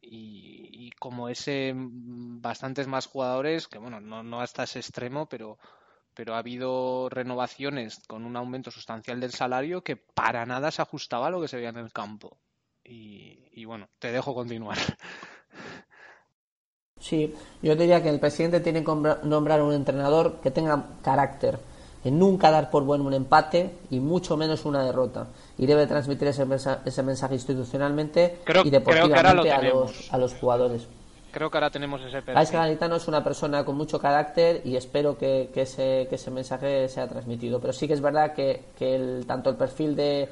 Y, 0.00 0.68
y 0.72 0.90
como 0.92 1.28
ese, 1.28 1.74
mm, 1.74 2.40
bastantes 2.40 2.86
más 2.86 3.06
jugadores, 3.06 3.68
que 3.68 3.78
bueno, 3.78 4.00
no, 4.00 4.22
no 4.22 4.40
hasta 4.40 4.62
ese 4.62 4.78
extremo, 4.78 5.28
pero, 5.28 5.58
pero 6.14 6.34
ha 6.34 6.38
habido 6.38 7.08
renovaciones 7.10 8.00
con 8.06 8.24
un 8.24 8.36
aumento 8.36 8.70
sustancial 8.70 9.20
del 9.20 9.32
salario 9.32 9.82
que 9.82 9.96
para 9.96 10.46
nada 10.46 10.70
se 10.70 10.80
ajustaba 10.82 11.26
a 11.26 11.30
lo 11.30 11.40
que 11.40 11.48
se 11.48 11.56
veía 11.56 11.68
en 11.70 11.78
el 11.78 11.92
campo. 11.92 12.38
Y, 12.84 13.48
y 13.52 13.64
bueno, 13.66 13.88
te 13.98 14.12
dejo 14.12 14.34
continuar. 14.34 14.78
Sí, 17.00 17.34
yo 17.62 17.74
diría 17.76 18.02
que 18.02 18.08
el 18.10 18.20
presidente 18.20 18.60
tiene 18.60 18.80
que 18.80 18.86
nombra- 18.90 19.18
nombrar 19.22 19.62
un 19.62 19.72
entrenador 19.72 20.34
que 20.42 20.50
tenga 20.50 20.84
carácter, 21.02 21.58
en 22.04 22.18
nunca 22.18 22.50
dar 22.50 22.70
por 22.70 22.84
bueno 22.84 23.04
un 23.04 23.14
empate 23.14 23.70
y 23.90 24.00
mucho 24.00 24.36
menos 24.36 24.64
una 24.64 24.84
derrota. 24.84 25.26
Y 25.58 25.66
debe 25.66 25.86
transmitir 25.86 26.28
ese, 26.28 26.44
mensa- 26.44 26.80
ese 26.84 27.02
mensaje 27.02 27.34
institucionalmente 27.34 28.38
Creo- 28.44 28.64
y 28.64 28.70
deportivamente 28.70 29.22
lo 29.34 29.42
a, 29.42 29.56
los, 29.86 30.12
a 30.12 30.18
los 30.18 30.34
jugadores. 30.34 30.86
Creo 31.32 31.48
que 31.50 31.56
ahora 31.58 31.70
tenemos 31.70 32.00
ese 32.02 32.16
perfil. 32.22 32.36
Garitano 32.58 32.96
es 32.96 33.06
una 33.06 33.22
persona 33.22 33.64
con 33.64 33.76
mucho 33.76 34.00
carácter 34.00 34.62
y 34.64 34.74
espero 34.76 35.16
que, 35.16 35.50
que 35.54 35.62
ese, 35.62 36.06
que 36.08 36.16
ese 36.16 36.30
mensaje 36.30 36.88
sea 36.88 37.06
transmitido. 37.08 37.60
Pero 37.60 37.72
sí 37.72 37.86
que 37.86 37.94
es 37.94 38.00
verdad 38.00 38.34
que, 38.34 38.64
que 38.76 38.96
el, 38.96 39.24
tanto 39.26 39.48
el 39.48 39.56
perfil 39.56 39.94
de, 39.94 40.28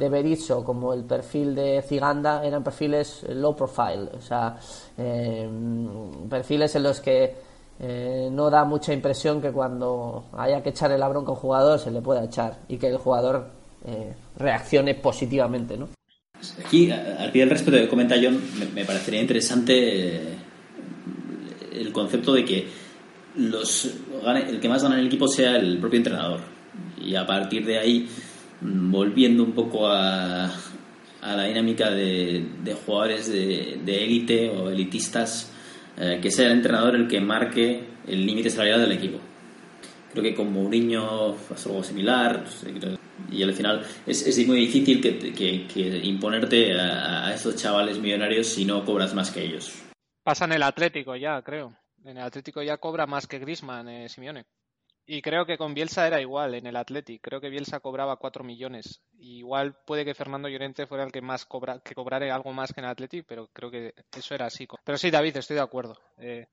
de 0.00 0.08
Berizzo 0.08 0.64
como 0.64 0.92
el 0.92 1.04
perfil 1.04 1.54
de 1.54 1.82
Ziganda 1.82 2.44
eran 2.44 2.64
perfiles 2.64 3.24
low 3.28 3.54
profile, 3.54 4.08
o 4.18 4.20
sea, 4.20 4.58
eh, 4.98 5.48
perfiles 6.28 6.74
en 6.74 6.82
los 6.82 7.00
que 7.00 7.34
eh, 7.82 8.28
no 8.30 8.50
da 8.50 8.64
mucha 8.64 8.92
impresión 8.92 9.40
que 9.40 9.52
cuando 9.52 10.24
haya 10.36 10.62
que 10.62 10.70
echarle 10.70 10.98
la 10.98 11.08
bronca 11.08 11.30
a 11.30 11.34
un 11.34 11.40
jugador 11.40 11.78
se 11.78 11.90
le 11.90 12.02
pueda 12.02 12.24
echar 12.24 12.58
y 12.68 12.76
que 12.76 12.88
el 12.88 12.98
jugador 12.98 13.50
eh, 13.86 14.12
reaccione 14.36 14.94
positivamente, 14.94 15.78
¿no? 15.78 15.88
Aquí, 16.64 16.90
al 16.90 17.30
pie 17.32 17.42
del 17.42 17.50
respeto 17.50 17.78
que 17.78 17.88
comenta 17.88 18.16
John, 18.22 18.38
me, 18.74 18.84
parecería 18.84 19.20
interesante 19.20 20.16
eh, 20.16 20.34
el 21.72 21.92
concepto 21.92 22.32
de 22.32 22.44
que 22.44 22.68
los 23.36 23.86
el 24.26 24.60
que 24.60 24.68
más 24.68 24.82
gana 24.82 24.96
en 24.96 25.02
el 25.02 25.06
equipo 25.06 25.28
sea 25.28 25.56
el 25.56 25.78
propio 25.78 25.98
entrenador. 25.98 26.40
Y 27.00 27.14
a 27.14 27.26
partir 27.26 27.64
de 27.64 27.78
ahí, 27.78 28.08
volviendo 28.60 29.42
un 29.42 29.52
poco 29.52 29.86
a, 29.88 30.44
a 30.46 31.36
la 31.36 31.44
dinámica 31.44 31.90
de, 31.90 32.44
de 32.62 32.74
jugadores 32.74 33.30
de 33.30 34.04
élite 34.04 34.50
o 34.50 34.70
elitistas, 34.70 35.52
eh, 35.98 36.18
que 36.22 36.30
sea 36.30 36.46
el 36.46 36.52
entrenador 36.52 36.94
el 36.96 37.08
que 37.08 37.20
marque 37.20 37.84
el 38.06 38.24
límite 38.26 38.50
salarial 38.50 38.80
del 38.80 38.92
equipo. 38.92 39.18
Creo 40.12 40.24
que 40.24 40.34
con 40.34 40.52
Mourinho 40.52 41.36
pasó 41.48 41.70
algo 41.70 41.84
similar. 41.84 42.44
Y 43.30 43.42
al 43.42 43.52
final 43.52 43.82
es, 44.06 44.26
es 44.26 44.46
muy 44.46 44.58
difícil 44.58 45.00
que, 45.00 45.18
que- 45.32 46.00
imponerte 46.04 46.78
a, 46.78 47.26
a 47.28 47.34
estos 47.34 47.54
chavales 47.56 47.98
millonarios 47.98 48.46
si 48.48 48.64
no 48.64 48.84
cobras 48.84 49.14
más 49.14 49.30
que 49.30 49.44
ellos. 49.44 49.72
Pasa 50.24 50.46
en 50.46 50.52
el 50.52 50.62
Atlético 50.62 51.14
ya, 51.16 51.40
creo. 51.42 51.76
En 52.04 52.16
el 52.16 52.22
Atlético 52.24 52.62
ya 52.62 52.78
cobra 52.78 53.06
más 53.06 53.26
que 53.26 53.38
Griezmann, 53.38 53.88
eh, 53.88 54.08
Simeone. 54.08 54.46
Y 55.14 55.20
creo 55.22 55.44
que 55.44 55.58
con 55.58 55.74
Bielsa 55.74 56.06
era 56.06 56.20
igual 56.20 56.54
en 56.54 56.66
el 56.66 56.76
Athletic. 56.76 57.20
Creo 57.20 57.40
que 57.40 57.50
Bielsa 57.50 57.80
cobraba 57.80 58.16
4 58.16 58.44
millones. 58.44 59.02
Igual 59.18 59.74
puede 59.84 60.04
que 60.04 60.14
Fernando 60.14 60.48
Llorente 60.48 60.86
fuera 60.86 61.04
el 61.04 61.12
que 61.12 61.20
más 61.20 61.44
cobra, 61.44 61.80
que 61.80 61.94
cobrara 61.94 62.32
algo 62.34 62.52
más 62.52 62.72
que 62.72 62.80
en 62.80 62.84
el 62.86 62.92
Athletic, 62.92 63.26
pero 63.26 63.48
creo 63.52 63.70
que 63.70 63.92
eso 64.16 64.34
era 64.34 64.46
así. 64.46 64.66
Pero 64.84 64.98
sí, 64.98 65.10
David, 65.10 65.36
estoy 65.36 65.56
de 65.56 65.62
acuerdo. 65.62 65.98
Eh, 66.18 66.46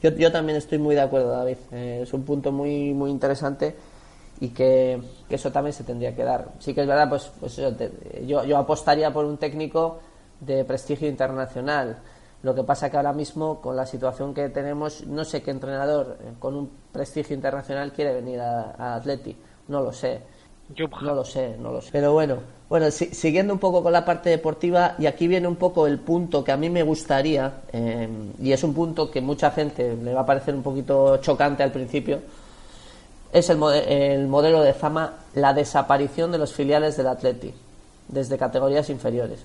Yo, 0.00 0.10
yo 0.10 0.32
también 0.32 0.58
estoy 0.58 0.78
muy 0.78 0.94
de 0.94 1.00
acuerdo, 1.02 1.30
David. 1.30 1.56
Eh, 1.72 2.00
es 2.02 2.12
un 2.12 2.24
punto 2.24 2.50
muy 2.50 2.92
muy 2.94 3.10
interesante 3.10 3.76
y 4.40 4.48
que, 4.50 5.00
que 5.28 5.36
eso 5.36 5.52
también 5.52 5.72
se 5.74 5.84
tendría 5.84 6.14
que 6.16 6.24
dar. 6.24 6.52
Sí 6.58 6.74
que 6.74 6.80
es 6.82 6.86
verdad, 6.86 7.08
pues, 7.08 7.30
pues 7.40 7.58
eso, 7.58 7.74
te- 7.76 8.26
yo, 8.26 8.44
yo 8.44 8.58
apostaría 8.58 9.12
por 9.12 9.24
un 9.24 9.38
técnico 9.38 10.00
de 10.40 10.64
prestigio 10.64 11.08
internacional. 11.08 11.98
Lo 12.42 12.54
que 12.54 12.64
pasa 12.64 12.90
que 12.90 12.96
ahora 12.96 13.12
mismo, 13.12 13.60
con 13.60 13.76
la 13.76 13.86
situación 13.86 14.34
que 14.34 14.48
tenemos, 14.48 15.06
no 15.06 15.24
sé 15.24 15.42
qué 15.42 15.50
entrenador 15.52 16.16
eh, 16.20 16.32
con 16.38 16.56
un 16.56 16.70
prestigio 16.92 17.36
internacional 17.36 17.92
quiere 17.92 18.12
venir 18.14 18.40
a, 18.40 18.74
a 18.76 18.94
Atleti. 18.96 19.36
No 19.68 19.80
lo 19.80 19.92
sé. 19.92 20.20
No 21.02 21.14
lo 21.14 21.24
sé, 21.24 21.56
no 21.58 21.70
lo 21.70 21.80
sé. 21.82 21.90
Pero 21.92 22.12
bueno, 22.14 22.38
bueno, 22.68 22.90
si- 22.90 23.14
siguiendo 23.14 23.52
un 23.52 23.60
poco 23.60 23.82
con 23.82 23.92
la 23.92 24.04
parte 24.04 24.30
deportiva, 24.30 24.94
y 24.98 25.06
aquí 25.06 25.28
viene 25.28 25.46
un 25.46 25.56
poco 25.56 25.86
el 25.86 25.98
punto 25.98 26.42
que 26.42 26.50
a 26.50 26.56
mí 26.56 26.70
me 26.70 26.82
gustaría, 26.82 27.60
eh, 27.72 28.08
y 28.40 28.52
es 28.52 28.64
un 28.64 28.72
punto 28.72 29.10
que 29.10 29.20
mucha 29.20 29.50
gente 29.50 29.94
le 29.96 30.14
va 30.14 30.22
a 30.22 30.26
parecer 30.26 30.54
un 30.54 30.62
poquito 30.62 31.18
chocante 31.18 31.62
al 31.62 31.72
principio, 31.72 32.20
es 33.32 33.50
el, 33.50 33.62
el 33.62 34.26
modelo 34.28 34.62
de 34.62 34.72
Zama, 34.72 35.14
la 35.34 35.52
desaparición 35.52 36.32
de 36.32 36.38
los 36.38 36.52
filiales 36.52 36.96
del 36.96 37.06
Atleti. 37.08 37.52
desde 38.08 38.36
categorías 38.36 38.88
inferiores. 38.90 39.40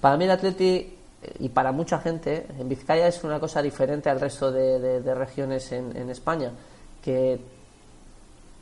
Para 0.00 0.16
mí 0.16 0.24
el 0.24 0.30
Atleti 0.30 0.96
y 1.38 1.48
para 1.50 1.72
mucha 1.72 1.98
gente 1.98 2.46
en 2.58 2.68
Vizcaya 2.68 3.06
es 3.06 3.22
una 3.24 3.38
cosa 3.38 3.62
diferente 3.62 4.10
al 4.10 4.20
resto 4.20 4.50
de, 4.50 5.00
de- 5.00 5.14
regiones 5.14 5.70
en, 5.72 5.96
en 5.96 6.10
España, 6.10 6.50
que 7.02 7.38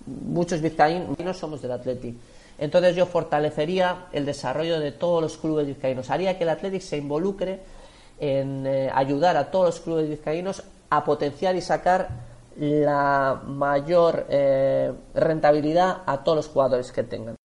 muchos 0.06 0.60
vizcaínos 0.60 1.36
somos 1.38 1.62
del 1.62 1.72
Atleti. 1.72 2.18
Entonces 2.58 2.94
yo 2.94 3.06
fortalecería 3.06 4.06
el 4.12 4.26
desarrollo 4.26 4.78
de 4.80 4.92
todos 4.92 5.22
los 5.22 5.38
clubes 5.38 5.66
vizcaínos, 5.66 6.10
haría 6.10 6.36
que 6.36 6.44
el 6.44 6.50
Athletic 6.50 6.82
se 6.82 6.98
involucre 6.98 7.60
en 8.18 8.66
eh, 8.66 8.90
ayudar 8.94 9.36
a 9.36 9.50
todos 9.50 9.66
los 9.66 9.80
clubes 9.80 10.08
vizcaínos 10.08 10.62
a 10.90 11.04
potenciar 11.04 11.56
y 11.56 11.62
sacar 11.62 12.08
la 12.56 13.40
mayor 13.46 14.26
eh, 14.28 14.92
rentabilidad 15.14 16.02
a 16.04 16.22
todos 16.22 16.36
los 16.36 16.48
jugadores 16.48 16.92
que 16.92 17.04
tengan. 17.04 17.36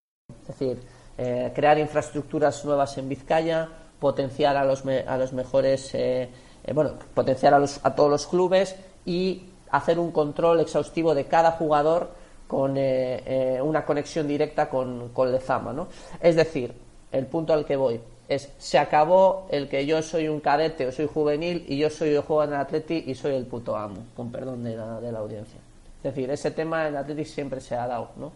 Es 0.42 0.48
decir, 0.48 0.82
eh, 1.18 1.54
crear 1.56 1.78
infraestructuras 1.80 2.66
nuevas 2.66 2.98
en 2.98 3.08
Vizcaya, 3.08 3.70
potenciar 4.10 4.56
a 4.56 4.64
los, 4.64 4.86
me- 4.86 5.00
a 5.08 5.18
los 5.18 5.34
mejores, 5.34 5.96
eh, 5.96 6.30
eh, 6.64 6.74
bueno, 6.74 6.92
potenciar 7.16 7.56
a, 7.56 7.60
los- 7.60 7.80
a 7.84 7.96
todos 7.96 8.12
los 8.12 8.28
clubes 8.28 8.76
y 9.04 9.46
hacer 9.72 9.98
un 9.98 10.12
control 10.12 10.60
exhaustivo 10.60 11.16
de 11.16 11.26
cada 11.26 11.54
jugador 11.54 12.10
con 12.48 12.76
eh, 12.78 13.60
una 13.64 13.84
conexión 13.84 14.28
directa 14.28 14.70
con, 14.70 15.10
con 15.10 15.32
Lezama. 15.32 15.74
¿no? 15.74 15.88
Es 16.22 16.36
decir, 16.36 16.72
el 17.12 17.26
punto 17.26 17.52
al 17.54 17.66
que 17.66 17.76
voy 17.76 18.00
es, 18.30 18.52
se 18.60 18.78
acabó 18.78 19.48
el 19.50 19.68
que 19.68 19.88
yo 19.88 20.04
soy 20.04 20.28
un 20.28 20.40
cadete 20.40 20.86
o 20.86 20.92
soy 20.92 21.08
juvenil 21.12 21.66
y 21.68 21.78
yo 21.80 21.90
soy 21.90 22.14
yo 22.14 22.22
juego 22.22 22.44
en 22.44 22.54
el 22.54 22.60
Atleti 22.60 23.06
y 23.08 23.16
soy 23.16 23.34
el 23.34 23.46
puto 23.48 23.76
amo, 23.76 24.06
con 24.16 24.32
perdón 24.32 24.64
de 24.64 24.76
la, 24.76 25.02
de 25.02 25.12
la 25.12 25.18
audiencia. 25.20 25.60
Es 26.04 26.14
decir, 26.14 26.30
ese 26.30 26.52
tema 26.52 26.88
en 26.88 26.96
Atleti 26.96 27.26
siempre 27.26 27.60
se 27.60 27.74
ha 27.76 27.88
dado. 27.88 28.10
¿no? 28.18 28.32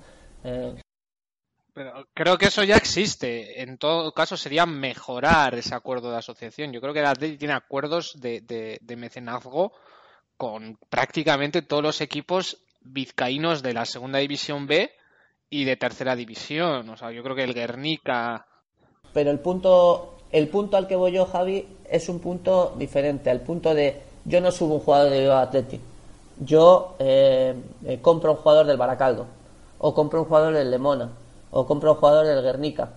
Pero 1.74 2.08
creo 2.14 2.38
que 2.38 2.48
eso 2.48 2.64
ya 2.64 2.76
existe. 2.78 3.62
En 3.62 3.78
todo 3.78 4.12
caso, 4.12 4.36
sería 4.38 4.66
mejorar 4.66 5.56
ese 5.56 5.76
acuerdo 5.76 6.12
de 6.12 6.18
asociación. 6.18 6.72
Yo 6.74 6.82
creo 6.82 6.94
que 6.94 7.00
el 7.00 7.06
Atleti 7.06 7.38
tiene 7.38 7.54
acuerdos 7.54 8.14
de, 8.20 8.42
de- 8.42 8.80
de 8.82 8.96
mecenazgo 8.96 9.72
con 10.38 10.78
prácticamente 10.90 11.62
todos 11.62 11.84
los 11.84 12.02
equipos 12.02 12.58
vizcaínos 12.82 13.62
de 13.62 13.74
la 13.74 13.86
segunda 13.86 14.20
división 14.20 14.68
B 14.68 14.92
y 15.50 15.66
de 15.66 15.76
tercera 15.76 16.16
división. 16.16 16.90
O 16.90 16.98
sea, 16.98 17.12
yo 17.12 17.24
creo 17.24 17.36
que 17.36 17.44
el 17.44 17.54
Guernica. 17.54 18.46
pero 19.14 19.32
el 19.32 19.40
punto 19.40 20.16
el 20.32 20.48
punto 20.48 20.78
al 20.78 20.88
que 20.88 20.96
voy 20.96 21.12
yo 21.12 21.26
Javi 21.26 21.68
es 21.90 22.08
un 22.08 22.20
punto 22.20 22.76
diferente 22.78 23.32
al 23.32 23.42
punto 23.42 23.74
de 23.74 24.00
yo 24.26 24.42
no 24.42 24.52
subo 24.52 24.76
un 24.76 24.80
jugador 24.82 25.10
de 25.10 25.32
Athletic 25.32 25.82
yo 26.40 26.96
eh, 27.00 27.56
eh, 27.86 27.98
compro 28.00 28.32
un 28.34 28.38
jugador 28.38 28.68
del 28.68 28.78
Baracaldo 28.78 29.26
o 29.80 29.96
compro 29.96 30.20
un 30.22 30.28
jugador 30.28 30.54
del 30.54 30.70
Lemona 30.70 31.10
o 31.52 31.66
compro 31.66 31.94
un 31.94 31.98
jugador 31.98 32.26
del 32.26 32.42
Guernica. 32.44 32.90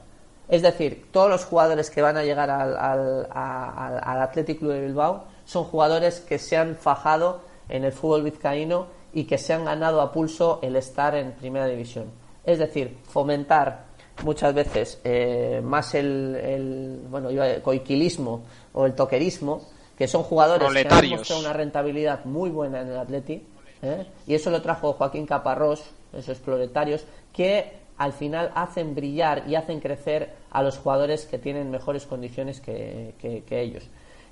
Es 0.49 0.63
decir 0.63 1.07
todos 1.13 1.31
los 1.31 1.45
jugadores 1.45 1.91
que 1.91 2.03
van 2.03 2.17
a 2.17 2.23
llegar 2.25 2.51
al, 2.51 2.77
al, 2.77 3.27
a- 3.31 3.87
al- 3.87 4.01
al 4.03 4.23
Athletic 4.23 4.59
Club 4.59 4.73
de 4.73 4.81
Bilbao 4.83 5.25
son 5.45 5.65
jugadores 5.65 6.21
que 6.21 6.39
se 6.39 6.57
han 6.57 6.77
fajado 6.77 7.41
en 7.69 7.85
el 7.85 7.93
fútbol 7.93 8.23
vizcaíno 8.25 8.87
y 9.15 9.25
que 9.25 9.39
se 9.39 9.53
han 9.55 9.65
ganado 9.65 10.01
a 10.01 10.13
pulso 10.13 10.59
el 10.63 10.77
estar 10.77 11.15
en 11.15 11.33
primera 11.33 11.67
división. 11.67 12.07
Es 12.45 12.59
decir 12.59 12.99
fomentar 13.05 13.85
muchas 14.25 14.53
veces 14.53 15.01
eh, 15.05 15.61
más 15.65 15.95
el, 15.95 16.35
el 16.37 17.01
bueno 17.09 17.29
a- 17.43 17.63
coiquilismo 17.63 18.43
o 18.75 18.85
el 18.87 18.95
toquerismo 18.95 19.63
que 19.97 20.07
son 20.09 20.23
jugadores 20.23 20.69
que 20.83 20.89
han 20.89 21.19
mostrado 21.19 21.41
una 21.41 21.53
rentabilidad 21.53 22.25
muy 22.25 22.51
buena 22.51 22.81
en 22.83 22.89
el 22.89 22.99
Atleti 22.99 23.47
¿eh? 23.83 24.07
y 24.27 24.35
eso 24.35 24.51
lo 24.51 24.61
trajo 24.61 24.93
Joaquín 24.95 25.27
Caparrós 25.27 25.83
esos 26.13 26.39
proletarios 26.39 27.05
que 27.33 27.82
al 27.99 28.13
final 28.13 28.51
hacen 28.55 28.95
brillar 28.95 29.45
y 29.47 29.55
hacen 29.55 29.81
crecer 29.81 30.31
a 30.51 30.63
los 30.63 30.79
jugadores 30.79 31.27
que 31.27 31.39
tienen 31.39 31.71
mejores 31.71 32.07
condiciones 32.07 32.61
que, 32.61 33.15
ellos. 33.51 33.85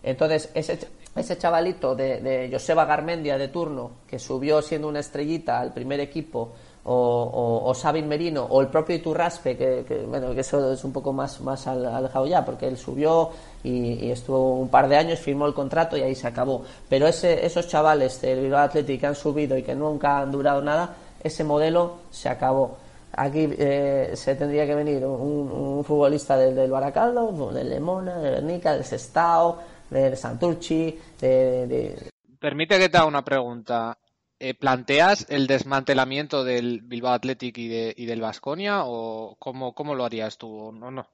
Entonces 0.03 0.51
ese, 0.55 0.79
ese 1.15 1.39
chavalito 1.39 1.95
de, 1.95 2.21
de 2.21 2.49
Joseba 2.51 2.85
Garmendia 2.87 3.37
de 3.37 3.49
turno 3.49 3.91
que 4.07 4.19
subió 4.19 4.63
siendo 4.63 4.89
una 4.89 5.01
estrellita 5.01 5.61
al 5.61 5.75
primer 5.75 6.01
equipo 6.01 6.53
o, 6.85 7.63
o, 7.67 7.75
Sabin 7.75 8.09
Merino 8.09 8.45
o 8.45 8.63
el 8.63 8.69
propio 8.69 8.97
Iturraspe 8.97 9.55
que, 9.59 9.85
que, 9.87 9.99
bueno 9.99 10.33
que 10.35 10.41
eso 10.41 10.73
es 10.73 10.83
un 10.83 10.93
poco 10.95 11.13
más 11.13 11.39
más 11.43 11.67
al- 11.67 11.85
alejado 11.85 12.27
ya 12.27 12.43
porque 12.43 12.67
él 12.67 12.79
subió 12.79 13.29
y, 13.63 14.07
y 14.07 14.11
estuvo 14.11 14.55
un 14.55 14.71
par 14.71 14.89
de 14.89 14.97
años 14.97 15.19
firmó 15.19 15.47
el 15.47 15.53
contrato 15.53 15.99
y 15.99 16.03
ahí 16.03 16.15
se 16.15 16.27
acabó. 16.27 16.65
Pero 16.89 17.07
ese, 17.07 17.45
esos 17.45 17.69
chavales 17.69 18.23
del 18.23 18.41
Bilbao 18.41 18.63
Athletic 18.63 19.01
que 19.01 19.07
han 19.07 19.15
subido 19.15 19.59
y 19.59 19.63
que 19.63 19.75
nunca 19.75 20.21
han 20.21 20.33
durado 20.33 20.63
nada 20.63 20.97
ese 21.23 21.45
modelo 21.45 21.97
se 22.11 22.31
acabó 22.31 22.79
aquí 23.13 23.49
eh, 23.59 24.11
se 24.15 24.35
tendría 24.37 24.67
que 24.67 24.75
venir 24.75 25.05
un, 25.05 25.51
un 25.51 25.85
futbolista 25.85 26.37
del, 26.37 26.55
del 26.55 26.71
Baracaldo 26.71 27.51
del 27.53 27.69
Lemona 27.71 28.19
del 28.19 28.35
Guernica 28.35 28.73
del 28.75 28.85
Sestao 28.85 29.59
del 29.91 30.17
Santurchi 30.17 30.99
de, 31.21 31.67
de- 31.67 32.11
Permite 32.39 32.79
que 32.79 32.89
te 32.89 32.97
haga 32.97 33.07
una 33.07 33.25
pregunta. 33.25 33.99
Eh, 34.39 34.55
¿Planteas 34.55 35.27
el 35.29 35.47
desmantelamiento 35.47 36.45
del 36.45 36.81
Bilbao 36.83 37.13
Athletic 37.13 37.59
y, 37.59 37.69
de, 37.69 37.95
y 37.95 38.07
del 38.07 38.23
Vasconia 38.23 38.85
o 38.87 39.37
cómo, 39.39 39.75
cómo 39.75 39.95
lo 39.95 40.05
harías 40.07 40.39
tú? 40.39 40.73
No, 40.73 40.91
no. 40.91 41.07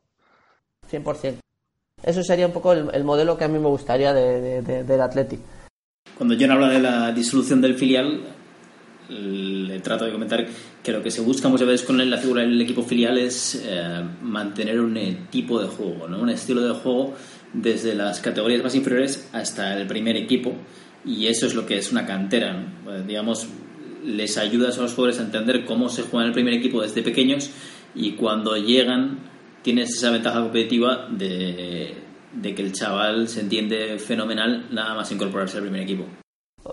100%. 0.90 1.38
Eso 2.02 2.22
sería 2.22 2.46
un 2.46 2.52
poco 2.52 2.72
el, 2.72 2.88
el 2.92 3.02
modelo 3.02 3.36
que 3.36 3.44
a 3.44 3.48
mí 3.48 3.58
me 3.58 3.66
gustaría 3.68 4.12
de, 4.12 4.40
de- 4.40 4.62
de- 4.62 4.84
del 4.84 5.00
Athletic. 5.00 5.40
Cuando 6.16 6.36
John 6.38 6.52
habla 6.52 6.68
de 6.68 6.78
la 6.78 7.10
disolución 7.10 7.60
del 7.60 7.74
filial, 7.74 8.22
le 9.08 9.80
trato 9.80 10.04
de 10.04 10.12
comentar 10.12 10.46
que 10.82 10.92
lo 10.92 11.02
que 11.02 11.10
se 11.10 11.20
busca 11.20 11.48
muchas 11.48 11.66
veces 11.66 11.86
con 11.86 12.10
la 12.10 12.18
figura 12.18 12.42
del 12.42 12.60
equipo 12.60 12.82
filial 12.82 13.18
es 13.18 13.62
eh, 13.64 14.02
mantener 14.22 14.80
un 14.80 14.96
eh, 14.96 15.26
tipo 15.30 15.60
de 15.60 15.68
juego, 15.68 16.08
¿no? 16.08 16.20
un 16.20 16.30
estilo 16.30 16.62
de 16.62 16.74
juego 16.74 17.14
desde 17.52 17.94
las 17.94 18.20
categorías 18.20 18.62
más 18.62 18.74
inferiores 18.74 19.28
hasta 19.32 19.76
el 19.76 19.86
primer 19.86 20.16
equipo 20.16 20.54
y 21.04 21.26
eso 21.26 21.46
es 21.46 21.54
lo 21.54 21.66
que 21.66 21.78
es 21.78 21.92
una 21.92 22.04
cantera. 22.04 22.66
Eh, 22.88 23.04
digamos, 23.06 23.46
les 24.04 24.38
ayudas 24.38 24.78
a 24.78 24.82
los 24.82 24.94
jugadores 24.94 25.20
a 25.20 25.24
entender 25.24 25.64
cómo 25.64 25.88
se 25.88 26.02
juega 26.02 26.24
en 26.24 26.28
el 26.28 26.34
primer 26.34 26.54
equipo 26.54 26.82
desde 26.82 27.02
pequeños 27.02 27.50
y 27.94 28.12
cuando 28.12 28.56
llegan 28.56 29.18
tienes 29.62 29.90
esa 29.90 30.10
ventaja 30.10 30.40
competitiva 30.40 31.08
de 31.10 31.94
que 32.42 32.62
el 32.62 32.72
chaval 32.72 33.26
se 33.28 33.40
entiende 33.40 33.98
fenomenal 33.98 34.66
nada 34.70 34.94
más 34.94 35.10
incorporarse 35.10 35.56
al 35.56 35.64
primer 35.64 35.82
equipo. 35.82 36.06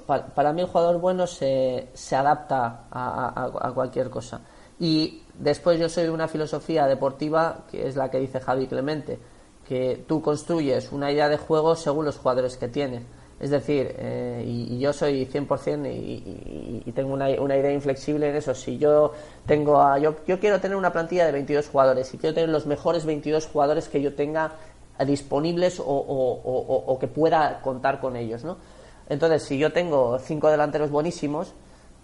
Pa- 0.06 0.26
Para, 0.28 0.54
mí 0.54 0.62
el 0.62 0.68
jugador 0.68 1.00
bueno 1.00 1.28
se, 1.28 1.90
se 1.94 2.16
adapta 2.16 2.86
a, 2.92 3.72
cualquier 3.74 4.10
cosa. 4.10 4.42
Y 4.80 5.22
después 5.38 5.80
yo 5.80 5.90
soy 5.90 6.04
de 6.06 6.10
una 6.12 6.28
filosofía 6.28 6.88
deportiva 6.88 7.60
que 7.72 7.88
es 7.88 7.96
la 7.96 8.10
que 8.10 8.20
dice 8.20 8.40
Javi 8.40 8.68
Clemente, 8.68 9.20
que 9.68 10.04
tú 10.08 10.22
construyes 10.22 10.92
una 10.92 11.12
idea 11.12 11.30
de 11.30 11.38
juego 11.38 11.76
según 11.76 12.06
los 12.06 12.18
jugadores 12.18 12.58
que 12.58 12.68
tienes. 12.68 13.04
Es 13.40 13.50
decir, 13.50 13.94
eh, 13.98 14.44
y, 14.46 14.80
yo 14.80 14.94
soy 14.94 15.26
100% 15.26 15.86
y, 15.86 15.90
y- 15.90 16.84
y 16.86 16.92
tengo 16.94 17.14
una, 17.14 17.28
una 17.42 17.58
idea 17.58 17.72
inflexible 17.74 18.30
en 18.30 18.36
eso. 18.36 18.54
Si 18.56 18.78
yo 18.78 19.12
tengo 19.46 19.82
a, 19.82 19.98
yo, 20.00 20.16
yo 20.28 20.40
quiero 20.40 20.60
tener 20.62 20.78
una 20.78 20.92
plantilla 20.94 21.26
de 21.26 21.32
22 21.34 21.68
jugadores 21.70 22.14
y 22.14 22.18
quiero 22.18 22.34
tener 22.34 22.50
los 22.50 22.66
mejores 22.66 23.06
22 23.06 23.48
jugadores 23.48 23.90
que 23.90 24.02
yo 24.02 24.14
tenga 24.16 24.54
disponibles 25.06 25.80
o- 25.80 25.84
o- 25.86 26.84
o 26.94 27.00
que 27.00 27.08
pueda 27.08 27.62
contar 27.62 28.00
con 28.00 28.16
ellos, 28.16 28.44
¿no? 28.44 28.58
Entonces, 29.10 29.44
si 29.44 29.58
yo 29.58 29.72
tengo 29.72 30.18
cinco 30.20 30.50
delanteros 30.50 30.90
buenísimos, 30.90 31.54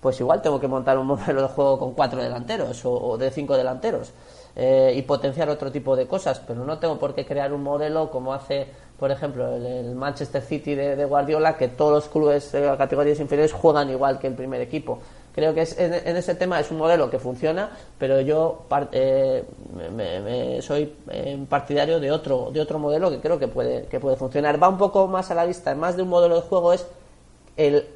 pues 0.01 0.19
igual 0.19 0.41
tengo 0.41 0.59
que 0.59 0.67
montar 0.67 0.97
un 0.97 1.07
modelo 1.07 1.41
de 1.41 1.47
juego 1.47 1.77
con 1.77 1.93
cuatro 1.93 2.21
delanteros 2.21 2.81
o, 2.85 3.17
de 3.17 3.31
cinco 3.31 3.57
delanteros 3.57 4.11
eh, 4.55 4.93
y 4.95 5.01
potenciar 5.01 5.49
otro 5.49 5.71
tipo 5.71 5.95
de 5.95 6.07
cosas, 6.07 6.39
pero 6.45 6.65
no 6.65 6.79
tengo 6.79 6.97
por 6.97 7.13
qué 7.13 7.25
crear 7.25 7.53
un 7.53 7.63
modelo 7.63 8.09
como 8.09 8.33
hace, 8.33 8.67
por 8.97 9.11
ejemplo, 9.11 9.53
el, 9.55 9.95
Manchester 9.95 10.41
City 10.41 10.75
de, 10.75 10.95
de 10.95 11.05
Guardiola, 11.05 11.57
que 11.57 11.67
todos 11.67 11.91
los 11.91 12.09
clubes 12.09 12.51
de 12.51 12.75
categorías 12.77 13.19
inferiores 13.19 13.53
juegan 13.53 13.89
igual 13.89 14.19
que 14.19 14.27
el 14.27 14.35
primer 14.35 14.61
equipo. 14.61 14.99
Creo 15.39 15.53
que 15.53 15.61
es, 15.61 15.79
en, 15.79 15.93
ese 15.93 16.35
tema 16.35 16.59
es 16.59 16.69
un 16.69 16.79
modelo 16.79 17.09
que 17.09 17.17
funciona, 17.17 17.69
pero 17.97 18.19
yo 18.19 18.65
par- 18.67 18.89
eh, 18.91 19.45
soy 20.61 20.93
eh, 21.09 21.45
partidario 21.47 22.01
de 22.01 22.11
otro, 22.11 22.51
de 22.51 22.59
otro 22.59 22.77
modelo 22.77 23.09
que 23.09 23.21
creo 23.21 23.39
que 23.39 23.47
puede, 23.47 23.85
que 23.85 24.01
puede 24.01 24.17
funcionar. 24.17 24.61
Va 24.61 24.67
un 24.67 24.77
poco 24.77 25.07
más 25.07 25.31
a 25.31 25.35
la 25.35 25.45
vista, 25.45 25.73
más 25.75 25.95
de 25.95 26.03
un 26.03 26.09
modelo 26.09 26.35
de 26.35 26.41
juego 26.41 26.73
es 26.73 26.85
el, 27.55 27.87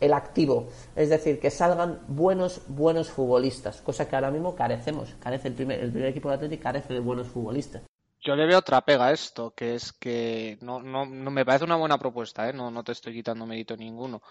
el 0.00 0.12
activo, 0.14 0.68
es 0.96 1.10
decir, 1.10 1.38
que 1.40 1.50
salgan 1.50 1.98
buenos, 2.08 2.62
buenos 2.68 3.10
futbolistas, 3.10 3.82
cosa 3.82 4.08
que 4.08 4.16
ahora 4.16 4.30
mismo 4.30 4.54
carecemos, 4.56 5.14
carece 5.20 5.48
el 5.48 5.54
primer, 5.54 5.80
el 5.80 5.90
primer 5.90 6.08
equipo 6.08 6.30
de 6.30 6.36
Atlético 6.36 6.62
carece 6.62 6.94
de 6.94 7.00
buenos 7.00 7.26
futbolistas. 7.26 7.82
Yo 8.20 8.34
le 8.34 8.46
veo 8.46 8.60
otra 8.60 8.80
pega 8.80 9.08
a 9.08 9.12
esto, 9.12 9.52
que 9.54 9.74
es 9.74 9.92
que 9.92 10.56
no, 10.62 10.80
no, 10.80 11.04
no 11.04 11.30
me 11.30 11.44
parece 11.44 11.64
una 11.66 11.76
buena 11.76 11.98
propuesta, 11.98 12.48
¿eh? 12.48 12.54
no, 12.54 12.70
no 12.70 12.82
te 12.82 12.92
estoy 12.92 13.12
quitando 13.12 13.44
mérito 13.44 13.76
ninguno. 13.76 14.22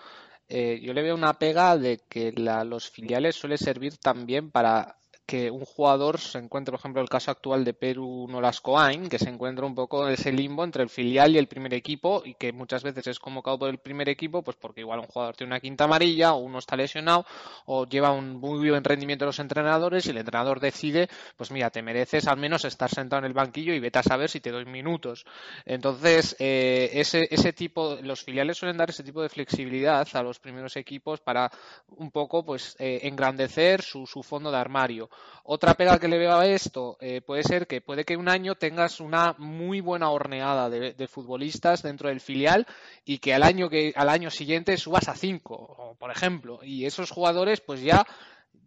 Eh, 0.49 0.79
yo 0.81 0.93
le 0.93 1.01
veo 1.01 1.15
una 1.15 1.37
pega 1.37 1.77
de 1.77 1.99
que 2.09 2.31
la- 2.33 2.63
los 2.63 2.89
filiales 2.89 3.35
suele 3.35 3.57
servir 3.57 3.97
también 3.97 4.49
para 4.51 4.97
que 5.27 5.51
un 5.51 5.65
jugador 5.65 6.19
se 6.19 6.39
encuentre, 6.39 6.71
por 6.71 6.79
ejemplo, 6.79 7.01
el 7.01 7.09
caso 7.09 7.31
actual 7.31 7.65
de 7.65 7.73
Perú 7.73 8.27
Nolascoain, 8.29 9.09
que 9.09 9.19
se 9.19 9.29
encuentra 9.29 9.65
un 9.65 9.75
poco 9.75 10.07
en 10.07 10.13
ese 10.13 10.31
limbo 10.31 10.63
entre 10.63 10.83
el 10.83 10.89
filial 10.89 11.35
y 11.35 11.37
el 11.37 11.47
primer 11.47 11.73
equipo 11.73 12.23
y 12.23 12.35
que 12.35 12.53
muchas 12.53 12.81
veces 12.81 13.07
es 13.07 13.19
convocado 13.19 13.59
por 13.59 13.69
el 13.69 13.77
primer 13.77 14.07
equipo, 14.07 14.41
pues 14.41 14.55
porque 14.55 14.81
igual 14.81 14.99
un 14.99 15.07
jugador 15.07 15.35
tiene 15.35 15.51
una 15.51 15.59
quinta 15.59 15.83
amarilla 15.83 16.33
o 16.33 16.37
uno 16.37 16.59
está 16.59 16.77
lesionado 16.77 17.25
o 17.65 17.85
lleva 17.85 18.11
un 18.11 18.37
muy 18.37 18.69
buen 18.69 18.85
rendimiento 18.85 19.25
de 19.25 19.27
los 19.27 19.39
entrenadores 19.39 20.05
y 20.05 20.11
el 20.11 20.17
entrenador 20.17 20.61
decide, 20.61 21.09
pues 21.35 21.51
mira, 21.51 21.69
te 21.71 21.81
mereces 21.81 22.25
al 22.27 22.37
menos 22.37 22.63
estar 22.63 22.89
sentado 22.89 23.19
en 23.19 23.25
el 23.25 23.33
banquillo 23.33 23.73
y 23.73 23.81
vete 23.81 23.99
a 23.99 24.03
saber 24.03 24.29
si 24.29 24.39
te 24.39 24.51
doy 24.51 24.63
minutos. 24.65 25.25
Entonces, 25.65 26.37
eh, 26.39 26.89
ese, 26.93 27.27
ese 27.29 27.51
tipo, 27.51 27.97
los 28.01 28.23
filiales 28.23 28.57
suelen 28.57 28.77
dar 28.77 28.89
ese 28.89 29.03
tipo 29.03 29.21
de 29.21 29.27
flexibilidad 29.27 30.07
a 30.13 30.23
los 30.23 30.39
primeros 30.39 30.77
equipos 30.77 31.19
para 31.19 31.51
un 31.97 32.11
poco, 32.11 32.45
pues, 32.45 32.77
eh, 32.79 33.01
engrandecer 33.03 33.81
su, 33.81 34.07
su 34.07 34.23
fondo 34.23 34.51
de 34.51 34.57
armario. 34.57 35.09
Otra 35.43 35.75
pega 35.75 35.97
que 35.97 36.09
le 36.09 36.17
veo 36.17 36.37
a 36.37 36.45
esto 36.45 36.97
eh, 36.99 37.21
puede 37.21 37.43
ser 37.43 37.67
que 37.67 37.79
puede 37.79 38.03
que 38.03 38.17
un 38.17 38.27
año 38.27 38.55
tengas 38.55 38.99
una 38.99 39.33
muy 39.37 39.79
buena 39.79 40.09
horneada 40.09 40.69
de, 40.69 40.93
de 40.93 41.07
futbolistas 41.07 41.83
dentro 41.83 42.09
del 42.09 42.19
filial 42.19 42.67
y 43.05 43.19
que 43.19 43.33
al 43.33 43.43
año 43.43 43.69
que 43.69 43.93
al 43.95 44.09
año 44.09 44.29
siguiente 44.29 44.75
subas 44.77 45.07
a 45.07 45.15
cinco, 45.15 45.95
por 45.99 46.11
ejemplo, 46.11 46.59
y 46.61 46.85
esos 46.85 47.11
jugadores 47.11 47.61
pues 47.61 47.81
ya 47.81 48.05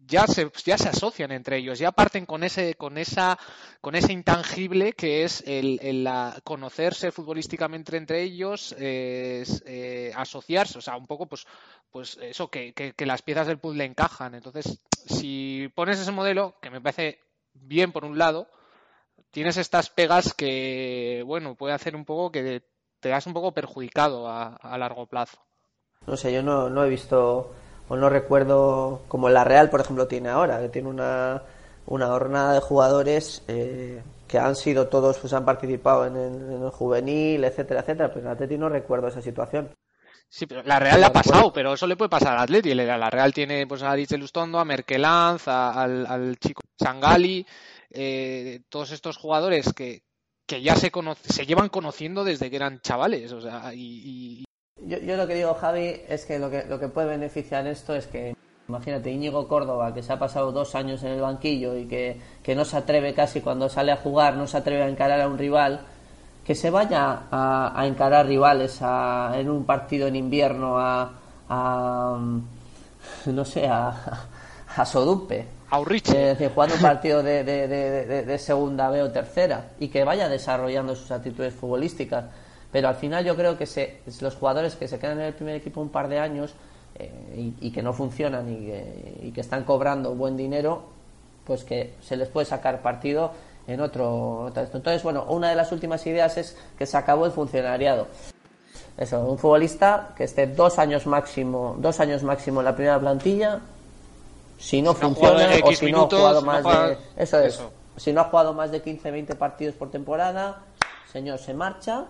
ya 0.05 0.27
se, 0.27 0.51
ya 0.65 0.77
se 0.77 0.89
asocian 0.89 1.31
entre 1.31 1.57
ellos, 1.57 1.79
ya 1.79 1.91
parten 1.91 2.25
con 2.25 2.43
ese, 2.43 2.75
con 2.75 2.97
esa, 2.97 3.39
con 3.79 3.95
ese 3.95 4.11
intangible 4.11 4.93
que 4.93 5.23
es 5.23 5.41
el, 5.47 5.79
el 5.81 6.07
conocerse 6.43 7.11
futbolísticamente 7.11 7.95
entre 7.95 8.21
ellos, 8.21 8.75
eh, 8.77 10.11
asociarse, 10.15 10.79
o 10.79 10.81
sea, 10.81 10.97
un 10.97 11.07
poco 11.07 11.27
pues, 11.27 11.45
pues 11.91 12.17
eso, 12.21 12.49
que, 12.49 12.73
que, 12.73 12.93
que 12.93 13.05
las 13.05 13.21
piezas 13.21 13.47
del 13.47 13.59
puzzle 13.59 13.85
encajan. 13.85 14.35
Entonces, 14.35 14.81
si 14.91 15.71
pones 15.75 15.99
ese 15.99 16.11
modelo, 16.11 16.55
que 16.61 16.69
me 16.69 16.81
parece 16.81 17.19
bien 17.53 17.91
por 17.91 18.03
un 18.03 18.17
lado, 18.17 18.47
tienes 19.31 19.57
estas 19.57 19.89
pegas 19.89 20.33
que, 20.33 21.23
bueno, 21.25 21.55
puede 21.55 21.73
hacer 21.73 21.95
un 21.95 22.03
poco 22.03 22.31
que 22.31 22.63
te 22.99 23.09
das 23.09 23.27
un 23.27 23.33
poco 23.33 23.53
perjudicado 23.53 24.27
a, 24.27 24.55
a 24.55 24.77
largo 24.77 25.05
plazo. 25.05 25.37
No 26.05 26.17
sé, 26.17 26.33
yo 26.33 26.43
no, 26.43 26.69
no 26.69 26.83
he 26.83 26.89
visto 26.89 27.53
o 27.91 27.97
no 27.97 28.07
recuerdo 28.07 29.01
como 29.09 29.27
la 29.27 29.43
Real, 29.43 29.69
por 29.69 29.81
ejemplo, 29.81 30.07
tiene 30.07 30.29
ahora, 30.29 30.61
que 30.61 30.69
tiene 30.69 30.87
una, 30.87 31.43
una 31.85 32.07
jornada 32.07 32.53
de 32.53 32.61
jugadores 32.61 33.43
eh, 33.49 34.01
que 34.29 34.39
han 34.39 34.55
sido 34.55 34.87
todos, 34.87 35.17
pues 35.17 35.33
han 35.33 35.43
participado 35.43 36.05
en 36.05 36.15
el, 36.15 36.53
en 36.53 36.63
el 36.63 36.69
juvenil, 36.69 37.43
etcétera, 37.43 37.81
etcétera, 37.81 38.07
pero 38.13 38.21
en 38.21 38.31
Atleti 38.31 38.57
no 38.57 38.69
recuerdo 38.69 39.09
esa 39.09 39.21
situación. 39.21 39.75
Sí, 40.29 40.45
pero 40.45 40.63
la 40.63 40.79
Real 40.79 41.01
le 41.01 41.07
ha 41.07 41.11
pasado, 41.11 41.51
pero 41.51 41.73
eso 41.73 41.85
le 41.85 41.97
puede 41.97 42.07
pasar 42.07 42.37
al 42.37 42.43
Atleti. 42.43 42.73
La 42.73 43.09
Real 43.09 43.33
tiene 43.33 43.67
pues 43.67 43.83
a 43.83 43.93
Dice 43.93 44.17
Lustondo, 44.17 44.59
a 44.59 44.63
Merkelanz, 44.63 45.49
a, 45.49 45.73
al, 45.73 46.05
al, 46.07 46.37
chico 46.37 46.61
Sangali, 46.79 47.45
eh, 47.89 48.61
todos 48.69 48.91
estos 48.91 49.17
jugadores 49.17 49.73
que, 49.73 50.03
que 50.47 50.61
ya 50.61 50.77
se, 50.77 50.91
conoce, 50.91 51.33
se 51.33 51.45
llevan 51.45 51.67
conociendo 51.67 52.23
desde 52.23 52.49
que 52.49 52.55
eran 52.55 52.79
chavales. 52.79 53.33
O 53.33 53.41
sea, 53.41 53.73
y, 53.73 54.39
y... 54.39 54.43
Yo, 54.85 54.97
yo, 54.97 55.15
lo 55.15 55.27
que 55.27 55.35
digo, 55.35 55.53
Javi, 55.53 56.01
es 56.07 56.25
que 56.25 56.39
lo, 56.39 56.49
que 56.49 56.65
lo 56.65 56.79
que 56.79 56.87
puede 56.87 57.07
beneficiar 57.07 57.67
esto 57.67 57.93
es 57.95 58.07
que, 58.07 58.35
imagínate, 58.67 59.11
Íñigo 59.11 59.47
Córdoba, 59.47 59.93
que 59.93 60.01
se 60.01 60.11
ha 60.13 60.19
pasado 60.19 60.51
dos 60.51 60.73
años 60.75 61.03
en 61.03 61.11
el 61.11 61.21
banquillo 61.21 61.77
y 61.77 61.85
que, 61.85 62.19
que 62.41 62.55
no 62.55 62.65
se 62.65 62.77
atreve 62.77 63.13
casi 63.13 63.41
cuando 63.41 63.69
sale 63.69 63.91
a 63.91 63.97
jugar, 63.97 64.35
no 64.35 64.47
se 64.47 64.57
atreve 64.57 64.83
a 64.83 64.89
encarar 64.89 65.21
a 65.21 65.27
un 65.27 65.37
rival, 65.37 65.81
que 66.45 66.55
se 66.55 66.69
vaya 66.69 67.23
a, 67.29 67.79
a 67.79 67.85
encarar 67.85 68.25
rivales 68.25 68.79
a, 68.81 69.33
en 69.35 69.49
un 69.49 69.65
partido 69.65 70.07
en 70.07 70.15
invierno 70.15 70.79
a, 70.79 71.13
a 71.47 72.17
no 73.27 73.45
sé, 73.45 73.67
a, 73.67 73.93
a 74.75 74.85
Sodupe. 74.85 75.45
A 75.69 75.79
Urriche. 75.79 76.31
Es 76.31 76.37
decir, 76.37 76.53
jugando 76.53 76.75
un 76.75 76.81
partido 76.81 77.23
de, 77.23 77.43
de, 77.43 77.67
de, 77.67 78.25
de, 78.25 78.37
segunda 78.37 78.89
B 78.89 79.01
o 79.03 79.11
tercera 79.11 79.71
y 79.79 79.87
que 79.87 80.03
vaya 80.03 80.27
desarrollando 80.27 80.95
sus 80.95 81.11
actitudes 81.11 81.53
futbolísticas. 81.53 82.25
Pero 82.71 82.87
al 82.87 82.95
final 82.95 83.25
yo 83.25 83.35
creo 83.35 83.57
que 83.57 83.65
se, 83.65 83.99
los 84.21 84.35
jugadores 84.35 84.75
que 84.75 84.87
se 84.87 84.97
quedan 84.99 85.19
en 85.19 85.25
el 85.27 85.33
primer 85.33 85.55
equipo 85.55 85.81
un 85.81 85.89
par 85.89 86.07
de 86.07 86.19
años 86.19 86.53
eh, 86.95 87.53
y, 87.61 87.67
y, 87.67 87.71
que 87.71 87.81
no 87.81 87.93
funcionan 87.93 88.51
y 88.51 88.65
que, 88.65 89.19
y 89.23 89.31
que 89.31 89.41
están 89.41 89.63
cobrando 89.63 90.15
buen 90.15 90.37
dinero, 90.37 90.83
pues 91.45 91.63
que 91.63 91.95
se 92.01 92.15
les 92.15 92.29
puede 92.29 92.45
sacar 92.45 92.81
partido 92.81 93.31
en 93.67 93.79
otro, 93.81 94.51
Entonces, 94.55 95.03
bueno, 95.03 95.25
una 95.29 95.49
de 95.49 95.55
las 95.55 95.71
últimas 95.71 96.05
ideas 96.07 96.37
es 96.37 96.57
que 96.77 96.85
se 96.85 96.97
acabó 96.97 97.25
el 97.25 97.31
funcionariado. 97.31 98.07
Eso, 98.97 99.19
un 99.21 99.37
futbolista 99.37 100.09
que 100.17 100.23
esté 100.25 100.47
dos 100.47 100.77
años 100.79 101.05
máximo, 101.07 101.75
dos 101.79 101.99
años 101.99 102.23
máximo 102.23 102.59
en 102.61 102.65
la 102.65 102.75
primera 102.75 102.99
plantilla, 102.99 103.59
si 104.57 104.81
no, 104.81 104.93
Si 104.93 104.99
funciona 105.01 105.49
o 105.63 105.71
si 105.73 105.91
no 105.91 106.03
ha 106.03 106.09
jugado 106.09 106.41
no 106.41 106.47
más 106.47 106.61
juega- 106.63 106.87
de 106.89 106.97
eso 107.17 107.39
es, 107.39 107.53
eso. 107.55 107.71
si 107.97 108.13
no 108.13 108.21
ha 108.21 108.23
jugado 108.25 108.53
más 108.53 108.71
de 108.71 108.81
15, 108.81 109.09
20 109.11 109.35
partidos 109.35 109.75
por 109.75 109.89
temporada, 109.89 110.59
señor 111.11 111.39
se 111.39 111.53
marcha 111.53 112.05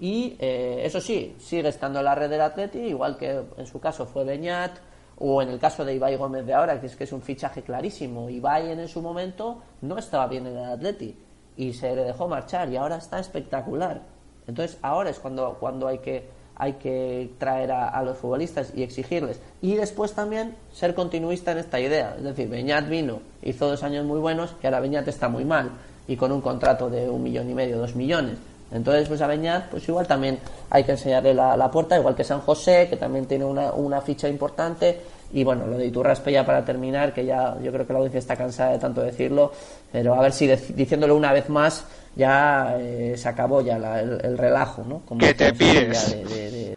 y 0.00 0.36
eh, 0.38 0.82
eso 0.84 1.00
sí, 1.00 1.34
sigue 1.38 1.68
estando 1.68 1.98
en 1.98 2.04
la 2.04 2.14
red 2.14 2.30
del 2.30 2.40
Atleti, 2.40 2.78
igual 2.78 3.16
que 3.16 3.42
en 3.56 3.66
su 3.66 3.80
caso 3.80 4.06
fue 4.06 4.24
Beñat 4.24 4.78
o 5.18 5.42
en 5.42 5.48
el 5.48 5.58
caso 5.58 5.84
de 5.84 5.94
Ibai 5.94 6.16
Gómez 6.16 6.46
de 6.46 6.54
ahora, 6.54 6.80
que 6.80 6.86
es 6.86 6.94
que 6.94 7.04
es 7.04 7.12
un 7.12 7.22
fichaje 7.22 7.62
clarísimo. 7.62 8.30
Ibai 8.30 8.70
en 8.70 8.86
su 8.86 9.02
momento 9.02 9.60
no 9.82 9.98
estaba 9.98 10.28
bien 10.28 10.46
en 10.46 10.56
el 10.56 10.64
Atleti 10.64 11.16
y 11.56 11.72
se 11.72 11.96
le 11.96 12.04
dejó 12.04 12.28
marchar 12.28 12.70
y 12.70 12.76
ahora 12.76 12.96
está 12.96 13.18
espectacular. 13.18 14.02
Entonces 14.46 14.78
ahora 14.82 15.10
es 15.10 15.18
cuando, 15.18 15.56
cuando 15.58 15.88
hay 15.88 15.98
que 15.98 16.38
hay 16.60 16.72
que 16.72 17.30
traer 17.38 17.70
a, 17.70 17.88
a 17.88 18.02
los 18.02 18.18
futbolistas 18.18 18.72
y 18.74 18.82
exigirles. 18.82 19.40
Y 19.62 19.76
después 19.76 20.12
también 20.12 20.56
ser 20.72 20.92
continuista 20.92 21.52
en 21.52 21.58
esta 21.58 21.78
idea. 21.78 22.16
Es 22.16 22.24
decir, 22.24 22.48
Beñat 22.48 22.88
vino, 22.88 23.20
hizo 23.42 23.68
dos 23.68 23.84
años 23.84 24.04
muy 24.04 24.18
buenos 24.18 24.56
y 24.60 24.66
ahora 24.66 24.80
Beñat 24.80 25.06
está 25.06 25.28
muy 25.28 25.44
mal 25.44 25.70
y 26.08 26.16
con 26.16 26.32
un 26.32 26.40
contrato 26.40 26.90
de 26.90 27.08
un 27.08 27.22
millón 27.22 27.48
y 27.50 27.54
medio, 27.54 27.78
dos 27.78 27.94
millones. 27.94 28.38
Entonces, 28.70 29.08
pues 29.08 29.20
a 29.22 29.26
Beñat, 29.26 29.70
pues 29.70 29.88
igual 29.88 30.06
también 30.06 30.38
hay 30.70 30.84
que 30.84 30.92
enseñarle 30.92 31.32
la, 31.32 31.56
la 31.56 31.70
puerta, 31.70 31.96
igual 31.98 32.14
que 32.14 32.24
San 32.24 32.40
José, 32.40 32.86
que 32.90 32.96
también 32.96 33.24
tiene 33.26 33.44
una, 33.44 33.72
una 33.72 34.00
ficha 34.02 34.28
importante. 34.28 35.00
Y 35.32 35.44
bueno, 35.44 35.66
lo 35.66 35.76
de 35.78 35.86
Iturraspe 35.86 36.32
ya 36.32 36.44
para 36.44 36.64
terminar, 36.64 37.12
que 37.14 37.24
ya 37.24 37.56
yo 37.62 37.70
creo 37.72 37.86
que 37.86 37.92
la 37.92 37.98
audiencia 37.98 38.18
está 38.18 38.36
cansada 38.36 38.72
de 38.72 38.78
tanto 38.78 39.00
decirlo, 39.02 39.52
pero 39.92 40.14
a 40.14 40.20
ver 40.22 40.32
si 40.32 40.46
dec- 40.46 40.68
diciéndolo 40.74 41.16
una 41.16 41.32
vez 41.32 41.48
más 41.50 41.84
ya 42.16 42.76
eh, 42.78 43.14
se 43.16 43.28
acabó 43.28 43.60
ya 43.62 43.78
la- 43.78 44.00
el, 44.00 44.20
el 44.24 44.38
relajo, 44.38 44.84
¿no? 44.88 45.00
Como 45.00 45.20
Que 45.20 45.34
te 45.34 45.52
pides. 45.52 46.10
de- 46.12 46.24
de- 46.24 46.50
de- 46.50 46.76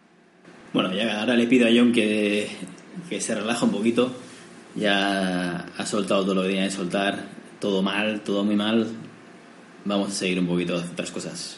Bueno, 0.74 0.94
ya 0.94 1.20
ahora 1.22 1.34
le 1.36 1.48
pido 1.48 1.68
a 1.68 1.72
John 1.76 1.92
que, 1.94 2.48
que 3.10 3.20
se 3.22 3.36
relaje 3.36 3.64
un 3.66 3.72
poquito. 3.72 4.12
Ya 4.76 5.66
ha 5.78 5.86
soltado 5.86 6.24
todo 6.24 6.36
lo 6.36 6.42
que 6.44 6.50
tenía 6.50 6.64
que 6.66 6.72
soltar. 6.72 7.20
Todo 7.60 7.82
mal, 7.82 8.22
todo 8.22 8.44
muy 8.46 8.56
mal. 8.56 8.88
Vamos 9.86 10.10
a 10.10 10.12
seguir 10.12 10.40
un 10.40 10.48
poquito 10.48 10.78
de 10.80 10.86
otras 10.88 11.12
cosas. 11.12 11.58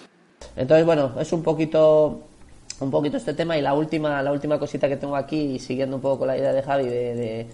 Entonces, 0.56 0.86
bueno, 0.86 1.12
es 1.20 1.32
un 1.34 1.44
poquito 1.44 2.20
un 2.80 2.92
poquito 2.92 3.18
este 3.18 3.34
tema 3.34 3.58
y 3.58 3.62
la 3.62 3.74
última 3.74 4.22
la 4.22 4.32
última 4.32 4.60
cosita 4.60 4.88
que 4.90 4.98
tengo 4.98 5.16
aquí, 5.16 5.60
siguiendo 5.60 5.96
un 5.96 6.02
poco 6.02 6.20
con 6.20 6.28
la 6.28 6.38
idea 6.38 6.52
de 6.54 6.62
Javi 6.62 6.86
de, 6.86 7.48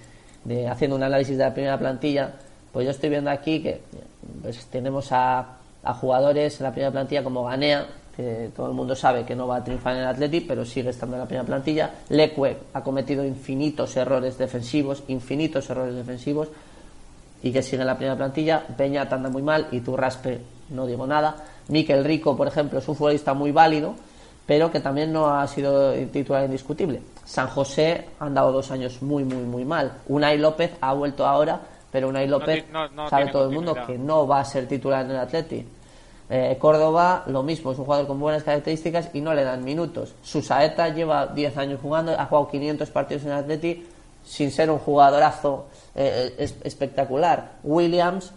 de- 0.46 0.68
haciendo 0.68 0.96
un 0.96 1.04
análisis 1.04 1.38
de 1.38 1.44
la 1.44 1.54
primera 1.54 1.78
plantilla, 1.78 2.32
pues 2.72 2.86
yo 2.86 2.92
estoy 2.92 3.10
viendo 3.10 3.30
aquí 3.30 3.62
que 3.62 3.82
pues, 4.42 4.66
tenemos 4.68 5.10
a, 5.12 5.58
jugadores 6.00 6.60
en 6.60 6.64
la 6.64 6.72
primera 6.72 6.92
plantilla 6.92 7.24
como 7.24 7.44
Ganea, 7.44 7.86
que 8.16 8.50
todo 8.56 8.68
el 8.68 8.74
mundo 8.74 8.96
sabe 8.96 9.26
que 9.26 9.36
no 9.36 9.48
va 9.48 9.58
a 9.58 9.64
triunfar 9.64 9.96
en 9.96 10.02
el 10.02 10.08
Atleti, 10.08 10.42
pero 10.42 10.66
sigue 10.66 10.90
estando 10.90 11.16
en 11.16 11.22
la 11.22 11.26
primera 11.28 11.46
plantilla. 11.46 11.92
Leque 12.10 12.58
ha 12.74 12.82
cometido 12.84 13.26
infinitos 13.26 13.96
errores 13.98 14.38
defensivos, 14.38 15.04
infinitos 15.10 15.70
errores 15.70 15.96
defensivos, 15.96 16.48
y 17.44 17.52
que 17.52 17.62
sigue 17.62 17.82
en 17.82 17.88
la 17.88 17.96
primera 17.98 18.16
plantilla. 18.18 18.64
Peñat 18.78 19.12
anda 19.14 19.30
muy 19.30 19.42
mal 19.42 19.68
y 19.72 19.80
Turraspe 19.82 20.40
no 20.70 20.86
digo 20.86 21.06
nada. 21.08 21.36
Miquel 21.70 22.04
Rico, 22.04 22.36
por 22.36 22.48
ejemplo, 22.48 22.80
es 22.80 22.88
un 22.88 22.96
futbolista 22.96 23.34
muy 23.34 23.52
válido, 23.52 23.96
pero 24.46 24.72
que 24.72 24.80
también 24.80 25.14
no 25.14 25.28
ha 25.34 25.48
sido 25.48 25.94
titular 26.12 26.44
indiscutible. 26.46 27.02
San 27.26 27.48
José 27.48 28.06
han 28.20 28.34
dado 28.34 28.52
dos 28.52 28.70
años 28.72 29.02
muy, 29.02 29.24
muy, 29.24 29.44
muy 29.44 29.64
mal. 29.66 29.94
Unai 30.08 30.38
López 30.38 30.72
ha 30.82 30.94
vuelto 30.94 31.26
ahora, 31.26 31.60
pero 31.92 32.10
Unai 32.10 32.28
López 32.28 32.66
no- 32.72 32.90
no 32.90 33.10
sabe 33.10 33.26
todo 33.32 33.44
el 33.46 33.50
mundo 33.56 33.74
que 33.88 33.98
no 33.98 34.28
va 34.28 34.40
a 34.42 34.46
ser 34.46 34.68
titular 34.68 35.06
en 35.06 35.12
el 35.12 35.18
Atleti. 35.18 35.66
Eh, 36.32 36.58
Córdoba, 36.60 37.24
lo 37.28 37.42
mismo, 37.44 37.72
es 37.72 37.80
un 37.80 37.86
jugador 37.86 38.06
con 38.08 38.20
buenas 38.20 38.44
características 38.44 39.10
y 39.14 39.22
no 39.22 39.34
le 39.34 39.44
dan 39.44 39.64
minutos. 39.64 40.14
Susaeta 40.24 40.90
lleva 40.90 41.26
10 41.28 41.56
años 41.58 41.80
jugando, 41.82 42.12
ha 42.12 42.26
jugado 42.26 42.48
500 42.50 42.90
partidos 42.92 43.24
en 43.24 43.30
el 43.32 43.38
Atleti 43.38 43.86
sin 44.24 44.52
ser 44.52 44.70
un 44.70 44.78
jugadorazo 44.80 45.66
eh, 45.96 46.36
es- 46.38 46.56
espectacular. 46.64 47.54
Williams 47.64 48.32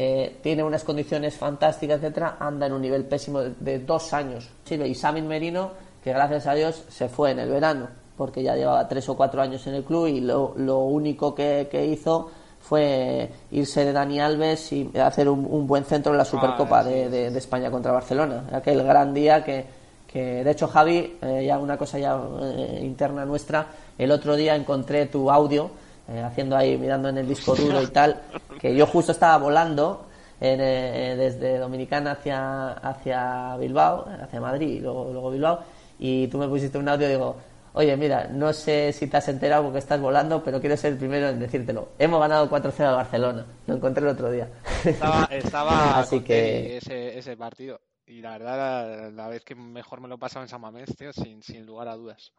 eh, 0.00 0.38
tiene 0.42 0.62
unas 0.62 0.84
condiciones 0.84 1.34
fantásticas, 1.36 1.96
etcétera, 1.98 2.36
anda 2.38 2.66
en 2.66 2.72
un 2.72 2.80
nivel 2.82 3.04
pésimo 3.04 3.40
de, 3.40 3.50
de 3.58 3.80
dos 3.80 4.12
años. 4.12 4.48
Chile 4.64 4.86
y 4.86 4.94
Samin 4.94 5.26
Merino, 5.26 5.72
que 6.04 6.12
gracias 6.12 6.46
a 6.46 6.54
Dios 6.54 6.84
se 6.88 7.08
fue 7.08 7.32
en 7.32 7.40
el 7.40 7.48
verano, 7.50 7.88
porque 8.16 8.42
ya 8.44 8.54
llevaba 8.54 8.86
tres 8.86 9.08
o 9.08 9.16
cuatro 9.16 9.42
años 9.42 9.66
en 9.66 9.74
el 9.74 9.82
club 9.82 10.06
y 10.06 10.20
lo, 10.20 10.54
lo 10.56 10.78
único 10.84 11.34
que, 11.34 11.66
que 11.68 11.84
hizo 11.84 12.30
fue 12.60 13.28
irse 13.50 13.84
de 13.84 13.92
Dani 13.92 14.20
Alves 14.20 14.72
y 14.72 14.90
hacer 14.98 15.28
un, 15.28 15.44
un 15.50 15.66
buen 15.66 15.84
centro 15.84 16.12
en 16.12 16.18
la 16.18 16.24
Supercopa 16.24 16.84
sí, 16.84 16.90
de, 16.90 17.08
de- 17.10 17.30
de 17.32 17.38
España 17.38 17.68
contra 17.70 17.90
Barcelona. 17.92 18.44
Aquel 18.52 18.82
gran 18.84 19.12
día 19.12 19.42
que, 19.42 19.64
que 20.06 20.44
de 20.44 20.50
hecho, 20.50 20.68
Javi, 20.68 21.16
eh, 21.22 21.44
ya 21.46 21.58
una 21.58 21.76
cosa 21.76 21.98
ya 21.98 22.16
eh, 22.40 22.80
interna 22.84 23.24
nuestra, 23.24 23.66
el 23.96 24.10
otro 24.12 24.36
día 24.36 24.54
encontré 24.54 25.06
tu 25.06 25.30
audio 25.30 25.70
eh, 26.08 26.20
haciendo 26.22 26.56
ahí, 26.56 26.76
mirando 26.78 27.08
en 27.08 27.18
el 27.18 27.28
disco 27.28 27.54
duro 27.54 27.82
y 27.82 27.86
tal, 27.88 28.20
que 28.60 28.74
yo 28.74 28.86
justo 28.86 29.12
estaba 29.12 29.36
volando 29.38 30.06
en, 30.40 30.60
eh, 30.60 31.14
desde 31.16 31.58
Dominicana 31.58 32.12
hacia, 32.12 32.72
hacia 32.72 33.56
Bilbao, 33.56 34.06
hacia 34.22 34.40
Madrid 34.40 34.68
y 34.68 34.80
luego, 34.80 35.10
luego 35.12 35.30
Bilbao, 35.30 35.60
y 35.98 36.26
tú 36.28 36.38
me 36.38 36.48
pusiste 36.48 36.78
un 36.78 36.88
audio 36.88 37.06
y 37.08 37.10
digo, 37.10 37.36
oye, 37.74 37.96
mira, 37.96 38.26
no 38.28 38.52
sé 38.52 38.92
si 38.92 39.06
te 39.08 39.16
has 39.16 39.28
enterado 39.28 39.64
porque 39.64 39.78
estás 39.78 40.00
volando, 40.00 40.42
pero 40.42 40.60
quiero 40.60 40.76
ser 40.76 40.92
el 40.92 40.98
primero 40.98 41.28
en 41.28 41.38
decírtelo. 41.40 41.90
Hemos 41.98 42.20
ganado 42.20 42.48
4-0 42.48 42.80
al 42.86 42.94
Barcelona, 42.96 43.46
lo 43.66 43.74
encontré 43.74 44.02
el 44.04 44.10
otro 44.10 44.30
día. 44.30 44.48
Estaba, 44.84 45.24
estaba 45.30 45.98
Así 46.00 46.20
que- 46.20 46.76
ese, 46.78 47.18
ese 47.18 47.36
partido. 47.36 47.80
Y 48.06 48.22
la 48.22 48.38
verdad, 48.38 48.56
la, 48.56 49.10
la 49.10 49.28
vez 49.28 49.44
que 49.44 49.54
mejor 49.54 50.00
me 50.00 50.08
lo 50.08 50.14
he 50.14 50.18
pasado 50.18 50.42
en 50.42 50.48
San 50.48 50.62
Mamés, 50.62 50.96
tío, 50.96 51.12
sin, 51.12 51.42
sin 51.42 51.66
lugar 51.66 51.88
a 51.88 51.94
dudas. 51.96 52.32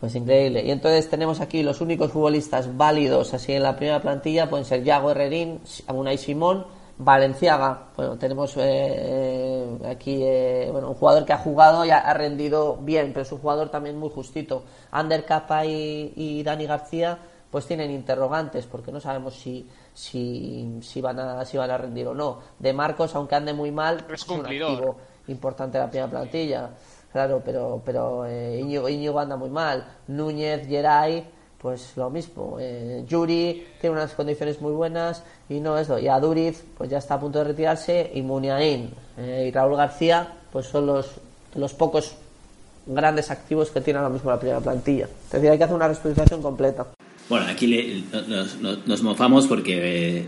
Pues 0.00 0.14
increíble. 0.14 0.64
Y 0.64 0.70
entonces 0.70 1.10
tenemos 1.10 1.40
aquí 1.40 1.62
los 1.62 1.80
únicos 1.80 2.12
futbolistas 2.12 2.76
válidos 2.76 3.34
así 3.34 3.52
en 3.52 3.64
la 3.64 3.74
primera 3.74 4.00
plantilla 4.00 4.48
pueden 4.48 4.64
ser 4.64 4.84
Yago 4.84 5.10
Herrerín, 5.10 5.60
Unai 5.92 6.16
Simón, 6.18 6.64
Valenciaga. 6.98 7.88
Bueno, 7.96 8.16
tenemos 8.16 8.56
eh, 8.56 8.60
eh, 8.62 9.78
aquí 9.90 10.20
eh, 10.22 10.68
bueno, 10.70 10.90
un 10.90 10.94
jugador 10.94 11.24
que 11.24 11.32
ha 11.32 11.38
jugado 11.38 11.84
y 11.84 11.90
ha, 11.90 11.98
ha 11.98 12.14
rendido 12.14 12.76
bien, 12.76 13.08
pero 13.12 13.22
es 13.22 13.32
un 13.32 13.38
jugador 13.38 13.70
también 13.70 13.98
muy 13.98 14.10
justito. 14.10 14.62
Ander 14.92 15.24
Capa 15.24 15.64
y, 15.66 16.12
y 16.14 16.42
Dani 16.44 16.66
García 16.66 17.18
pues 17.50 17.66
tienen 17.66 17.90
interrogantes 17.90 18.66
porque 18.66 18.92
no 18.92 19.00
sabemos 19.00 19.34
si, 19.34 19.66
si, 19.94 20.78
si, 20.82 21.00
van 21.00 21.18
a, 21.18 21.44
si 21.44 21.56
van 21.56 21.70
a 21.70 21.78
rendir 21.78 22.06
o 22.06 22.14
no. 22.14 22.38
De 22.58 22.72
Marcos, 22.72 23.14
aunque 23.14 23.34
ande 23.34 23.52
muy 23.52 23.72
mal, 23.72 24.04
Es 24.12 24.28
un 24.28 24.36
cumplidor. 24.38 24.70
activo 24.72 24.96
importante 25.28 25.78
de 25.78 25.84
la 25.84 25.90
primera 25.90 26.10
plantilla. 26.10 26.70
Claro, 27.12 27.42
pero, 27.44 27.80
pero 27.84 28.26
eh, 28.26 28.60
Íñigo, 28.60 29.18
anda 29.18 29.36
muy 29.36 29.48
mal. 29.50 29.84
Núñez, 30.08 30.66
Geray, 30.68 31.24
pues 31.60 31.92
lo 31.96 32.10
mismo. 32.10 32.56
Eh, 32.60 33.04
Yuri 33.08 33.66
tiene 33.80 33.96
unas 33.96 34.12
condiciones 34.12 34.60
muy 34.60 34.72
buenas 34.72 35.22
y 35.48 35.58
no 35.60 35.78
eso. 35.78 35.98
Y 35.98 36.06
Aduriz, 36.08 36.62
pues 36.76 36.90
ya 36.90 36.98
está 36.98 37.14
a 37.14 37.20
punto 37.20 37.38
de 37.38 37.44
retirarse. 37.46 38.10
Y 38.14 38.22
Muniain 38.22 38.90
eh, 39.16 39.46
y 39.48 39.50
Raúl 39.50 39.76
García, 39.76 40.28
pues 40.52 40.66
son 40.66 40.86
los, 40.86 41.12
los 41.54 41.72
pocos 41.74 42.14
grandes 42.86 43.30
activos 43.30 43.70
que 43.70 43.80
tiene 43.80 43.98
ahora 43.98 44.10
mismo 44.10 44.30
la 44.30 44.38
primera 44.38 44.60
plantilla. 44.60 45.06
Es 45.26 45.32
decir, 45.32 45.50
hay 45.50 45.58
que 45.58 45.64
hacer 45.64 45.76
una 45.76 45.86
reestructuración 45.88 46.42
completa. 46.42 46.86
Bueno, 47.28 47.46
aquí 47.50 47.66
le- 47.66 48.02
nos, 48.28 48.56
nos- 48.60 48.86
nos 48.86 49.02
mofamos 49.02 49.46
porque, 49.46 50.26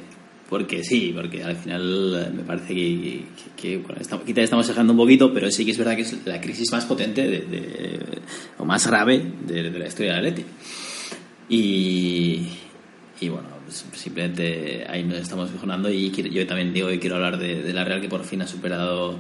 porque 0.51 0.83
sí, 0.83 1.13
porque 1.15 1.45
al 1.45 1.55
final 1.55 2.27
eh, 2.27 2.37
me 2.37 2.43
parece 2.43 2.75
que, 2.75 3.25
que, 3.57 3.63
que, 3.63 3.77
bueno, 3.79 4.01
estamos, 4.01 4.29
estamos 4.29 4.67
dejando 4.67 4.93
un 4.93 4.99
poquito, 4.99 5.33
pero 5.33 5.49
sí 5.49 5.65
que 5.65 5.71
es 5.71 5.79
verdad 5.79 5.95
que 5.95 6.03
es 6.03 6.27
la 6.27 6.41
crisis 6.41 6.73
más 6.73 6.85
potente 6.87 7.27
de, 7.29 8.01
o 8.59 8.65
más 8.65 8.85
grave 8.85 9.25
de, 9.47 9.71
la 9.71 9.87
historia 9.87 10.15
del 10.15 10.27
Atleti. 10.27 10.45
Y, 11.49 12.49
y 13.21 13.29
bueno, 13.29 13.49
pues 13.65 13.87
simplemente 13.93 14.85
ahí 14.89 15.05
nos 15.05 15.19
estamos 15.19 15.53
mejorando 15.53 15.89
y 15.89 16.11
yo 16.11 16.45
también 16.49 16.75
digo 16.75 16.89
que 16.89 16.99
quiero 16.99 17.15
hablar 17.17 17.39
de, 17.39 17.73
la 17.73 17.85
Real 17.85 18.01
que 18.01 18.09
por 18.09 18.25
fin 18.25 18.43
ha 18.43 18.47
superado 18.49 19.19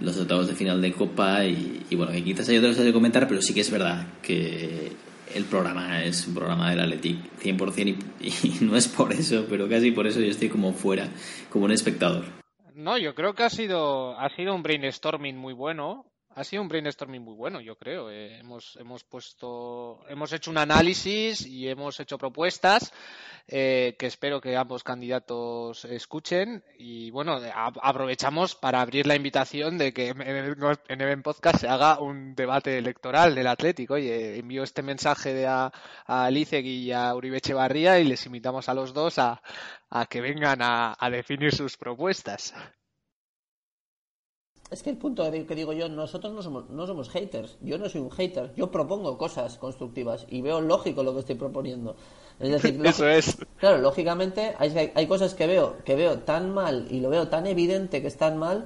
los 0.00 0.16
octavos 0.16 0.48
de 0.48 0.54
final 0.54 0.82
de 0.82 0.92
Copa 0.92 1.44
y, 1.44 1.94
bueno, 1.94 2.10
quizás 2.24 2.48
hay 2.48 2.56
otras 2.56 2.72
cosas 2.72 2.86
que 2.86 2.92
comentar, 2.92 3.28
pero 3.28 3.40
sí 3.40 3.54
que 3.54 3.60
es 3.60 3.70
verdad 3.70 4.08
que 4.22 4.90
el 5.34 5.44
programa 5.44 6.02
es 6.04 6.26
un 6.26 6.34
programa 6.34 6.70
del 6.70 6.80
Athletic 6.80 7.18
100% 7.40 7.96
y, 8.20 8.28
y 8.48 8.64
no 8.64 8.76
es 8.76 8.88
por 8.88 9.12
eso, 9.12 9.46
pero 9.48 9.68
casi 9.68 9.90
por 9.90 10.06
eso 10.06 10.20
yo 10.20 10.30
estoy 10.30 10.48
como 10.48 10.72
fuera, 10.72 11.08
como 11.50 11.64
un 11.64 11.72
espectador. 11.72 12.24
No, 12.74 12.98
yo 12.98 13.14
creo 13.14 13.34
que 13.34 13.44
ha 13.44 13.50
sido, 13.50 14.18
ha 14.18 14.28
sido 14.30 14.52
un 14.52 14.62
brainstorming 14.62 15.36
muy 15.36 15.54
bueno. 15.54 16.06
Ha 16.30 16.42
sido 16.42 16.62
un 16.62 16.68
brainstorming 16.68 17.22
muy 17.22 17.34
bueno, 17.36 17.60
yo 17.60 17.76
creo. 17.76 18.10
Eh, 18.10 18.38
hemos, 18.40 18.76
hemos 18.80 19.04
puesto, 19.04 20.00
hemos 20.08 20.32
hecho 20.32 20.50
un 20.50 20.58
análisis 20.58 21.46
y 21.46 21.68
hemos 21.68 22.00
hecho 22.00 22.18
propuestas 22.18 22.92
eh, 23.46 23.96
que 23.98 24.06
espero 24.06 24.40
que 24.40 24.56
ambos 24.56 24.82
candidatos 24.82 25.84
escuchen. 25.84 26.64
Y 26.78 27.10
bueno, 27.10 27.40
aprovechamos 27.82 28.54
para 28.54 28.80
abrir 28.80 29.06
la 29.06 29.16
invitación 29.16 29.78
de 29.78 29.92
que 29.92 30.08
en 30.08 30.18
en 30.88 31.00
el 31.00 31.22
podcast 31.22 31.60
se 31.60 31.68
haga 31.68 32.00
un 32.00 32.34
debate 32.34 32.78
electoral 32.78 33.34
del 33.34 33.46
Atlético. 33.46 33.94
Oye, 33.94 34.38
envío 34.38 34.62
este 34.62 34.82
mensaje 34.82 35.34
de 35.34 35.46
a, 35.46 35.72
a 36.06 36.30
y 36.30 36.92
a 36.92 37.14
Uribe 37.14 37.38
Echevarría 37.38 37.98
y 38.00 38.04
les 38.04 38.26
invitamos 38.26 38.68
a 38.68 38.74
los 38.74 38.94
dos 38.94 39.18
a, 39.18 39.42
a 39.90 40.06
que 40.06 40.20
vengan 40.20 40.62
a, 40.62 40.96
a 40.98 41.10
definir 41.10 41.54
sus 41.54 41.76
propuestas. 41.76 42.54
Es 44.70 44.82
que 44.82 44.90
el 44.90 44.96
punto 44.96 45.30
de- 45.30 45.46
que 45.46 45.54
digo 45.54 45.72
yo, 45.72 45.88
nosotros 45.88 46.32
no 46.32 46.42
somos, 46.42 46.68
no 46.70 46.86
somos 46.86 47.08
haters. 47.10 47.56
Yo 47.60 47.78
no 47.78 47.88
soy 47.88 48.00
un 48.00 48.10
hater. 48.10 48.50
Yo 48.56 48.70
propongo 48.70 49.16
cosas 49.18 49.56
constructivas 49.58 50.26
y 50.28 50.40
veo 50.42 50.60
lógico 50.60 51.02
lo 51.02 51.12
que 51.14 51.20
estoy 51.20 51.36
proponiendo. 51.36 51.94
Es 52.40 52.50
decir, 52.50 52.80
Eso 52.84 53.06
es. 53.08 53.36
Claro, 53.58 53.78
lógicamente 53.78 54.54
hay, 54.58 54.90
hay 54.94 55.06
cosas 55.06 55.34
que 55.34 55.46
veo 55.46 55.76
que 55.84 55.94
veo 55.94 56.18
tan 56.20 56.52
mal 56.52 56.86
y 56.90 57.00
lo 57.00 57.10
veo 57.10 57.28
tan 57.28 57.46
evidente 57.46 58.00
que 58.02 58.08
están 58.08 58.36
mal 58.38 58.64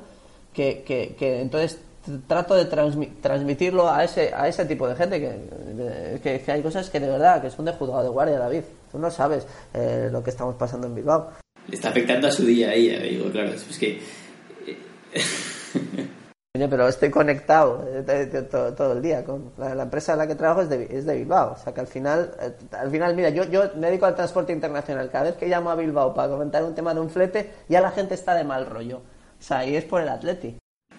que, 0.54 0.82
que, 0.86 1.14
que 1.18 1.40
entonces 1.40 1.78
trato 2.26 2.54
de 2.54 2.70
transmi- 2.70 3.20
transmitirlo 3.20 3.90
a 3.90 4.02
ese 4.04 4.32
a 4.34 4.48
ese 4.48 4.64
tipo 4.64 4.88
de 4.88 4.96
gente 4.96 5.20
que, 5.20 6.20
que, 6.22 6.40
que 6.40 6.52
hay 6.52 6.62
cosas 6.62 6.88
que 6.88 6.98
de 7.00 7.08
verdad 7.08 7.42
que 7.42 7.50
son 7.50 7.66
de 7.66 7.72
juzgado 7.72 8.02
de 8.04 8.08
guardia 8.08 8.38
David 8.38 8.62
tú 8.90 8.98
no 8.98 9.10
sabes 9.10 9.46
eh, 9.74 10.08
lo 10.10 10.24
que 10.24 10.30
estamos 10.30 10.54
pasando 10.54 10.86
en 10.86 10.94
Bilbao 10.94 11.32
Le 11.68 11.74
está 11.76 11.90
afectando 11.90 12.28
a 12.28 12.30
su 12.30 12.46
día 12.46 12.70
ahí, 12.70 12.94
amigo, 12.96 13.30
claro, 13.30 13.50
es 13.50 13.78
que... 13.78 14.00
Pero 16.52 16.88
estoy 16.88 17.10
conectado 17.10 17.88
eh, 17.88 18.48
todo, 18.50 18.74
todo 18.74 18.92
el 18.94 19.02
día 19.02 19.24
con 19.24 19.52
la, 19.58 19.76
la 19.76 19.84
empresa 19.84 20.12
en 20.12 20.18
la 20.18 20.26
que 20.26 20.34
trabajo 20.34 20.62
es 20.62 20.68
de, 20.68 20.88
es 20.90 21.06
de 21.06 21.16
Bilbao 21.16 21.52
o 21.52 21.62
sea 21.62 21.72
que 21.72 21.80
al 21.80 21.86
final 21.86 22.32
eh, 22.40 22.52
al 22.72 22.90
final 22.90 23.14
mira 23.14 23.28
yo 23.30 23.44
yo 23.44 23.70
me 23.76 23.86
dedico 23.86 24.06
al 24.06 24.16
transporte 24.16 24.52
internacional 24.52 25.08
cada 25.08 25.24
vez 25.24 25.36
que 25.36 25.46
llamo 25.46 25.70
a 25.70 25.76
Bilbao 25.76 26.14
para 26.14 26.28
comentar 26.28 26.64
un 26.64 26.74
tema 26.74 26.94
de 26.94 27.00
un 27.00 27.10
flete 27.10 27.50
ya 27.68 27.80
la 27.80 27.92
gente 27.92 28.14
está 28.14 28.34
de 28.34 28.42
mal 28.42 28.66
rollo 28.66 28.96
o 28.98 29.42
sea 29.42 29.64
y 29.64 29.76
es 29.76 29.84
por 29.84 30.02
el 30.02 30.08
Atleti 30.08 30.56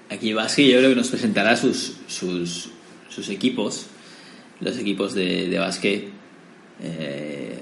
Aquí 0.09 0.33
Vázquez 0.33 0.67
yo 0.67 0.77
creo 0.77 0.89
que 0.89 0.95
nos 0.95 1.09
presentará 1.09 1.55
sus, 1.55 1.97
sus, 2.07 2.71
sus 3.09 3.29
equipos, 3.29 3.87
los 4.59 4.77
equipos 4.77 5.13
de, 5.13 5.47
de 5.47 5.59
básquet. 5.59 6.09
eh, 6.81 7.59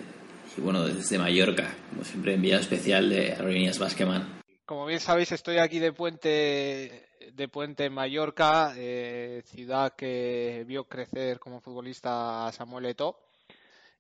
y 0.57 0.61
bueno, 0.61 0.83
desde 0.85 1.19
Mallorca, 1.19 1.67
como 1.91 2.03
siempre, 2.03 2.33
enviado 2.33 2.61
especial 2.61 3.09
de 3.09 3.33
Aerolíneas 3.33 3.77
Basqueman. 3.77 4.36
Como 4.67 4.85
bien 4.85 4.99
sabéis, 4.99 5.31
estoy 5.31 5.59
aquí 5.59 5.79
de 5.79 5.93
puente 5.93 7.07
de 7.33 7.47
puente 7.47 7.85
en 7.85 7.93
Mallorca, 7.93 8.73
eh, 8.75 9.41
ciudad 9.45 9.93
que 9.95 10.65
vio 10.67 10.83
crecer 10.83 11.39
como 11.39 11.61
futbolista 11.61 12.45
a 12.45 12.51
Samuel 12.51 12.87
Eto'o 12.87 13.17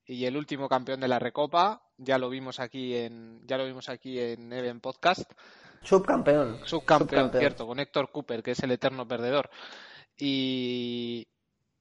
y 0.05 0.25
el 0.25 0.35
último 0.35 0.67
campeón 0.67 0.99
de 0.99 1.07
la 1.07 1.19
Recopa. 1.19 1.83
Ya 1.95 2.17
lo 2.17 2.29
vimos 2.29 2.59
aquí 2.59 2.93
en 2.95 3.47
ya 3.47 3.57
lo 3.57 3.65
vimos 3.65 3.87
aquí 3.87 4.19
en 4.19 4.51
Even 4.51 4.81
Podcast. 4.81 5.31
subcampeón 5.83 6.59
Subcampeón, 6.65 7.31
cierto, 7.31 7.65
con 7.65 7.79
Héctor 7.79 8.11
Cooper, 8.11 8.43
que 8.43 8.51
es 8.51 8.59
el 8.59 8.71
eterno 8.71 9.07
perdedor. 9.07 9.49
Y, 10.17 11.29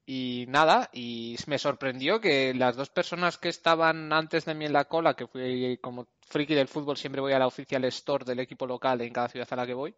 y 0.09 0.47
nada, 0.49 0.89
y 0.93 1.37
me 1.49 1.59
sorprendió 1.59 2.21
que 2.21 2.55
las 2.55 2.77
dos 2.77 2.91
personas 2.91 3.39
que 3.39 3.49
estaban 3.49 4.13
antes 4.13 4.45
de 4.45 4.55
mí 4.55 4.65
en 4.65 4.73
la 4.73 4.85
cola, 4.85 5.15
que 5.15 5.27
fui 5.27 5.79
como 5.79 6.07
friki 6.29 6.55
del 6.55 6.69
fútbol, 6.69 6.97
siempre 6.97 7.21
voy 7.21 7.33
a 7.33 7.41
la 7.41 7.49
oficial 7.49 7.85
store 7.87 8.25
del 8.25 8.39
equipo 8.39 8.67
local 8.67 9.01
en 9.01 9.13
cada 9.13 9.29
ciudad 9.29 9.49
a 9.51 9.57
la 9.57 9.67
que 9.67 9.75
voy. 9.75 9.95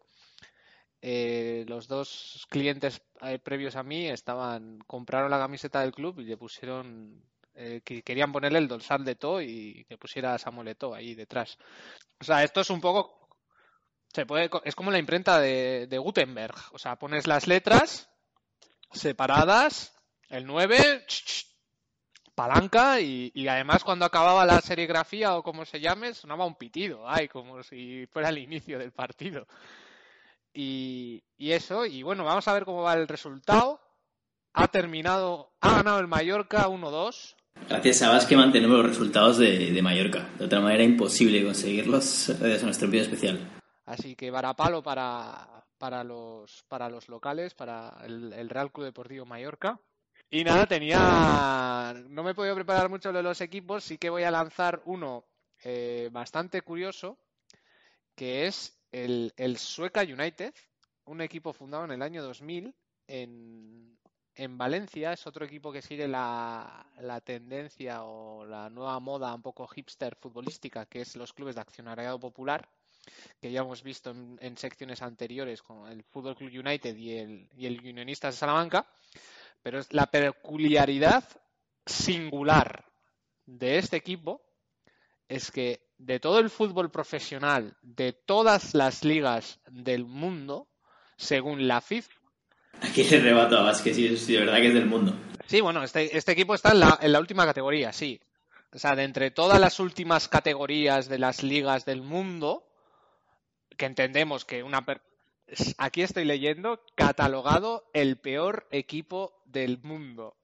eh, 1.03 1.65
los 1.69 1.89
dos 1.89 2.47
clientes 2.51 3.03
eh, 3.23 3.39
previos 3.39 3.77
a 3.77 3.83
mí 3.83 4.09
estaban 4.09 4.79
compraron 4.87 5.31
la 5.31 5.39
camiseta 5.39 5.81
del 5.83 5.93
club 5.93 6.21
y 6.21 6.25
le 6.25 6.37
pusieron 6.37 7.23
eh, 7.55 7.83
que 7.85 8.03
querían 8.03 8.33
ponerle 8.33 8.59
el 8.59 8.69
dorsal 8.69 9.05
de 9.05 9.15
To 9.15 9.41
y 9.43 9.85
que 9.89 9.99
pusiera 9.99 10.39
Samuel 10.39 10.69
Eto'o 10.69 10.95
ahí 10.95 11.15
detrás. 11.15 11.59
O 12.21 12.25
sea, 12.25 12.43
esto 12.45 12.61
es 12.63 12.71
un 12.71 12.81
poco 12.81 13.29
se 14.13 14.27
puede, 14.27 14.51
es 14.65 14.75
como 14.75 14.91
la 14.91 14.99
imprenta 14.99 15.39
de 15.41 15.99
Gutenberg. 15.99 16.55
O 16.73 16.79
sea, 16.79 16.97
pones 16.97 17.27
las 17.27 17.47
letras 17.47 18.09
separadas, 18.93 19.98
el 20.29 20.47
9, 20.47 21.05
ch, 21.07 21.24
ch, 21.24 21.47
palanca, 22.35 23.01
y, 23.01 23.33
y 23.35 23.49
además 23.49 23.83
cuando 23.83 24.05
acababa 24.05 24.47
la 24.47 24.61
serigrafía 24.61 25.37
o 25.37 25.43
como 25.43 25.64
se 25.64 25.81
llame, 25.81 26.14
sonaba 26.14 26.47
un 26.47 26.55
pitido, 26.55 27.09
ay, 27.09 27.29
como 27.29 27.62
si 27.62 28.07
fuera 28.12 28.29
el 28.29 28.39
inicio 28.39 28.79
del 28.79 28.93
partido. 28.93 29.47
Y, 30.53 31.22
y 31.37 31.53
eso, 31.53 31.87
y 31.87 32.03
bueno, 32.03 32.24
vamos 32.24 32.49
a 32.49 32.53
ver 32.53 32.64
cómo 32.64 32.83
va 32.83 32.95
el 32.95 33.09
resultado. 33.09 33.81
Ha 34.55 34.68
terminado, 34.68 35.53
ha 35.61 35.76
ganado 35.76 36.01
el 36.01 36.09
Mallorca 36.09 36.68
1-2. 36.68 37.37
Gracias 37.68 38.03
a 38.03 38.11
Basqueman 38.11 38.53
tenemos 38.53 38.79
los 38.79 38.87
resultados 38.87 39.39
de, 39.39 39.72
de 39.72 39.83
Mallorca. 39.83 40.29
De 40.39 40.47
otra 40.47 40.61
manera, 40.61 40.83
imposible 40.83 41.45
conseguirlos 41.45 42.35
gracias 42.39 42.62
a 42.62 42.66
nuestro 42.66 42.87
envío 42.87 43.03
especial. 43.03 43.39
Así 43.85 44.16
que 44.16 44.31
varapalo 44.31 44.83
para, 44.83 45.64
para, 45.79 46.05
los, 46.05 46.64
para 46.68 46.89
los 46.89 47.09
locales, 47.09 47.55
para 47.55 47.97
el, 48.05 48.33
el 48.33 48.49
Real 48.49 48.72
Club 48.72 48.87
Deportivo 48.87 49.26
Mallorca. 49.26 49.81
Y 50.31 50.45
nada, 50.45 50.66
tenía. 50.66 51.95
No 52.09 52.22
me 52.22 52.33
he 52.33 52.35
podido 52.35 52.55
preparar 52.55 52.89
mucho 52.89 53.12
de 53.12 53.22
los 53.22 53.41
equipos, 53.41 53.85
sí 53.85 53.99
que 53.99 54.11
voy 54.11 54.24
a 54.24 54.31
lanzar 54.31 54.83
uno 54.85 55.24
eh, 55.64 56.09
bastante 56.12 56.62
curioso, 56.62 57.18
que 58.14 58.47
es 58.47 58.79
el, 58.93 59.33
el 59.37 59.57
Sueca 59.59 60.03
United, 60.03 60.55
un 61.07 61.20
equipo 61.20 61.53
fundado 61.53 61.85
en 61.85 61.93
el 61.93 62.03
año 62.03 62.22
2000 62.22 62.74
en, 63.09 63.99
en 64.35 64.59
Valencia 64.59 65.12
es 65.12 65.26
otro 65.26 65.45
equipo 65.45 65.72
que 65.72 65.83
sigue 65.83 66.07
la, 66.07 66.87
la 67.01 67.20
tendencia 67.20 68.05
o 68.05 68.45
la 68.45 68.70
nueva 68.70 69.01
moda 69.01 69.35
un 69.35 69.43
poco 69.43 69.66
hipster 69.66 70.14
futbolística, 70.14 70.87
que 70.87 71.01
es 71.01 71.16
los 71.16 71.33
clubes 71.33 71.57
de 71.57 71.62
accionariado 71.62 72.20
popular, 72.20 72.68
que 73.41 73.51
ya 73.51 73.61
hemos 73.61 73.83
visto 73.83 74.11
en, 74.11 74.39
en 74.41 74.57
secciones 74.57 75.03
anteriores 75.03 75.62
con 75.62 75.89
el 75.89 76.05
Fútbol 76.05 76.37
Club 76.37 76.53
United 76.64 76.95
y 76.97 77.16
el, 77.16 77.49
y 77.57 77.66
el 77.66 77.81
Unionistas 77.81 78.35
de 78.35 78.39
Salamanca, 78.39 78.87
pero 79.63 79.79
es 79.79 79.93
la 79.93 80.07
peculiaridad 80.07 81.25
singular 81.87 82.85
de 83.47 83.79
este 83.79 83.97
equipo 83.97 84.43
es 85.29 85.51
que 85.51 85.81
de 85.99 86.21
todo 86.21 86.39
el 86.39 86.51
fútbol 86.51 86.91
profesional, 86.91 87.77
de 87.83 88.13
todas 88.13 88.75
las 88.75 89.05
ligas 89.05 89.61
del 89.67 90.05
mundo, 90.05 90.69
según 91.17 91.67
la 91.67 91.81
FIFA, 91.81 92.19
Aquí 92.83 93.05
le 93.05 93.21
rebato 93.21 93.59
a 93.59 93.63
Vázquez, 93.63 93.97
sí, 93.97 94.33
de 94.33 94.41
verdad 94.41 94.57
que 94.57 94.69
es 94.69 94.75
del 94.75 94.87
mundo. 94.87 95.15
Sí, 95.47 95.61
bueno, 95.61 95.83
este, 95.83 96.17
este 96.17 96.33
equipo 96.33 96.55
está 96.55 96.73
en 96.73 96.81
la, 96.81 96.99
en 97.01 97.13
la 97.13 97.19
última 97.19 97.45
categoría, 97.45 97.93
sí. 97.93 98.21
O 98.73 98.79
sea, 98.79 98.95
de 98.95 99.05
entre 99.05 99.31
todas 99.31 99.59
las 99.59 99.81
últimas 99.81 100.29
categorías 100.29 101.09
de 101.09 101.19
las 101.19 101.43
ligas 101.43 101.85
del 101.85 102.03
mundo, 102.03 102.69
que 103.77 103.87
entendemos 103.87 104.45
que 104.45 104.63
una... 104.63 104.85
Aquí 105.79 106.03
estoy 106.03 106.25
leyendo, 106.25 106.81
catalogado 106.95 107.89
el 107.95 108.19
peor 108.19 108.67
equipo 108.71 109.43
del 109.47 109.79
mundo. 109.83 110.37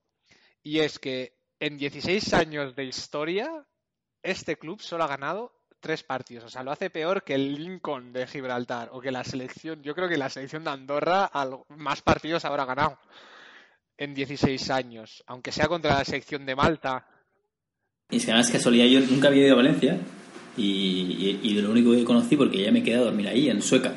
Y 0.63 0.79
es 0.79 0.99
que 0.99 1.37
en 1.61 1.77
16 1.77 2.33
años 2.33 2.75
de 2.75 2.85
historia, 2.85 3.67
este 4.23 4.57
club 4.57 4.81
solo 4.81 5.05
ha 5.05 5.09
ganado 5.09 5.53
tres 5.81 6.03
partidos. 6.03 6.45
O 6.45 6.49
sea, 6.49 6.63
lo 6.63 6.73
hace 6.73 6.89
peor 6.89 7.23
que 7.23 7.35
el 7.35 7.55
Lincoln 7.55 8.13
de 8.13 8.27
Gibraltar 8.27 8.89
o 8.93 9.01
que 9.01 9.13
la 9.13 9.25
selección. 9.25 9.83
Yo 9.83 9.95
creo 9.95 10.09
que 10.09 10.17
la 10.17 10.31
selección 10.31 10.65
de 10.65 10.71
Andorra 10.71 11.31
más 11.69 12.01
partidos 12.01 12.47
habrá 12.47 12.65
ganado 12.65 12.99
en 13.99 14.15
16 14.15 14.71
años, 14.71 15.23
aunque 15.27 15.53
sea 15.53 15.69
contra 15.69 15.99
la 15.99 16.05
selección 16.05 16.47
de 16.47 16.57
Malta. 16.57 17.07
Y 18.11 18.17
es 18.17 18.25
que 18.25 18.33
además 18.33 18.51
casualidad, 18.51 18.87
yo 18.87 19.01
nunca 19.01 19.29
había 19.29 19.47
ido 19.47 19.53
a 19.53 19.57
Valencia 19.57 19.99
y, 20.57 20.63
y, 20.63 21.41
y 21.43 21.61
lo 21.61 21.71
único 21.71 21.93
que 21.93 22.05
conocí, 22.05 22.37
porque 22.37 22.63
ya 22.63 22.73
me 22.73 22.83
quedé 22.83 22.97
a 22.97 23.01
dormir 23.01 23.29
ahí, 23.29 23.51
en 23.51 23.61
Sueca. 23.61 23.93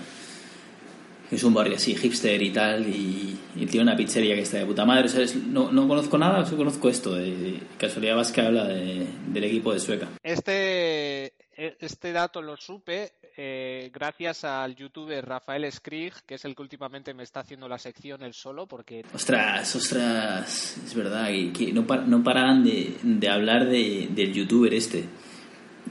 Es 1.29 1.43
un 1.43 1.53
barrio 1.53 1.75
así, 1.75 1.93
hipster 1.95 2.41
y 2.41 2.51
tal, 2.51 2.87
y, 2.87 3.37
y 3.55 3.65
tiene 3.65 3.83
una 3.83 3.97
pizzería 3.97 4.33
que 4.35 4.41
está 4.41 4.59
de 4.59 4.65
puta 4.65 4.85
madre. 4.85 5.09
¿sabes? 5.09 5.35
No, 5.35 5.71
no 5.71 5.87
conozco 5.87 6.17
nada, 6.17 6.45
solo 6.45 6.57
conozco 6.57 6.87
esto. 6.89 7.15
De, 7.15 7.35
de 7.35 7.59
casualidad 7.77 8.15
Vázquez 8.15 8.45
habla 8.45 8.65
de- 8.67 9.07
del 9.27 9.43
equipo 9.43 9.73
de 9.73 9.79
Sueca. 9.81 10.07
Este, 10.23 11.33
este 11.57 12.11
dato 12.13 12.41
lo 12.41 12.55
supe 12.55 13.11
eh, 13.35 13.91
gracias 13.93 14.45
al 14.45 14.75
youtuber 14.75 15.23
Rafael 15.25 15.69
Skrig, 15.71 16.13
que 16.25 16.35
es 16.35 16.45
el 16.45 16.55
que 16.55 16.61
últimamente 16.61 17.13
me 17.13 17.23
está 17.23 17.41
haciendo 17.41 17.67
la 17.67 17.77
sección 17.77 18.23
él 18.23 18.33
solo, 18.33 18.65
porque 18.65 19.03
Ostras, 19.13 19.75
ostras, 19.75 20.77
es 20.85 20.95
verdad, 20.95 21.27
que, 21.27 21.51
que 21.51 21.73
no, 21.73 21.85
par- 21.85 22.07
no 22.07 22.23
paraban 22.23 22.63
de, 22.63 22.95
de 23.03 23.29
hablar 23.29 23.67
de, 23.67 24.07
del 24.11 24.33
youtuber 24.33 24.73
este. 24.73 25.03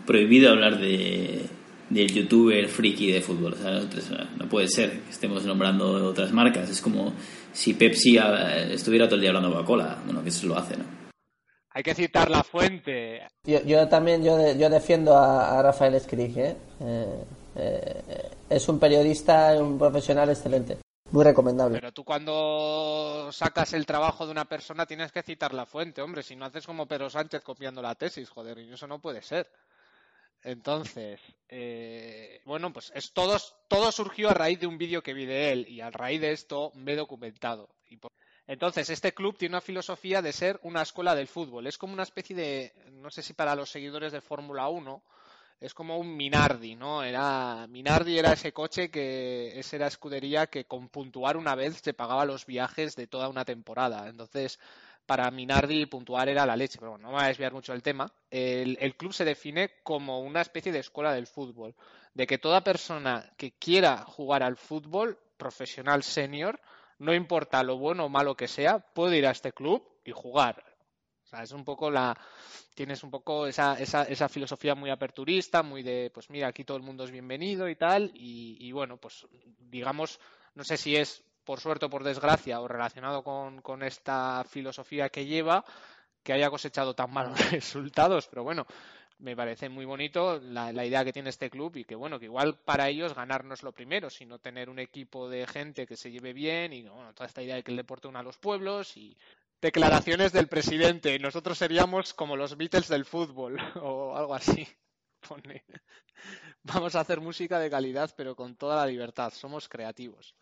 Prohibido 0.07 0.51
hablar 0.51 0.79
de, 0.79 1.47
del 1.91 2.13
youtuber 2.13 2.69
friki 2.69 3.13
de 3.13 3.21
fútbol. 3.21 3.55
O 3.55 3.57
sea, 3.57 3.81
no 4.37 4.49
puede 4.49 4.69
ser 4.69 5.01
que 5.03 5.11
estemos 5.11 5.45
nombrando 5.45 5.93
otras 6.07 6.33
marcas. 6.33 6.69
Es 6.71 6.81
como 6.81 7.13
si 7.53 7.75
Pepsi 7.75 8.19
eh, 8.19 8.73
estuviera 8.73 9.07
todo 9.07 9.17
el 9.17 9.21
día 9.23 9.31
hablando 9.31 9.51
Coca-Cola. 9.53 9.99
Bueno, 10.05 10.23
que 10.23 10.29
eso 10.31 10.47
lo 10.47 10.57
hace, 10.57 10.77
¿no? 10.77 10.85
hay 11.71 11.83
que 11.83 11.95
citar 11.95 12.31
la 12.31 12.43
fuente. 12.43 13.21
Yo, 13.45 13.63
yo 13.65 13.87
también 13.87 14.25
yo, 14.25 14.39
de- 14.39 14.57
yo 14.59 14.71
defiendo 14.71 15.15
a, 15.15 15.59
a 15.59 15.63
Rafael 15.63 16.01
Skrig, 16.01 16.39
¿eh? 16.39 16.57
Eh, 16.81 17.25
eh, 17.55 18.31
es 18.49 18.67
un 18.71 18.79
periodista, 18.79 19.53
un 19.63 19.79
profesional 19.79 20.31
excelente, 20.31 20.79
muy 21.11 21.23
recomendable. 21.23 21.79
Pero 21.79 21.93
tú 21.93 22.03
cuando 22.03 23.29
sacas 23.31 23.75
el 23.75 23.85
trabajo 23.85 24.25
de 24.25 24.33
una 24.33 24.47
persona 24.47 24.87
tienes 24.87 25.13
que 25.13 25.23
citar 25.23 25.53
la 25.53 25.67
fuente, 25.67 26.01
hombre, 26.01 26.23
si 26.23 26.35
no 26.35 26.47
haces 26.47 26.65
como 26.65 26.87
Pedro 26.87 27.11
Sánchez 27.11 27.43
copiando 27.43 27.83
la 27.83 27.95
tesis, 27.95 28.31
joder, 28.31 28.57
y 28.59 28.73
eso 28.73 28.87
no 28.87 28.99
puede 28.99 29.21
ser. 29.21 29.47
Entonces, 30.47 31.21
eh, 31.49 32.41
bueno, 32.45 32.73
pues 32.73 32.93
es 32.95 33.13
todo, 33.13 33.37
todo 33.67 33.91
surgió 33.91 34.31
a 34.31 34.35
raíz 34.35 34.61
de 34.61 34.69
un 34.69 34.79
vídeo 34.79 35.03
que 35.03 35.13
vi 35.13 35.27
de 35.27 35.51
él 35.53 35.67
y 35.69 35.81
a 35.81 35.91
raíz 35.91 36.21
de 36.21 36.31
esto 36.31 36.71
me 36.77 36.93
he 36.93 36.97
documentado. 36.97 37.69
Y 37.91 37.97
por- 37.97 38.13
Entonces, 38.47 38.89
este 38.91 39.13
club 39.13 39.37
tiene 39.37 39.55
una 39.57 39.61
filosofía 39.61 40.23
de 40.23 40.33
ser 40.33 40.61
una 40.63 40.83
escuela 40.83 41.17
del 41.17 41.27
fútbol. 41.27 41.67
Es 41.67 41.79
como 41.79 41.95
una 41.95 42.05
especie 42.05 42.37
de, 42.37 42.73
no 42.93 43.11
sé 43.11 43.23
si 43.23 43.33
para 43.35 43.57
los 43.57 43.71
seguidores 43.71 44.13
de 44.13 44.21
Fórmula 44.21 44.69
1, 44.69 45.03
es 45.59 45.75
como 45.75 45.99
un 45.99 46.17
Minardi, 46.17 46.77
¿no? 46.77 47.03
Era 47.03 47.67
Minardi 47.69 48.17
era 48.19 48.33
ese 48.35 48.53
coche 48.53 48.89
que 48.91 49.59
esa 49.59 49.77
era 49.77 49.87
escudería 49.89 50.47
que 50.47 50.67
con 50.67 50.89
puntuar 50.91 51.37
una 51.37 51.57
vez 51.57 51.81
se 51.83 51.95
pagaba 51.95 52.25
los 52.25 52.47
viajes 52.47 52.95
de 52.95 53.09
toda 53.09 53.29
una 53.29 53.45
temporada. 53.45 54.09
Entonces, 54.09 54.61
para 55.07 55.31
Minardi 55.31 55.87
puntuar 55.87 56.29
era 56.29 56.45
la 56.45 56.57
leche, 56.57 56.79
pero 56.79 56.93
bueno, 56.93 57.05
no 57.05 57.09
me 57.11 57.15
voy 57.15 57.25
a 57.25 57.29
desviar 57.29 57.53
mucho 57.53 57.73
del 57.73 57.83
tema. 57.83 58.13
El, 58.31 58.77
el 58.81 58.97
club 58.97 59.13
se 59.13 59.25
define 59.25 59.71
como 59.83 60.21
una 60.21 60.41
especie 60.41 60.73
de 60.73 60.81
escuela 60.81 61.13
del 61.13 61.27
fútbol, 61.27 61.75
de 62.13 62.27
que 62.27 62.39
toda 62.39 62.65
persona 62.65 63.31
que 63.37 63.53
quiera 63.53 63.99
jugar 63.99 64.43
al 64.43 64.57
fútbol 64.57 65.19
profesional 65.37 66.03
senior, 66.03 66.61
no 66.99 67.15
importa 67.15 67.63
lo 67.63 67.79
bueno 67.79 68.07
o 68.07 68.09
malo 68.09 68.37
que 68.37 68.49
sea, 68.49 68.79
puede 68.79 69.19
ir 69.19 69.27
a 69.27 69.31
este 69.31 69.53
club 69.53 69.87
y 70.05 70.13
jugar. 70.13 70.65
O 71.25 71.29
sea, 71.29 71.43
es 71.43 71.53
un 71.53 71.65
poco 71.65 71.91
la, 71.91 72.17
tienes 72.75 73.03
un 73.03 73.11
poco 73.11 73.47
esa, 73.47 73.79
esa, 73.81 74.05
esa 74.05 74.29
filosofía 74.29 74.75
muy 74.75 74.91
aperturista, 74.91 75.63
muy 75.63 75.83
de, 75.83 76.11
pues 76.13 76.31
mira, 76.31 76.49
aquí 76.49 76.65
todo 76.65 76.77
el 76.77 76.83
mundo 76.83 77.05
es 77.05 77.11
bienvenido 77.11 77.69
y 77.69 77.77
tal, 77.77 78.13
y, 78.15 78.57
y 78.61 78.73
bueno, 78.73 78.97
pues 78.97 79.27
digamos, 79.59 80.21
no 80.55 80.65
sé 80.65 80.77
si 80.77 80.97
es 80.97 81.25
por 81.47 81.61
suerte 81.61 81.87
o 81.87 81.91
por 81.91 82.05
desgracia 82.05 82.61
o 82.61 82.69
relacionado 82.69 83.23
con, 83.23 83.83
esta 83.83 84.45
filosofía 84.45 85.09
que 85.09 85.25
lleva, 85.25 85.65
que 86.23 86.35
haya 86.35 86.51
cosechado 86.51 86.95
tan 86.95 87.11
malos 87.11 87.39
resultados, 87.53 88.27
pero 88.27 88.43
bueno, 88.43 88.67
me 89.19 89.35
parece 89.35 89.71
muy 89.71 89.87
bonito 89.87 90.39
la, 90.41 90.85
idea 90.85 91.05
que 91.05 91.13
tiene 91.13 91.31
este 91.31 91.49
club 91.49 91.77
y 91.77 91.85
que 91.85 91.95
bueno, 91.95 92.19
que 92.19 92.27
igual 92.27 92.59
para 92.59 92.89
ellos 92.89 93.15
ganar 93.15 93.45
no 93.45 93.55
es 93.55 93.63
lo 93.63 93.73
primero, 93.73 94.11
sino 94.11 94.39
tener 94.41 94.69
un 94.69 94.81
equipo 94.81 95.31
de 95.31 95.47
gente 95.47 95.87
que 95.87 95.97
se 95.97 96.11
lleve 96.11 96.35
bien 96.35 96.73
y 96.75 96.83
bueno, 96.83 97.15
toda 97.15 97.29
esta 97.29 97.43
idea 97.43 97.55
de 97.55 97.63
que 97.63 97.71
el 97.71 97.79
deporte 97.79 98.09
una 98.09 98.21
a 98.21 98.25
los 98.25 98.37
pueblos 98.37 98.97
y 98.97 99.17
declaraciones 99.63 100.33
del 100.33 100.49
presidente, 100.49 101.19
nosotros 101.19 101.57
seríamos 101.57 102.13
como 102.13 102.37
los 102.37 102.57
Beatles 102.57 102.89
del 102.89 103.05
fútbol 103.05 103.57
o 103.81 104.17
algo 104.17 104.35
así. 104.35 104.69
Vamos 106.65 106.95
a 106.97 107.01
hacer 107.01 107.21
música 107.21 107.59
de 107.61 107.71
calidad 107.71 108.13
pero 108.17 108.35
con 108.35 108.57
toda 108.57 108.77
la 108.77 108.87
libertad, 108.87 109.33
somos 109.33 109.69
creativos. 109.69 110.35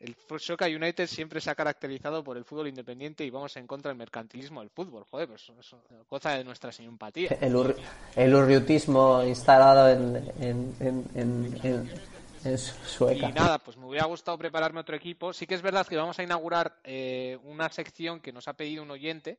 El 0.00 0.14
Soca 0.38 0.66
United 0.66 1.06
siempre 1.06 1.40
se 1.40 1.48
ha 1.50 1.54
caracterizado 1.54 2.22
por 2.22 2.36
el 2.36 2.44
fútbol 2.44 2.68
independiente 2.68 3.24
y 3.24 3.30
vamos 3.30 3.56
en 3.56 3.66
contra 3.66 3.88
del 3.90 3.96
mercantilismo 3.96 4.60
del 4.60 4.68
fútbol. 4.70 5.04
Joder, 5.10 5.28
pues 5.28 5.50
eso, 5.58 5.80
goza 6.10 6.32
de 6.32 6.44
nuestra 6.44 6.72
simpatía. 6.72 7.36
El, 7.40 7.54
ur- 7.54 7.76
el 8.16 8.34
urriutismo 8.34 9.22
instalado 9.24 9.88
en, 9.88 10.16
en, 10.40 10.74
en, 10.80 11.04
en, 11.14 11.60
en- 11.62 11.90
en 12.44 12.58
Su- 12.58 12.74
Sueca. 12.84 13.30
Y 13.30 13.32
nada, 13.32 13.58
pues 13.58 13.76
me 13.78 13.86
hubiera 13.86 14.04
gustado 14.04 14.36
prepararme 14.36 14.80
otro 14.80 14.94
equipo. 14.94 15.32
Sí 15.32 15.46
que 15.46 15.54
es 15.54 15.62
verdad 15.62 15.86
que 15.86 15.96
vamos 15.96 16.18
a 16.18 16.22
inaugurar 16.22 16.76
eh, 16.84 17.38
una 17.44 17.70
sección 17.70 18.20
que 18.20 18.32
nos 18.32 18.46
ha 18.48 18.52
pedido 18.52 18.82
un 18.82 18.90
oyente, 18.90 19.38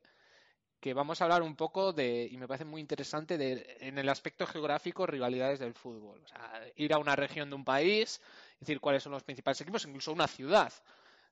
que 0.86 0.94
vamos 0.94 1.20
a 1.20 1.24
hablar 1.24 1.42
un 1.42 1.56
poco 1.56 1.94
de, 1.94 2.30
y 2.32 2.38
me 2.38 2.48
parece 2.48 2.64
muy 2.64 2.80
interesante, 2.80 3.40
de, 3.40 3.76
en 3.80 3.98
el 3.98 4.08
aspecto 4.08 4.46
geográfico, 4.46 5.08
rivalidades 5.08 5.58
del 5.58 5.74
fútbol. 5.74 6.22
O 6.24 6.28
sea, 6.28 6.62
ir 6.76 6.94
a 6.94 7.00
una 7.00 7.16
región 7.16 7.50
de 7.50 7.56
un 7.56 7.66
país, 7.66 8.22
decir 8.60 8.80
cuáles 8.80 9.02
son 9.02 9.14
los 9.14 9.24
principales 9.24 9.60
equipos, 9.62 9.84
incluso 9.86 10.14
una 10.14 10.28
ciudad. 10.28 10.72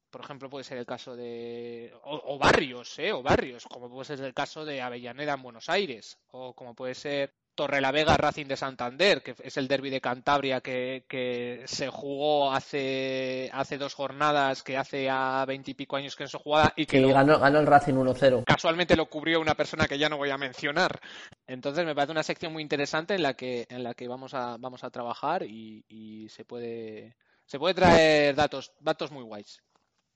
Por 0.09 0.21
ejemplo, 0.21 0.49
puede 0.49 0.63
ser 0.63 0.79
el 0.79 0.87
caso 0.87 1.15
de. 1.15 1.93
O, 2.01 2.33
o 2.33 2.39
barrios, 2.39 2.97
¿eh? 2.97 3.13
O 3.13 3.21
barrios, 3.21 3.65
como 3.65 3.91
puede 3.91 4.05
ser 4.05 4.21
el 4.21 4.33
caso 4.33 4.65
de 4.65 4.81
Avellaneda 4.81 5.35
en 5.35 5.43
Buenos 5.43 5.69
Aires, 5.69 6.17
o 6.31 6.55
como 6.55 6.73
puede 6.73 6.95
ser 6.95 7.35
Torrelavega 7.55 8.17
Racing 8.17 8.45
de 8.47 8.57
Santander, 8.57 9.21
que 9.21 9.35
es 9.43 9.57
el 9.57 9.67
derby 9.67 9.89
de 9.89 10.01
Cantabria 10.01 10.61
que, 10.61 11.05
que 11.07 11.63
se 11.65 11.87
jugó 11.89 12.51
hace, 12.51 13.49
hace 13.53 13.77
dos 13.77 13.93
jornadas, 13.93 14.63
que 14.63 14.77
hace 14.77 15.09
a 15.09 15.45
veintipico 15.47 15.95
años 15.95 16.15
que 16.15 16.23
no 16.23 16.27
se 16.29 16.37
jugaba 16.37 16.73
y 16.75 16.85
que 16.85 16.97
Que 16.97 17.01
lo- 17.01 17.13
ganó, 17.13 17.39
ganó 17.39 17.59
el 17.59 17.67
Racing 17.67 17.93
1-0. 17.93 18.43
casualmente 18.45 18.95
lo 18.95 19.05
cubrió 19.07 19.39
una 19.39 19.55
persona 19.55 19.87
que 19.87 19.97
ya 19.97 20.09
no 20.09 20.17
voy 20.17 20.29
a 20.31 20.37
mencionar. 20.37 20.99
Entonces 21.47 21.85
me 21.85 21.93
parece 21.95 22.11
una 22.11 22.23
sección 22.23 22.53
muy 22.53 22.63
interesante 22.63 23.15
en 23.15 23.23
la 23.23 23.33
que, 23.35 23.65
en 23.69 23.83
la 23.83 23.93
que 23.93 24.07
vamos 24.07 24.33
a, 24.33 24.57
vamos 24.57 24.83
a 24.83 24.89
trabajar 24.89 25.43
y, 25.43 25.83
y 25.87 26.29
se 26.29 26.45
puede 26.45 27.15
se 27.45 27.59
puede 27.59 27.73
traer 27.73 28.35
datos, 28.35 28.71
datos 28.79 29.11
muy 29.11 29.23
guays. 29.23 29.61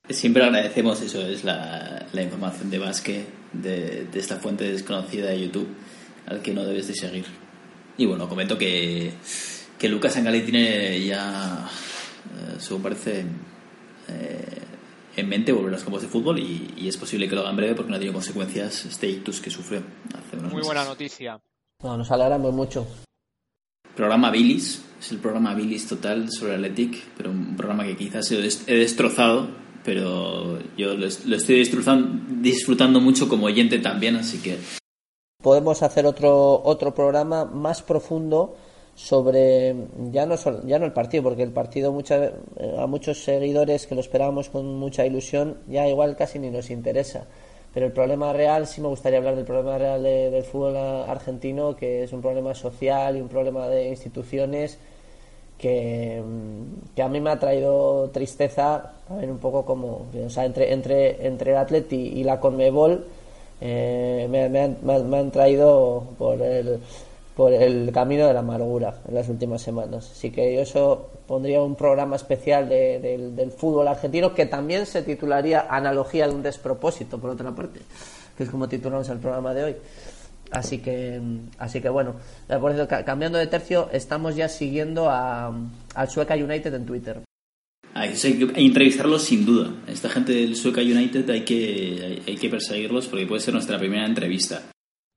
Siempre 0.09 0.43
agradecemos 0.45 1.01
eso, 1.01 1.21
es 1.27 1.43
la, 1.43 2.05
la 2.13 2.21
información 2.21 2.69
de 2.69 2.79
Vázquez 2.79 3.27
de, 3.51 4.05
de 4.05 4.19
esta 4.19 4.37
fuente 4.37 4.63
desconocida 4.63 5.27
de 5.27 5.41
YouTube 5.41 5.67
al 6.27 6.41
que 6.41 6.53
no 6.53 6.63
debes 6.63 6.87
de 6.87 6.93
seguir. 6.95 7.25
Y 7.97 8.05
bueno, 8.05 8.29
comento 8.29 8.57
que, 8.57 9.11
que 9.79 9.89
Lucas 9.89 10.15
Angali 10.17 10.41
tiene 10.41 11.03
ya, 11.05 11.67
eh, 11.67 12.55
según 12.59 12.83
parece, 12.83 13.25
eh, 14.07 14.61
en 15.15 15.29
mente 15.29 15.51
volver 15.51 15.69
a 15.69 15.77
los 15.77 15.83
campos 15.83 16.03
de 16.03 16.07
fútbol 16.07 16.37
y, 16.39 16.73
y 16.77 16.87
es 16.87 16.95
posible 16.97 17.27
que 17.27 17.33
lo 17.35 17.41
haga 17.41 17.49
en 17.49 17.55
breve 17.57 17.75
porque 17.75 17.89
no 17.89 17.95
ha 17.95 17.99
tenido 17.99 18.13
consecuencias 18.13 18.85
este 18.85 19.09
ictus 19.09 19.39
que 19.41 19.49
sufrió 19.49 19.81
hace 20.13 20.35
unos 20.37 20.51
Muy 20.51 20.57
meses. 20.57 20.65
buena 20.67 20.85
noticia. 20.85 21.41
No, 21.81 21.97
nos 21.97 22.11
alegramos 22.11 22.53
mucho. 22.53 22.85
Programa 23.95 24.29
Billis, 24.29 24.83
es 24.99 25.11
el 25.11 25.17
programa 25.17 25.55
Billis 25.55 25.87
total 25.87 26.31
sobre 26.31 26.53
Athletic, 26.53 27.03
pero 27.17 27.31
un 27.31 27.55
programa 27.55 27.83
que 27.83 27.95
quizás 27.97 28.31
he 28.31 28.37
des- 28.41 28.63
he 28.67 28.75
destrozado 28.75 29.65
pero 29.83 30.59
yo 30.75 30.95
lo, 30.95 31.07
lo 31.25 31.35
estoy 31.37 31.59
disfrutando, 31.59 32.19
disfrutando 32.41 32.99
mucho 32.99 33.29
como 33.29 33.45
oyente 33.45 33.79
también, 33.79 34.17
así 34.17 34.39
que 34.39 34.57
podemos 35.47 35.81
hacer 35.81 36.05
otro 36.05 36.61
otro 36.65 36.93
programa 36.93 37.45
más 37.45 37.81
profundo 37.81 38.53
sobre 38.95 39.73
ya 40.11 40.25
no 40.25 40.35
ya 40.65 40.77
no 40.77 40.85
el 40.85 40.91
partido 40.91 41.23
porque 41.23 41.43
el 41.43 41.51
partido 41.51 41.93
mucha- 41.93 42.33
a 42.77 42.85
muchos 42.87 43.23
seguidores 43.23 43.87
que 43.87 43.95
lo 43.95 44.01
esperábamos 44.01 44.49
con 44.49 44.75
mucha 44.75 45.05
ilusión 45.05 45.55
ya 45.69 45.87
igual 45.87 46.17
casi 46.17 46.37
ni 46.37 46.49
nos 46.49 46.69
interesa. 46.69 47.21
Pero 47.73 47.85
el 47.85 47.93
problema 47.93 48.33
real 48.33 48.67
sí 48.67 48.81
me 48.81 48.89
gustaría 48.89 49.19
hablar 49.19 49.35
del 49.37 49.45
problema 49.45 49.77
real 49.77 50.03
de- 50.03 50.31
del 50.31 50.43
fútbol 50.43 50.75
argentino 50.75 51.77
que 51.77 52.03
es 52.03 52.11
un 52.11 52.21
problema 52.21 52.53
social 52.53 53.15
y 53.15 53.21
un 53.21 53.29
problema 53.29 53.69
de 53.69 53.87
instituciones 53.87 54.77
que, 55.57 56.21
mm, 56.25 56.93
que 56.95 57.01
a 57.03 57.07
mí 57.07 57.21
me 57.21 57.29
ha 57.29 57.39
traído 57.39 58.09
tristeza 58.11 58.93
a 59.09 59.15
ver 59.15 59.29
un 59.31 59.37
poco 59.37 59.63
como 59.63 60.07
o 60.25 60.29
sea 60.29 60.43
entre 60.43 60.73
entre 60.73 61.25
entre 61.25 61.51
el 61.51 61.57
Atleti 61.57 62.01
y 62.19 62.23
la 62.25 62.37
Conmebol 62.41 63.05
eh, 63.61 64.27
me, 64.29 64.49
me 64.49 64.61
han, 64.61 64.77
me 65.09 65.17
han- 65.17 65.31
traído 65.31 66.03
por 66.17 66.41
el 66.41 66.79
por 67.35 67.53
el 67.53 67.91
camino 67.91 68.25
de 68.27 68.33
la 68.33 68.39
amargura 68.39 68.95
en 69.07 69.13
las 69.13 69.29
últimas 69.29 69.61
semanas 69.61 70.09
así 70.11 70.31
que 70.31 70.55
yo 70.55 70.61
eso 70.61 71.09
pondría 71.27 71.61
un 71.61 71.75
programa 71.75 72.15
especial 72.15 72.67
de- 72.67 72.99
del, 72.99 73.35
fútbol 73.51 73.87
argentino 73.87 74.33
que 74.33 74.45
también 74.47 74.85
se 74.87 75.03
titularía 75.03 75.67
analogía 75.69 76.27
de 76.27 76.33
un 76.33 76.41
despropósito 76.41 77.19
por 77.19 77.29
otra 77.31 77.51
parte 77.53 77.79
que 78.37 78.43
es 78.43 78.49
como 78.49 78.67
titulamos 78.67 79.07
el 79.09 79.19
programa 79.19 79.53
de 79.53 79.63
hoy 79.63 79.75
Así 80.49 80.77
que, 80.77 81.19
así 81.57 81.81
que 81.81 81.89
bueno, 81.89 82.13
por 82.61 82.87
ca- 82.87 83.03
cambiando 83.03 83.37
de 83.37 83.47
tercio, 83.47 83.89
estamos 83.91 84.37
ya 84.37 84.47
siguiendo 84.47 85.09
a, 85.09 85.51
al 85.93 86.09
Sueca 86.09 86.35
United 86.35 86.73
en 86.73 86.85
Twitter. 86.85 87.19
Hay 87.99 88.13
que, 88.13 88.27
hay 88.27 88.53
que 88.53 88.65
entrevistarlos 88.65 89.23
sin 89.23 89.45
duda. 89.45 89.71
Esta 89.87 90.09
gente 90.09 90.33
del 90.33 90.55
Sueca 90.55 90.81
United 90.81 91.29
hay 91.29 91.41
que, 91.41 91.99
hay, 92.03 92.23
hay 92.27 92.35
que 92.37 92.49
perseguirlos 92.49 93.07
porque 93.07 93.25
puede 93.25 93.41
ser 93.41 93.53
nuestra 93.53 93.77
primera 93.77 94.05
entrevista. 94.05 94.63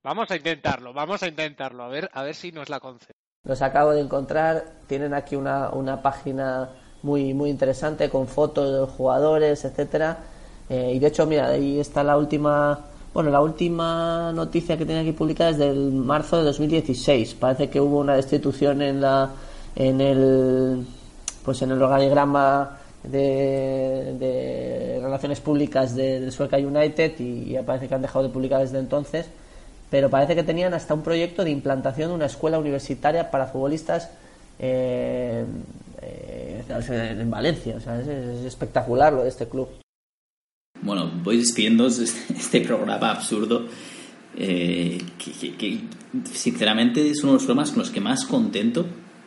Vamos 0.03 0.31
a 0.31 0.35
intentarlo, 0.35 0.93
vamos 0.93 1.21
a 1.21 1.27
intentarlo, 1.27 1.83
a 1.83 1.87
ver, 1.87 2.09
a 2.13 2.23
ver 2.23 2.33
si 2.33 2.51
nos 2.51 2.69
la 2.69 2.79
concede. 2.79 3.13
Los 3.43 3.61
acabo 3.61 3.91
de 3.91 4.01
encontrar, 4.01 4.81
tienen 4.87 5.13
aquí 5.13 5.35
una, 5.35 5.69
una 5.69 6.01
página 6.01 6.69
muy, 7.03 7.33
muy 7.33 7.49
interesante 7.49 8.09
con 8.09 8.27
fotos 8.27 8.71
de 8.71 8.77
los 8.79 8.89
jugadores, 8.89 9.65
etcétera. 9.65 10.17
Eh, 10.69 10.93
y 10.95 10.99
de 10.99 11.07
hecho, 11.07 11.25
mira, 11.25 11.49
ahí 11.49 11.79
está 11.79 12.03
la 12.03 12.17
última, 12.17 12.79
bueno, 13.13 13.29
la 13.29 13.41
última 13.41 14.31
noticia 14.33 14.77
que 14.77 14.85
tenía 14.85 15.01
aquí 15.01 15.11
publicada 15.11 15.51
es 15.51 15.57
del 15.57 15.91
marzo 15.91 16.37
de 16.37 16.43
2016. 16.43 17.35
Parece 17.35 17.69
que 17.69 17.81
hubo 17.81 17.99
una 17.99 18.15
destitución 18.15 18.81
en 18.81 19.01
la, 19.01 19.31
en 19.75 20.01
el, 20.01 20.85
pues 21.43 21.61
en 21.61 21.71
el 21.71 21.81
organigrama 21.81 22.77
de, 23.03 24.17
relaciones 25.01 25.39
públicas 25.39 25.95
de- 25.95 26.29
Sueca 26.31 26.57
United 26.57 27.19
y, 27.19 27.55
y 27.55 27.61
parece 27.63 27.87
que 27.87 27.95
han 27.95 28.01
dejado 28.01 28.23
de 28.27 28.33
publicar 28.33 28.59
desde 28.61 28.79
entonces 28.79 29.27
pero 29.91 30.09
parece 30.09 30.35
que 30.35 30.43
tenían 30.43 30.73
hasta 30.73 30.93
un 30.93 31.03
proyecto 31.03 31.43
de 31.43 31.51
implantación 31.51 32.09
de 32.09 32.15
una 32.15 32.25
escuela 32.27 32.57
universitaria 32.57 33.29
para 33.29 33.47
futbolistas 33.47 34.09
eh, 34.57 35.43
eh, 36.01 36.63
en 37.19 37.29
Valencia. 37.29 37.75
Es, 37.75 37.85
es 38.07 38.45
espectacular 38.45 39.11
lo 39.11 39.23
de 39.23 39.29
este 39.29 39.49
club. 39.49 39.67
Bueno, 40.81 41.11
voy 41.21 41.37
despidiendo 41.37 41.87
este, 41.87 42.33
este 42.33 42.61
programa 42.61 43.11
absurdo. 43.11 43.65
eh, 44.37 44.97
que, 45.17 45.81
sinceramente 46.33 47.09
es 47.09 47.21
uno 47.23 47.33
de 47.33 47.35
los 47.39 47.43
programas 47.43 47.71
con 47.71 47.79
los 47.79 47.91
que 47.91 47.99
más 47.99 48.23
contento 48.23 48.85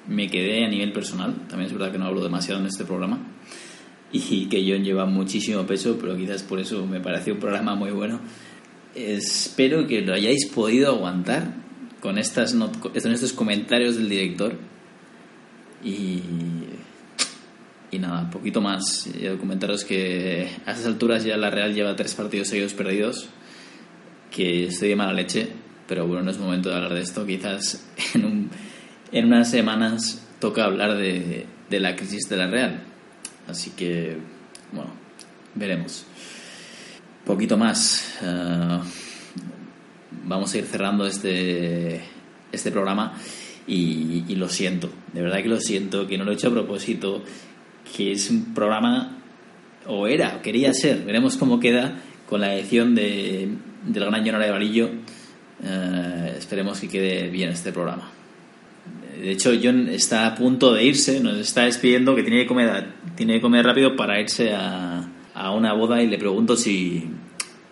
me 0.09 0.29
quedé 0.29 0.65
a 0.65 0.69
nivel 0.69 0.93
personal. 0.93 1.35
También 1.49 1.67
es 1.67 1.73
verdad 1.73 1.93
que 1.93 1.99
no 1.99 2.07
hablo 2.07 2.23
demasiado 2.23 2.61
en 2.61 2.67
este 2.67 2.85
programa. 2.85 3.19
Y 4.13 4.47
que 4.47 4.65
John 4.69 4.85
lleva 4.85 5.07
muchísimo 5.07 5.65
peso, 5.67 5.99
pero 6.01 6.17
quizás 6.17 6.43
por 6.45 6.61
eso 6.61 6.87
me 6.87 7.01
pareció 7.01 7.35
un 7.35 7.41
programa 7.41 7.75
muy 7.75 7.91
bueno. 7.91 8.21
Espero 8.95 9.87
que 9.89 10.03
lo 10.03 10.15
hayáis 10.15 10.47
podido 10.47 10.89
aguantar 10.95 11.55
con, 12.01 12.17
estas 12.19 12.55
con 12.55 13.13
estos 13.13 13.33
comentarios 13.33 13.97
del 13.97 14.09
director. 14.09 14.55
Y, 15.83 16.21
y 17.91 17.99
nada, 17.99 18.31
poquito 18.31 18.61
más. 18.61 19.09
Comentaros 19.41 19.85
que 19.85 20.49
a 20.65 20.73
esas 20.73 20.87
alturas 20.87 21.25
ya 21.25 21.37
la 21.37 21.51
Real 21.51 21.75
lleva 21.75 21.97
tres 21.97 22.15
partidos 22.15 22.49
seguidos 22.49 22.73
perdidos, 22.75 23.29
que 24.31 24.67
estoy 24.67 24.91
de 24.91 24.97
mala 24.97 25.13
leche, 25.13 25.49
pero 25.89 26.07
bueno, 26.07 26.23
no 26.23 26.31
es 26.31 26.39
momento 26.39 26.69
de 26.71 26.77
hablar 26.77 26.95
de 26.95 27.01
esto. 27.01 27.27
Quizás 27.27 27.85
en, 28.15 28.25
un- 28.25 28.51
en 29.15 29.27
unas 29.27 29.51
semanas 29.51 30.27
toca 30.41 30.65
hablar 30.65 30.97
de, 30.97 31.47
de 31.71 31.81
la 31.81 31.97
crisis 31.97 32.29
de 32.29 32.37
la 32.37 32.49
Real. 32.49 32.83
Así 33.49 33.71
que, 33.71 34.19
bueno, 34.73 34.91
veremos. 35.55 36.05
Poquito 37.25 37.57
más. 37.57 38.19
eh, 38.23 38.81
vamos 40.27 40.53
a 40.53 40.59
ir 40.59 40.65
cerrando 40.65 41.07
este, 41.07 42.01
este 42.51 42.71
programa 42.71 43.15
y, 43.67 44.35
lo 44.37 44.49
siento, 44.49 44.91
de 45.13 45.23
verdad 45.23 45.43
que 45.43 45.49
lo 45.49 45.61
siento, 45.61 46.07
que 46.07 46.19
no 46.19 46.25
lo 46.25 46.33
he 46.33 46.35
hecho 46.35 46.49
a 46.49 46.53
propósito, 46.53 47.23
que 47.97 48.13
es 48.13 48.31
un 48.31 48.53
programa, 48.53 49.19
o 49.87 50.07
era, 50.07 50.37
o 50.37 50.43
quería 50.43 50.73
ser, 50.75 51.05
veremos 51.05 51.37
cómo 51.37 51.61
queda 51.61 51.99
con 52.29 52.41
la 52.41 52.55
edición 52.55 52.95
de, 52.95 53.49
del 53.87 54.05
gran 54.05 54.25
Jonara 54.25 54.47
de 54.47 54.51
Valillo. 54.51 54.91
Eh, 55.63 56.35
esperemos 56.37 56.81
que 56.81 56.89
quede 56.89 57.29
bien 57.29 57.51
este 57.51 57.73
programa. 57.73 58.11
De 59.21 59.31
hecho, 59.31 59.51
John 59.63 59.89
está 59.89 60.27
a 60.27 60.35
punto 60.35 60.73
de 60.75 60.85
irse, 60.85 61.21
nos 61.21 61.37
está 61.39 61.63
despidiendo 61.63 62.15
que 62.15 62.23
tiene 62.23 62.43
que 62.43 62.47
comer, 62.47 62.87
tiene 63.17 63.35
que 63.35 63.41
comer 63.41 63.65
rápido 63.65 63.97
para 63.97 64.21
irse 64.21 64.53
a, 64.55 65.09
a 65.35 65.51
una 65.53 65.73
boda 65.73 66.03
y 66.03 66.07
le 66.07 66.19
pregunto 66.19 66.57
si, 66.57 67.11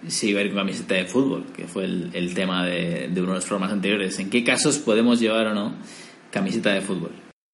si 0.07 0.31
iba 0.31 0.41
a 0.41 0.43
ir 0.45 0.49
con 0.51 0.59
camiseta 0.59 0.95
de 0.95 1.05
fútbol, 1.05 1.45
que 1.55 1.67
fue 1.67 1.85
el, 1.85 2.11
el 2.15 2.35
tema 2.35 2.65
de, 2.65 3.09
de 3.13 3.21
uno 3.21 3.31
de 3.33 3.37
los 3.37 3.45
programas 3.47 3.73
anteriores. 3.73 4.19
¿En 4.19 4.31
qué 4.31 4.43
casos 4.45 4.79
podemos 4.79 5.21
llevar 5.21 5.47
o 5.49 5.55
no 5.55 5.73
camiseta 6.31 6.71
de 6.71 6.81
fútbol? 6.81 7.11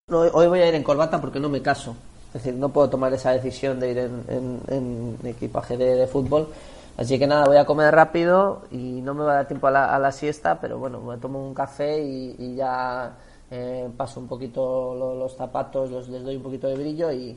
No, 0.08 0.20
hoy 0.20 0.46
voy 0.46 0.60
a 0.60 0.68
ir 0.68 0.74
en 0.74 0.82
corbata 0.82 1.20
porque 1.20 1.40
no 1.40 1.48
me 1.48 1.60
caso. 1.62 1.96
Es 2.28 2.44
decir, 2.44 2.54
no 2.54 2.68
puedo 2.70 2.88
tomar 2.90 3.12
esa 3.14 3.32
decisión 3.32 3.80
de 3.80 3.90
ir 3.90 3.98
en, 3.98 4.22
en- 4.28 4.60
en 4.68 5.26
equipaje 5.26 5.76
de, 5.76 5.94
de 5.96 6.06
fútbol. 6.06 6.48
Así 6.96 7.18
que 7.18 7.26
nada, 7.26 7.44
voy 7.46 7.56
a 7.56 7.64
comer 7.64 7.94
rápido 7.94 8.64
y 8.70 9.00
no 9.02 9.14
me 9.14 9.24
va 9.24 9.32
a 9.32 9.34
dar 9.36 9.48
tiempo 9.48 9.66
a 9.68 9.70
la, 9.70 9.94
a 9.94 9.98
la 9.98 10.10
siesta, 10.12 10.60
pero 10.60 10.78
bueno, 10.78 11.00
me 11.00 11.16
tomo 11.18 11.46
un 11.46 11.54
café 11.54 12.02
y, 12.02 12.34
y 12.38 12.56
ya 12.56 13.16
eh, 13.50 13.88
paso 13.96 14.20
un 14.20 14.28
poquito 14.28 14.94
lo- 14.94 15.14
los, 15.14 15.34
zapatos, 15.36 15.90
les 16.08 16.22
doy 16.22 16.36
un 16.36 16.42
poquito 16.42 16.68
de 16.68 16.74
brillo 16.74 17.10
y, 17.12 17.36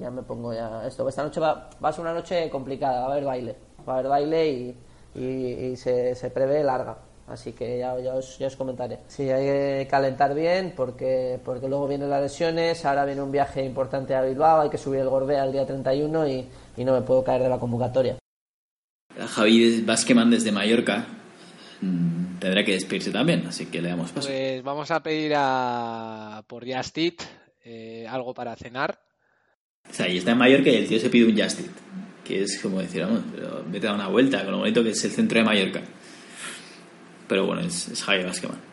ya 0.00 0.10
me 0.10 0.22
pongo 0.22 0.52
ya 0.52 0.86
esto. 0.86 1.08
Esta 1.08 1.22
noche 1.22 1.40
va, 1.40 1.70
va 1.82 1.88
a 1.88 1.92
ser 1.92 2.02
una 2.02 2.14
noche 2.14 2.48
complicada, 2.50 3.00
va 3.00 3.06
a 3.06 3.12
haber 3.12 3.24
baile. 3.24 3.56
Va 3.88 3.94
a 3.94 3.98
haber 3.98 4.08
baile 4.10 4.50
y, 4.50 4.76
y- 5.20 5.76
se, 5.76 6.14
se 6.14 6.30
prevé 6.30 6.62
larga. 6.64 6.96
Así 7.28 7.52
que 7.52 7.78
ya, 7.78 7.98
ya, 8.00 8.14
os, 8.14 8.36
ya 8.38 8.48
os 8.48 8.56
comentaré. 8.56 8.98
Sí, 9.06 9.30
hay 9.30 9.44
que 9.44 9.88
calentar 9.88 10.34
bien 10.34 10.74
porque, 10.76 11.38
porque 11.44 11.68
luego 11.68 11.86
vienen 11.86 12.10
las 12.10 12.20
lesiones, 12.20 12.84
ahora 12.84 13.04
viene 13.04 13.22
un 13.22 13.30
viaje 13.30 13.64
importante 13.64 14.14
a 14.14 14.22
Bilbao, 14.22 14.60
hay 14.62 14.68
que 14.70 14.76
subir 14.76 15.00
el 15.00 15.08
Gorbea 15.08 15.44
el 15.44 15.52
día 15.52 15.64
31 15.64 16.26
y, 16.28 16.48
y 16.76 16.84
no 16.84 16.92
me 16.92 17.02
puedo 17.02 17.22
caer 17.22 17.42
de 17.42 17.48
la 17.48 17.58
convocatoria. 17.58 18.18
Javi 19.16 19.82
Basqueman 19.82 20.30
desde 20.30 20.50
Mallorca 20.52 21.06
tendrá 22.42 22.64
que 22.64 22.72
despedirse 22.72 23.12
también, 23.12 23.46
así 23.46 23.66
que 23.66 23.80
le 23.80 23.90
damos 23.90 24.10
paso. 24.10 24.26
Pues 24.26 24.62
vamos 24.64 24.90
a 24.90 25.00
pedir 25.00 25.32
a 25.36 26.42
por 26.48 26.66
Just 26.66 26.98
Eat, 26.98 27.22
eh, 27.64 28.04
algo 28.08 28.34
para 28.34 28.56
cenar. 28.56 28.98
O 29.88 29.94
sea, 29.94 30.08
y 30.08 30.18
está 30.18 30.32
en 30.32 30.38
Mallorca 30.38 30.68
y 30.68 30.74
el 30.74 30.88
tío 30.88 30.98
se 30.98 31.08
pide 31.08 31.26
un 31.26 31.40
Just 31.40 31.60
Eat, 31.60 31.70
que 32.24 32.42
es 32.42 32.58
como 32.60 32.80
decir, 32.80 33.02
vamos, 33.02 33.22
pero 33.32 33.64
vete 33.68 33.86
a 33.86 33.90
dar 33.90 34.00
una 34.00 34.08
vuelta 34.08 34.42
con 34.42 34.50
lo 34.50 34.58
bonito 34.58 34.82
que 34.82 34.90
es 34.90 35.04
el 35.04 35.12
centro 35.12 35.38
de 35.38 35.44
Mallorca. 35.44 35.82
Pero 37.28 37.46
bueno, 37.46 37.62
es, 37.62 37.88
es 37.88 38.02
Javi 38.02 38.24
Basqueman. 38.24 38.71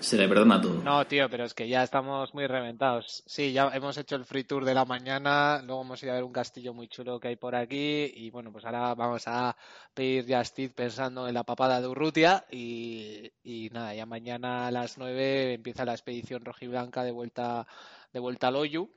Se 0.00 0.16
le 0.16 0.28
perdona 0.28 0.60
todo. 0.60 0.82
No, 0.82 1.06
tío, 1.06 1.28
pero 1.28 1.44
es 1.44 1.54
que 1.54 1.68
ya 1.68 1.82
estamos 1.82 2.32
muy 2.34 2.46
reventados. 2.46 3.22
Sí, 3.26 3.52
ya 3.52 3.70
hemos 3.74 3.96
hecho 3.96 4.16
el 4.16 4.24
free 4.24 4.44
tour 4.44 4.64
de 4.64 4.74
la 4.74 4.84
mañana, 4.84 5.60
luego 5.62 5.82
hemos 5.82 6.02
ido 6.02 6.12
a 6.12 6.14
ver 6.16 6.24
un 6.24 6.32
castillo 6.32 6.72
muy 6.72 6.88
chulo 6.88 7.18
que 7.18 7.28
hay 7.28 7.36
por 7.36 7.54
aquí 7.54 8.12
y 8.14 8.30
bueno, 8.30 8.52
pues 8.52 8.64
ahora 8.64 8.94
vamos 8.94 9.24
a 9.26 9.56
pedir 9.94 10.24
Just 10.28 10.58
Eat 10.58 10.72
pensando 10.72 11.26
en 11.28 11.34
la 11.34 11.44
papada 11.44 11.80
de 11.80 11.88
Urrutia 11.88 12.44
y, 12.50 13.30
y 13.42 13.70
nada, 13.70 13.94
ya 13.94 14.06
mañana 14.06 14.66
a 14.66 14.70
las 14.70 14.98
9 14.98 15.54
empieza 15.54 15.84
la 15.84 15.92
expedición 15.92 16.44
rojiblanca 16.44 17.02
de 17.02 17.10
vuelta 17.10 17.66
de 18.12 18.20
vuelta 18.20 18.48
al 18.48 18.56
Oyu 18.56 18.90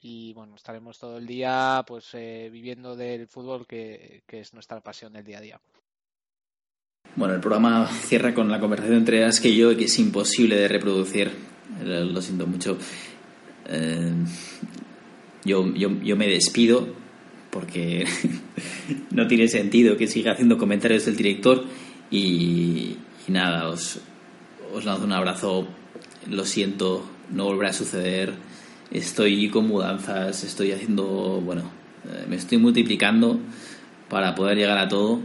y 0.00 0.32
bueno, 0.34 0.54
estaremos 0.56 0.98
todo 0.98 1.18
el 1.18 1.26
día 1.26 1.84
pues 1.86 2.14
eh, 2.14 2.48
viviendo 2.52 2.94
del 2.96 3.26
fútbol 3.26 3.66
que, 3.66 4.22
que 4.26 4.40
es 4.40 4.54
nuestra 4.54 4.80
pasión 4.80 5.12
del 5.12 5.24
día 5.24 5.38
a 5.38 5.40
día. 5.40 5.60
Bueno, 7.16 7.34
el 7.34 7.40
programa 7.40 7.88
cierra 7.88 8.34
con 8.34 8.50
la 8.50 8.60
conversación 8.60 8.98
entre 8.98 9.24
Aske 9.24 9.48
y 9.48 9.56
yo, 9.56 9.76
que 9.76 9.84
es 9.84 9.98
imposible 9.98 10.56
de 10.56 10.68
reproducir. 10.68 11.30
Lo, 11.84 12.04
lo 12.04 12.22
siento 12.22 12.46
mucho. 12.46 12.76
Eh, 13.68 14.12
yo, 15.44 15.74
yo, 15.74 15.90
yo 16.02 16.16
me 16.16 16.28
despido 16.28 16.88
porque 17.50 18.06
no 19.10 19.26
tiene 19.26 19.48
sentido 19.48 19.96
que 19.96 20.06
siga 20.06 20.32
haciendo 20.32 20.58
comentarios 20.58 21.06
del 21.06 21.16
director. 21.16 21.64
Y, 22.10 22.96
y 23.26 23.32
nada, 23.32 23.68
os, 23.68 24.00
os 24.74 24.84
lanzo 24.84 25.04
un 25.04 25.12
abrazo. 25.12 25.66
Lo 26.28 26.44
siento, 26.44 27.08
no 27.30 27.44
volverá 27.44 27.70
a 27.70 27.72
suceder. 27.72 28.34
Estoy 28.90 29.48
con 29.48 29.66
mudanzas, 29.66 30.44
estoy 30.44 30.72
haciendo, 30.72 31.40
bueno, 31.42 31.70
Eh, 32.06 32.26
me 32.28 32.36
estoy 32.36 32.58
multiplicando 32.58 33.40
para 34.08 34.34
poder 34.34 34.56
llegar 34.58 34.78
a 34.78 34.86
todo 34.86 35.20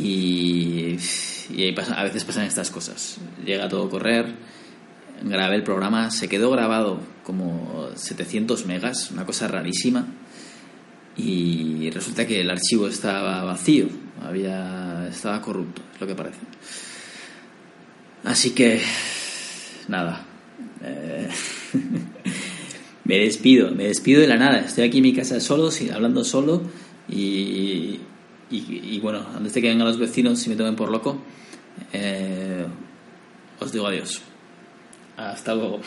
y, 0.00 0.96
ahí 1.62 1.72
pasa- 1.72 1.94
a 2.00 2.04
veces 2.04 2.24
pasan 2.24 2.44
estas 2.46 2.70
cosas. 2.70 3.18
Llega 3.44 3.68
todo 3.68 3.86
a 3.86 3.90
correr, 3.90 4.26
grabé 5.22 5.56
el 5.56 5.62
programa, 5.62 6.10
se 6.10 6.28
quedó 6.28 6.50
grabado 6.50 7.00
como 7.24 7.88
700 7.94 8.66
megas, 8.66 9.10
una 9.10 9.26
cosa 9.26 9.48
rarísima 9.48 10.06
y 11.16 11.90
resulta 11.90 12.26
que 12.26 12.40
el 12.40 12.50
archivo 12.50 12.86
estaba 12.86 13.42
vacío, 13.44 13.88
había 14.22 15.08
estaba 15.08 15.40
corrupto, 15.42 15.82
es 15.94 16.00
lo 16.00 16.06
que 16.06 16.14
parece. 16.14 16.38
Así 18.24 18.50
que 18.50 18.80
nada. 19.88 20.24
eh, 20.82 21.28
me 23.04 23.18
despido, 23.18 23.70
me 23.72 23.84
despido 23.84 24.20
de 24.20 24.26
la 24.28 24.36
nada. 24.36 24.58
Estoy 24.60 24.84
aquí 24.84 24.98
en 24.98 25.02
mi 25.04 25.14
casa 25.14 25.40
solo, 25.40 25.70
hablando 25.92 26.24
solo 26.24 26.62
y, 27.08 27.98
y, 28.50 28.96
y 28.96 29.00
bueno, 29.00 29.24
antes 29.36 29.54
de 29.54 29.62
que 29.62 29.68
vengan 29.68 29.86
los 29.86 29.98
vecinos 29.98 30.44
y 30.46 30.50
me 30.50 30.56
tomen 30.56 30.76
por 30.76 30.90
loco, 30.90 31.18
eh, 31.92 32.66
os 33.60 33.72
digo 33.72 33.86
adiós. 33.86 34.22
Hasta 35.16 35.54
luego. 35.54 35.80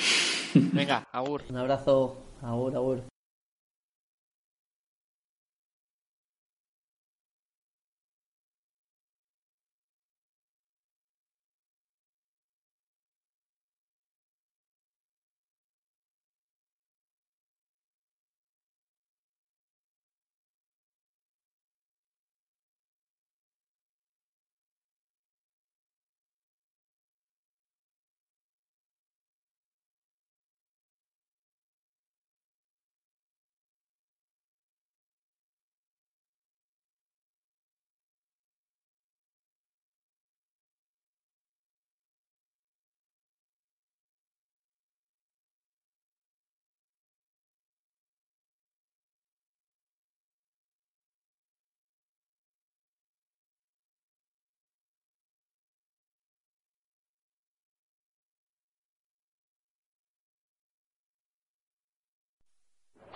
Venga, 0.54 1.08
Agur. 1.12 1.44
Un 1.50 1.58
abrazo. 1.58 2.18
Agur, 2.42 2.76
agur. 2.76 3.11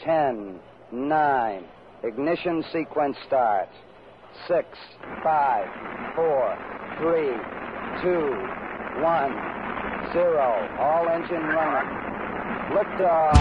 Ten, 0.06 0.60
nine, 0.92 1.64
ignition 2.04 2.64
sequence 2.72 3.18
starts. 3.26 3.74
Six, 4.48 4.68
five, 5.24 5.66
four, 6.14 6.56
three, 7.00 7.34
two, 8.04 8.30
one, 9.02 9.34
zero. 10.14 10.70
All 10.78 11.10
engine 11.10 11.42
running. 11.42 11.90
Liftoff. 12.70 13.34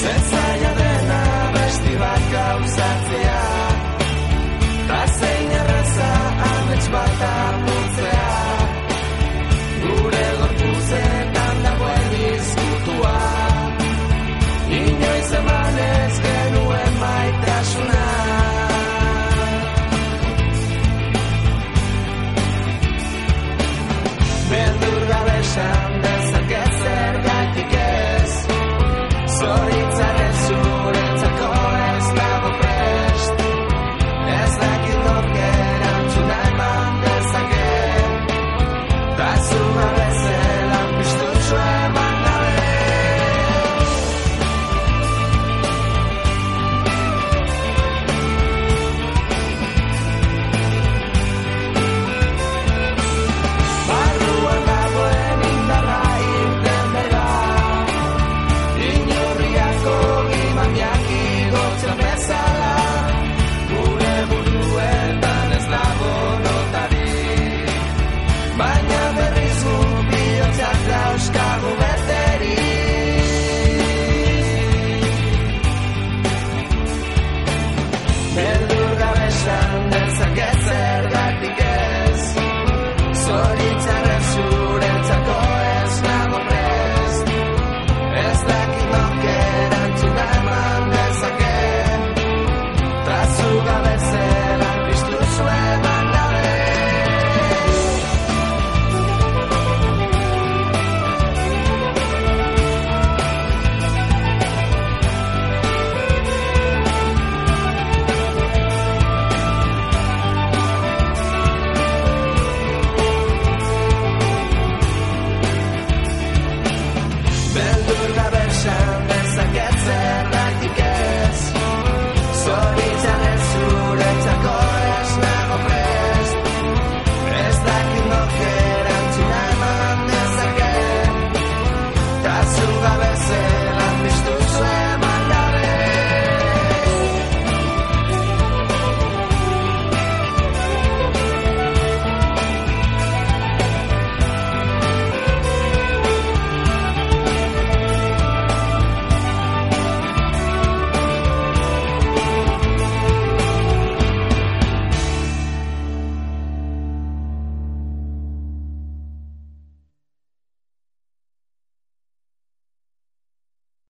Zentzaia 0.00 0.72
dena 0.78 1.22
besti 1.54 1.98
bat 1.98 2.22
gauzatzea 2.32 3.42
Ta 3.42 3.71
my 6.88 7.06
family. 7.06 7.81